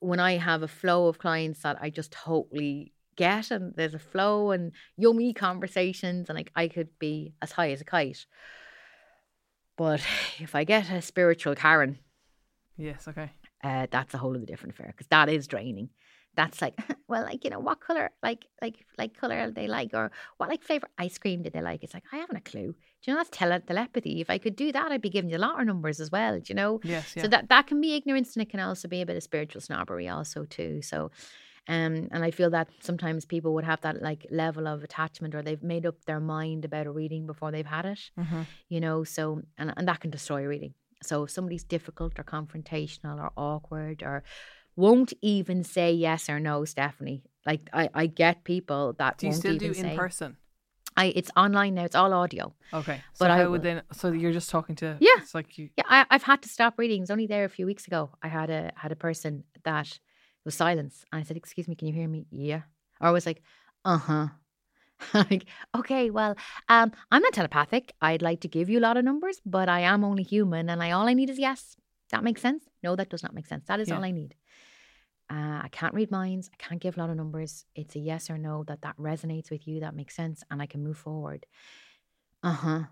when 0.00 0.20
I 0.20 0.36
have 0.36 0.62
a 0.62 0.68
flow 0.68 1.08
of 1.08 1.18
clients 1.18 1.62
that 1.62 1.76
I 1.80 1.90
just 1.90 2.12
totally 2.12 2.92
get, 3.18 3.50
and 3.50 3.74
there's 3.76 3.94
a 3.94 3.98
flow 3.98 4.52
and 4.52 4.72
yummy 4.96 5.34
conversations, 5.34 6.30
and 6.30 6.36
like 6.38 6.50
I 6.56 6.68
could 6.68 6.98
be 6.98 7.34
as 7.42 7.52
high 7.52 7.72
as 7.72 7.82
a 7.82 7.84
kite. 7.84 8.24
But 9.76 10.00
if 10.40 10.54
I 10.54 10.64
get 10.64 10.90
a 10.90 11.02
spiritual 11.02 11.54
Karen, 11.54 11.98
Yes, 12.76 13.06
okay. 13.08 13.30
uh, 13.62 13.86
that's 13.90 14.14
a 14.14 14.18
whole 14.18 14.34
other 14.36 14.46
different 14.46 14.74
affair 14.74 14.88
because 14.94 15.08
that 15.08 15.28
is 15.28 15.46
draining. 15.46 15.90
That's 16.36 16.62
like, 16.62 16.78
well, 17.08 17.24
like 17.24 17.42
you 17.44 17.50
know, 17.50 17.58
what 17.58 17.80
color, 17.80 18.10
like, 18.22 18.46
like, 18.62 18.76
like 18.96 19.18
color 19.18 19.50
they 19.50 19.66
like, 19.66 19.90
or 19.94 20.12
what 20.36 20.48
like 20.48 20.62
flavor 20.62 20.86
ice 20.96 21.18
cream 21.18 21.42
did 21.42 21.52
they 21.52 21.62
like? 21.62 21.82
It's 21.82 21.94
like 21.94 22.04
I 22.12 22.18
haven't 22.18 22.36
a 22.36 22.40
clue. 22.40 22.72
Do 22.72 23.10
you 23.10 23.12
know 23.12 23.18
that's 23.18 23.36
tele- 23.36 23.60
telepathy? 23.60 24.20
If 24.20 24.30
I 24.30 24.38
could 24.38 24.54
do 24.54 24.70
that, 24.72 24.92
I'd 24.92 25.02
be 25.02 25.10
giving 25.10 25.30
you 25.30 25.38
lottery 25.38 25.64
numbers 25.64 25.98
as 26.00 26.10
well. 26.12 26.34
Do 26.38 26.44
you 26.48 26.54
know? 26.54 26.80
Yes, 26.84 27.14
yeah. 27.16 27.22
So 27.22 27.28
that 27.28 27.48
that 27.48 27.66
can 27.66 27.80
be 27.80 27.96
ignorance, 27.96 28.36
and 28.36 28.42
it 28.42 28.50
can 28.50 28.60
also 28.60 28.86
be 28.86 29.02
a 29.02 29.06
bit 29.06 29.16
of 29.16 29.22
spiritual 29.22 29.60
snobbery, 29.60 30.08
also 30.08 30.44
too. 30.44 30.80
So, 30.82 31.10
um, 31.68 32.08
and 32.10 32.24
I 32.24 32.30
feel 32.30 32.50
that 32.50 32.68
sometimes 32.80 33.24
people 33.26 33.52
would 33.54 33.64
have 33.64 33.80
that 33.82 34.02
like 34.02 34.26
level 34.30 34.66
of 34.66 34.82
attachment, 34.82 35.34
or 35.34 35.42
they've 35.42 35.62
made 35.62 35.86
up 35.86 36.04
their 36.06 36.20
mind 36.20 36.64
about 36.64 36.86
a 36.86 36.90
reading 36.90 37.26
before 37.26 37.50
they've 37.52 37.66
had 37.66 37.84
it. 37.84 38.00
Mhm. 38.18 38.46
You 38.68 38.80
know, 38.80 39.04
so 39.04 39.42
and 39.58 39.72
and 39.76 39.86
that 39.88 40.00
can 40.00 40.10
destroy 40.10 40.44
a 40.44 40.48
reading. 40.48 40.74
So 41.02 41.24
if 41.24 41.30
somebody's 41.30 41.64
difficult 41.64 42.18
or 42.18 42.24
confrontational 42.24 43.18
or 43.20 43.30
awkward 43.36 44.02
or 44.02 44.22
won't 44.76 45.12
even 45.22 45.64
say 45.64 45.92
yes 45.92 46.28
or 46.28 46.40
no, 46.40 46.60
Stefanie. 46.62 47.22
Like 47.46 47.68
I, 47.72 47.88
I 47.94 48.06
get 48.06 48.44
people 48.44 48.94
that 48.98 49.18
Do 49.18 49.26
you 49.26 49.32
still 49.32 49.56
do 49.58 49.66
in 49.66 49.74
say. 49.74 49.96
person? 49.96 50.36
I 50.96 51.06
it's 51.14 51.30
online 51.36 51.74
now. 51.74 51.84
It's 51.84 51.94
all 51.94 52.12
audio. 52.12 52.54
Okay. 52.72 52.96
So 53.12 53.24
But 53.24 53.30
I 53.30 53.46
would 53.46 53.62
then? 53.62 53.82
So 53.92 54.12
you're 54.12 54.32
just 54.32 54.50
talking 54.50 54.74
to? 54.76 54.96
Yeah. 55.00 55.18
It's 55.18 55.34
like 55.34 55.58
you. 55.58 55.70
Yeah, 55.76 55.84
I, 55.88 56.06
I've 56.10 56.24
had 56.24 56.42
to 56.42 56.48
stop 56.48 56.78
reading. 56.78 56.98
It 56.98 57.00
was 57.02 57.10
only 57.10 57.26
there 57.26 57.44
a 57.44 57.48
few 57.48 57.66
weeks 57.66 57.86
ago. 57.86 58.10
I 58.22 58.28
had 58.28 58.50
a 58.50 58.72
had 58.76 58.90
a 58.92 58.96
person 58.96 59.44
that 59.64 59.98
was 60.48 60.54
silence, 60.56 61.04
and 61.12 61.20
I 61.20 61.24
said, 61.24 61.36
"Excuse 61.36 61.68
me, 61.68 61.76
can 61.76 61.88
you 61.88 61.94
hear 62.00 62.08
me?" 62.08 62.26
Yeah, 62.30 62.62
or 63.00 63.08
I 63.08 63.10
was 63.18 63.26
like, 63.26 63.42
"Uh 63.84 63.98
huh." 64.08 64.26
like, 65.30 65.44
okay, 65.76 66.10
well, 66.10 66.34
um, 66.68 66.90
I'm 67.12 67.22
not 67.22 67.32
telepathic. 67.32 67.92
I'd 68.00 68.22
like 68.22 68.40
to 68.40 68.48
give 68.48 68.68
you 68.70 68.78
a 68.80 68.86
lot 68.88 68.96
of 68.96 69.04
numbers, 69.04 69.40
but 69.46 69.68
I 69.68 69.80
am 69.80 70.02
only 70.04 70.24
human, 70.24 70.68
and 70.70 70.82
I 70.82 70.90
all 70.92 71.06
I 71.08 71.14
need 71.14 71.30
is 71.30 71.38
yes. 71.38 71.76
That 72.10 72.24
makes 72.24 72.40
sense? 72.40 72.64
No, 72.82 72.96
that 72.96 73.10
does 73.10 73.22
not 73.22 73.34
make 73.34 73.46
sense. 73.46 73.66
That 73.68 73.80
is 73.80 73.88
Yeah. 73.88 73.96
all 73.96 74.04
I 74.04 74.10
need. 74.10 74.34
Uh, 75.30 75.60
I 75.66 75.68
can't 75.70 75.92
read 75.94 76.10
minds. 76.10 76.48
I 76.52 76.56
can't 76.56 76.80
give 76.80 76.96
a 76.96 77.00
lot 77.00 77.10
of 77.10 77.16
numbers. 77.16 77.66
It's 77.74 77.94
a 77.96 77.98
yes 77.98 78.30
or 78.30 78.38
no 78.38 78.64
that 78.68 78.80
that 78.82 78.96
resonates 78.96 79.50
with 79.50 79.68
you. 79.68 79.80
That 79.80 79.94
makes 79.94 80.16
sense, 80.16 80.42
and 80.50 80.62
I 80.62 80.66
can 80.66 80.82
move 80.82 80.96
forward. 80.96 81.44
Uh 82.42 82.58
huh. 82.64 82.82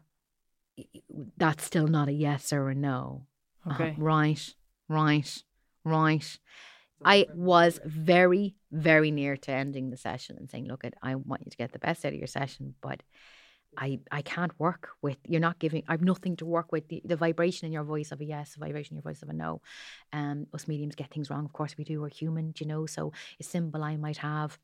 That's 1.36 1.64
still 1.64 1.88
not 1.88 2.08
a 2.08 2.12
yes 2.12 2.52
or 2.52 2.68
a 2.68 2.74
no. 2.74 3.26
Uh-huh. 3.66 3.82
Okay. 3.82 3.94
Right, 3.98 4.54
right, 4.88 5.42
right. 5.84 6.38
I 7.04 7.26
was 7.34 7.80
very, 7.84 8.54
very 8.72 9.10
near 9.10 9.36
to 9.36 9.52
ending 9.52 9.90
the 9.90 9.96
session 9.96 10.36
and 10.38 10.50
saying, 10.50 10.66
"Look, 10.66 10.84
I 11.02 11.14
want 11.14 11.42
you 11.44 11.50
to 11.50 11.56
get 11.56 11.72
the 11.72 11.78
best 11.78 12.04
out 12.04 12.12
of 12.12 12.18
your 12.18 12.26
session, 12.26 12.74
but 12.80 13.02
I, 13.76 14.00
I 14.10 14.22
can't 14.22 14.58
work 14.58 14.88
with. 15.02 15.18
You're 15.24 15.40
not 15.40 15.58
giving. 15.58 15.82
I've 15.88 16.02
nothing 16.02 16.36
to 16.36 16.46
work 16.46 16.72
with. 16.72 16.88
The, 16.88 17.02
the 17.04 17.16
vibration 17.16 17.66
in 17.66 17.72
your 17.72 17.84
voice 17.84 18.12
of 18.12 18.20
a 18.20 18.24
yes, 18.24 18.54
the 18.54 18.60
vibration 18.60 18.94
in 18.94 18.96
your 18.96 19.10
voice 19.10 19.22
of 19.22 19.28
a 19.28 19.34
no. 19.34 19.60
Um, 20.12 20.46
us 20.54 20.66
mediums 20.66 20.94
get 20.94 21.10
things 21.10 21.30
wrong. 21.30 21.44
Of 21.44 21.52
course, 21.52 21.76
we 21.76 21.84
do. 21.84 22.00
We're 22.00 22.08
human, 22.08 22.52
do 22.52 22.64
you 22.64 22.68
know. 22.68 22.86
So 22.86 23.12
a 23.38 23.42
symbol 23.42 23.82
I 23.84 23.96
might 23.96 24.18
have." 24.18 24.58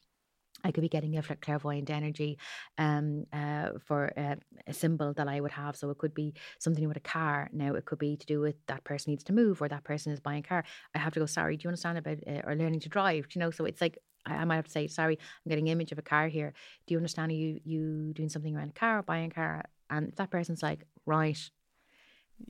I 0.64 0.70
could 0.70 0.82
be 0.82 0.88
getting 0.88 1.16
a 1.16 1.22
clairvoyant 1.22 1.90
energy 1.90 2.38
um, 2.78 3.24
uh, 3.32 3.70
for 3.84 4.12
uh, 4.16 4.36
a 4.66 4.72
symbol 4.72 5.12
that 5.14 5.28
I 5.28 5.40
would 5.40 5.52
have. 5.52 5.76
So 5.76 5.90
it 5.90 5.98
could 5.98 6.14
be 6.14 6.34
something 6.58 6.86
with 6.88 6.96
a 6.96 7.00
car. 7.00 7.50
Now 7.52 7.74
it 7.74 7.84
could 7.84 7.98
be 7.98 8.16
to 8.16 8.26
do 8.26 8.40
with 8.40 8.56
that 8.66 8.84
person 8.84 9.10
needs 9.10 9.24
to 9.24 9.32
move 9.32 9.60
or 9.60 9.68
that 9.68 9.84
person 9.84 10.12
is 10.12 10.20
buying 10.20 10.44
a 10.44 10.48
car. 10.48 10.64
I 10.94 10.98
have 10.98 11.14
to 11.14 11.20
go, 11.20 11.26
sorry, 11.26 11.56
do 11.56 11.64
you 11.64 11.68
understand 11.68 11.98
about 11.98 12.18
uh, 12.26 12.42
or 12.44 12.54
learning 12.54 12.80
to 12.80 12.88
drive? 12.88 13.26
You 13.34 13.40
know? 13.40 13.50
So 13.50 13.64
it's 13.64 13.80
like 13.80 13.98
I, 14.26 14.36
I 14.36 14.44
might 14.44 14.56
have 14.56 14.66
to 14.66 14.70
say, 14.70 14.86
sorry, 14.86 15.18
I'm 15.18 15.50
getting 15.50 15.68
an 15.68 15.72
image 15.72 15.92
of 15.92 15.98
a 15.98 16.02
car 16.02 16.28
here. 16.28 16.52
Do 16.86 16.94
you 16.94 16.98
understand? 16.98 17.32
Are 17.32 17.34
you 17.34 17.60
you 17.64 18.12
doing 18.14 18.28
something 18.28 18.56
around 18.56 18.70
a 18.70 18.72
car 18.78 18.98
or 18.98 19.02
buying 19.02 19.30
a 19.30 19.34
car? 19.34 19.64
And 19.90 20.08
if 20.08 20.16
that 20.16 20.30
person's 20.30 20.62
like, 20.62 20.84
right, 21.06 21.38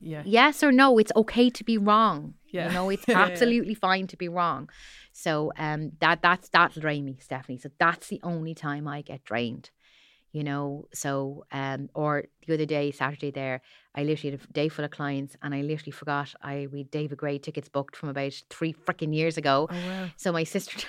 Yeah. 0.00 0.22
yes 0.24 0.62
or 0.62 0.72
no, 0.72 0.98
it's 0.98 1.12
okay 1.16 1.50
to 1.50 1.64
be 1.64 1.78
wrong. 1.78 2.34
Yeah. 2.50 2.68
You 2.68 2.74
know, 2.74 2.90
it's 2.90 3.04
Yeah, 3.08 3.18
yeah, 3.18 3.26
absolutely 3.26 3.74
fine 3.74 4.06
to 4.08 4.16
be 4.16 4.28
wrong. 4.28 4.68
So 5.12 5.52
um 5.56 5.92
that 6.00 6.22
that's 6.22 6.48
that'll 6.48 6.80
drain 6.80 7.04
me, 7.04 7.18
Stefanie. 7.26 7.60
So 7.60 7.70
that's 7.78 8.08
the 8.08 8.20
only 8.22 8.54
time 8.54 8.86
I 8.88 9.02
get 9.02 9.24
drained. 9.24 9.70
You 10.32 10.44
know, 10.44 10.86
so 10.94 11.44
um 11.52 11.90
or 11.94 12.24
the 12.46 12.54
other 12.54 12.66
day, 12.66 12.90
Saturday 12.90 13.30
there, 13.30 13.60
I 13.94 14.04
literally 14.04 14.32
had 14.32 14.40
a 14.48 14.52
day 14.52 14.68
full 14.68 14.84
of 14.84 14.90
clients 14.90 15.36
and 15.42 15.54
I 15.54 15.62
literally 15.62 15.92
forgot 15.92 16.34
I 16.42 16.68
we 16.72 16.84
David 16.84 17.18
Gray 17.18 17.38
tickets 17.38 17.68
booked 17.68 17.96
from 17.96 18.08
about 18.08 18.34
three 18.50 18.72
freaking 18.72 19.14
years 19.14 19.36
ago. 19.36 19.68
Oh 19.70 19.74
wow. 19.74 20.08
So 20.16 20.32
my 20.32 20.44
sister, 20.54 20.86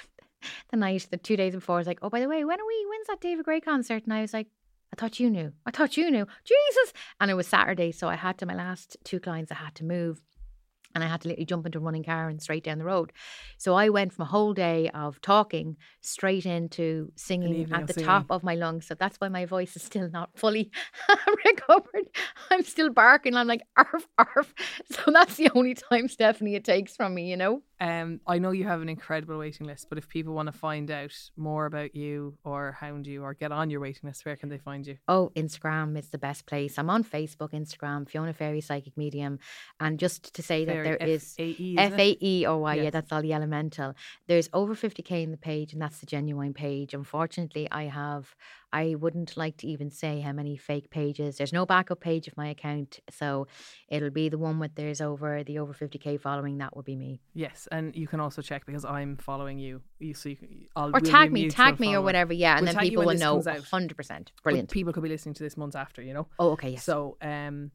the 0.72 0.78
night, 0.78 1.08
the 1.10 1.18
two 1.18 1.36
days 1.38 1.54
before, 1.56 1.76
I 1.76 1.80
was 1.80 1.88
like, 1.88 2.00
"Oh, 2.02 2.10
by 2.10 2.20
the 2.20 2.28
way, 2.30 2.44
when 2.44 2.60
are 2.60 2.68
we? 2.68 2.86
When's 2.90 3.08
that 3.08 3.22
David 3.22 3.46
Gray 3.46 3.60
concert?" 3.62 4.04
And 4.04 4.14
I 4.14 4.22
was 4.22 4.34
like, 4.34 4.48
"I 4.94 4.96
thought 4.96 5.20
you 5.20 5.30
knew. 5.30 5.52
I 5.66 5.72
thought 5.72 5.98
you 5.98 6.10
knew. 6.12 6.26
Jesus!" 6.46 6.94
And 7.20 7.30
it 7.30 7.34
was 7.34 7.48
Saturday, 7.48 7.92
so 7.92 8.08
I 8.08 8.16
had 8.16 8.38
to. 8.38 8.46
My 8.46 8.56
last 8.56 8.96
two 9.04 9.20
clients, 9.20 9.52
I 9.52 9.56
had 9.56 9.74
to 9.76 9.84
move, 9.84 10.22
and 10.94 11.04
I 11.04 11.08
had 11.08 11.22
to 11.22 11.28
literally 11.28 11.46
jump 11.46 11.66
into 11.66 11.80
a 11.80 11.82
running 11.82 12.04
car 12.04 12.30
and 12.30 12.40
straight 12.40 12.64
down 12.64 12.78
the 12.78 12.86
road. 12.86 13.12
So 13.58 13.74
I 13.74 13.90
went 13.90 14.14
from 14.14 14.24
a 14.24 14.28
whole 14.30 14.54
day 14.54 14.90
of 14.94 15.20
talking 15.22 15.78
straight 16.02 16.46
into 16.46 17.12
singing 17.16 17.68
at 17.74 17.88
the 17.88 17.94
singing. 17.94 18.08
top 18.08 18.28
of 18.30 18.44
my 18.44 18.54
lungs. 18.56 18.86
So 18.88 18.94
that's 18.94 19.18
why 19.18 19.30
my 19.30 19.46
voice 19.46 19.76
is 19.76 19.82
still 19.84 20.10
not 20.10 20.30
fully 20.36 20.72
recovered. 21.46 22.08
I'm 22.52 22.64
still 22.64 22.92
barking. 22.92 23.36
I'm 23.36 23.48
like 23.48 23.64
arf 23.76 24.08
arf. 24.18 24.54
So 24.92 25.12
that's 25.12 25.36
the 25.36 25.50
only 25.56 25.74
time 25.74 26.08
Stefanie 26.08 26.56
it 26.56 26.64
takes 26.64 26.96
from 26.96 27.16
me. 27.16 27.30
You 27.30 27.38
know. 27.38 27.64
Um, 27.84 28.22
I 28.26 28.40
know 28.40 28.52
you 28.52 28.64
have 28.64 28.82
an 28.82 28.88
incredible 28.88 29.38
waiting 29.38 29.68
list, 29.68 29.88
but 29.90 29.98
if 29.98 30.08
people 30.08 30.34
want 30.34 30.48
to 30.48 30.58
find 30.58 30.90
out 30.90 31.14
more 31.36 31.66
about 31.66 31.94
you 31.94 32.38
or 32.46 32.72
hound 32.72 33.06
you 33.06 33.24
or 33.24 33.34
get 33.34 33.52
on 33.52 33.70
your 33.70 33.82
waiting 33.82 34.08
list, 34.08 34.26
where 34.26 34.38
can 34.38 34.48
they 34.48 34.58
find 34.58 34.88
you? 34.88 35.00
Oh, 35.10 35.34
Instagram 35.36 35.98
is 36.00 36.08
the 36.08 36.18
best 36.18 36.46
place. 36.46 36.80
I'm 36.80 36.90
on 36.90 37.04
Facebook, 37.04 37.52
Instagram, 37.52 38.08
Fiona 38.08 38.32
Faery 38.32 38.62
Psychic 38.62 38.96
Medium. 38.96 39.38
And 39.82 40.00
just 40.00 40.34
to 40.34 40.42
say 40.42 40.64
that 40.64 40.72
Faery, 40.72 40.84
there 40.84 40.96
is 40.96 41.36
F-A-E, 41.38 41.76
F 41.78 42.00
A? 42.00 42.18
E 42.22 42.46
O 42.46 42.58
Y, 42.60 42.76
yeah, 42.76 42.90
that's 42.90 43.12
all 43.12 43.22
the 43.22 43.34
elemental. 43.34 43.96
There's 44.28 44.50
over 44.54 44.76
50k 44.76 45.22
in 45.22 45.32
the 45.32 45.38
page, 45.38 45.74
and 45.74 45.82
that's 45.82 46.00
the 46.00 46.06
genuine 46.06 46.54
page. 46.54 46.94
Unfortunately, 46.94 47.70
I 47.70 47.84
have 47.88 48.34
I 48.74 48.96
wouldn't 48.96 49.38
like 49.38 49.58
to 49.58 49.68
even 49.68 49.92
say 49.92 50.20
how 50.20 50.32
many 50.32 50.58
fake 50.58 50.90
pages. 50.90 51.38
There's 51.38 51.54
no 51.54 51.64
backup 51.64 52.00
page 52.00 52.28
of 52.28 52.36
my 52.36 52.48
account, 52.48 53.00
so 53.12 53.46
it'll 53.88 54.10
be 54.10 54.30
the 54.30 54.40
one 54.40 54.58
with 54.58 54.74
there's 54.74 55.00
over 55.00 55.44
the 55.44 55.60
over 55.60 55.74
50k 55.74 56.20
following. 56.20 56.58
That 56.58 56.76
would 56.76 56.84
be 56.84 56.96
me. 56.96 57.22
Yes, 57.36 57.68
and 57.72 57.96
you 57.96 58.08
can 58.08 58.20
also 58.20 58.42
check 58.42 58.66
because 58.66 58.84
I'm 58.84 59.16
following 59.18 59.60
you. 59.60 59.82
You 60.00 60.16
see, 60.16 60.40
I'll 60.76 60.90
Or 60.96 61.00
tag 61.00 61.32
me, 61.32 61.50
tag 61.50 61.80
me 61.80 61.94
or 61.94 62.02
whatever. 62.02 62.34
Yeah, 62.34 62.58
and 62.58 62.66
We'll 62.66 62.74
then 62.74 62.84
people 62.84 63.06
will 63.06 63.14
know 63.14 63.44
comes 63.44 63.70
100%. 63.70 64.08
But 64.10 64.44
Brilliant. 64.44 64.72
people 64.72 64.92
could 64.92 65.04
be 65.04 65.10
listening 65.10 65.36
to 65.36 65.44
this 65.44 65.56
months 65.56 65.76
after, 65.76 66.02
you 66.02 66.16
know. 66.16 66.28
Oh, 66.40 66.52
okay, 66.54 66.72
yes. 66.72 66.84
So, 66.84 67.18
um, 67.22 67.70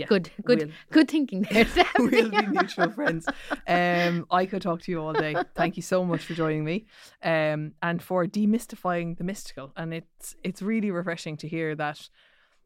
yeah, 0.00 0.06
good, 0.06 0.30
good, 0.44 0.58
we'll- 0.58 0.68
good 0.90 1.08
thinking 1.10 1.42
there. 1.50 1.66
we'll 1.98 2.30
be 2.30 2.46
mutual 2.46 2.90
friends. 2.90 3.26
Um, 3.66 4.26
I 4.30 4.46
could 4.46 4.62
talk 4.62 4.82
to 4.82 4.90
you 4.90 5.00
all 5.00 5.12
day. 5.12 5.34
Thank 5.54 5.76
you 5.76 5.82
so 5.82 6.04
much 6.04 6.24
for 6.24 6.34
joining 6.34 6.64
me, 6.64 6.86
um, 7.22 7.72
and 7.82 8.02
for 8.02 8.26
demystifying 8.26 9.16
the 9.18 9.24
mystical. 9.24 9.72
And 9.76 9.94
it's 9.94 10.34
it's 10.42 10.62
really 10.62 10.90
refreshing 10.90 11.36
to 11.38 11.48
hear 11.48 11.74
that 11.76 12.08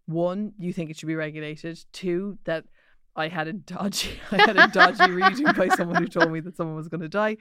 one, 0.06 0.52
you 0.58 0.72
think 0.72 0.90
it 0.90 0.98
should 0.98 1.06
be 1.06 1.14
regulated. 1.16 1.84
Two, 1.92 2.38
that 2.44 2.64
I 3.16 3.28
had 3.28 3.48
a 3.48 3.52
dodgy 3.52 4.18
I 4.32 4.36
had 4.36 4.56
a 4.56 4.68
dodgy 4.68 5.10
reading 5.10 5.46
by 5.56 5.68
someone 5.68 6.02
who 6.02 6.08
told 6.08 6.30
me 6.30 6.40
that 6.40 6.56
someone 6.56 6.76
was 6.76 6.88
going 6.88 7.00
to 7.00 7.08
die. 7.08 7.36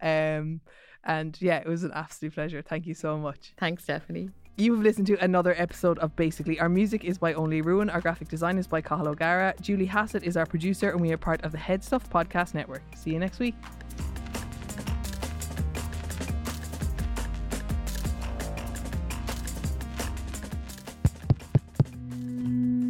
Um, 0.00 0.60
and 1.04 1.36
yeah, 1.40 1.58
it 1.58 1.66
was 1.66 1.84
an 1.84 1.92
absolute 1.94 2.34
pleasure. 2.34 2.62
Thank 2.62 2.86
you 2.86 2.94
so 2.94 3.18
much. 3.18 3.52
Thanks, 3.58 3.84
Stefanie. 3.84 4.30
You've 4.60 4.80
listened 4.80 5.06
to 5.06 5.22
another 5.22 5.54
episode 5.56 6.00
of 6.00 6.16
Basically. 6.16 6.58
Our 6.58 6.68
music 6.68 7.04
is 7.04 7.16
by 7.16 7.32
Only 7.32 7.60
Ruin. 7.60 7.88
Our 7.88 8.00
graphic 8.00 8.26
design 8.26 8.58
is 8.58 8.66
by 8.66 8.80
Cathal 8.80 9.06
O'Gara. 9.06 9.54
Julie 9.60 9.86
Hassett 9.86 10.24
is 10.24 10.36
our 10.36 10.46
producer, 10.46 10.90
and 10.90 11.00
we 11.00 11.12
are 11.12 11.16
part 11.16 11.44
of 11.44 11.52
the 11.52 11.58
HeadStuff 11.58 12.08
Podcast 12.08 12.54
Network. 12.54 12.82
See 12.96 13.12
you 13.12 13.20
next 13.20 13.38
week. 13.38 13.54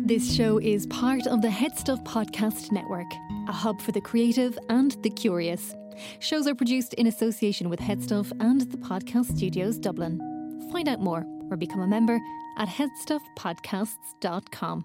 This 0.07 0.35
show 0.35 0.57
is 0.57 0.87
part 0.87 1.27
of 1.27 1.43
the 1.43 1.49
HeadStuff 1.49 2.03
Podcast 2.07 2.73
Network, 2.73 3.13
a 3.47 3.53
hub 3.53 3.83
for 3.83 3.93
the 3.93 4.01
creative 4.01 4.59
and 4.71 4.97
the 5.03 5.11
curious. 5.11 5.75
Shows 6.21 6.47
are 6.47 6.55
produced 6.55 6.95
in 6.95 7.07
association 7.07 7.69
with 7.69 7.81
Headstuff 7.81 8.33
and 8.41 8.63
the 8.63 8.79
Podcast 8.79 9.37
Studios 9.37 9.77
Dublin. 9.77 10.38
Find 10.73 10.89
out 10.89 11.01
more 11.01 11.25
or 11.51 11.57
become 11.57 11.81
a 11.81 11.87
member 11.87 12.21
at 12.59 12.69
headstuffpodcasts.com. 12.69 14.85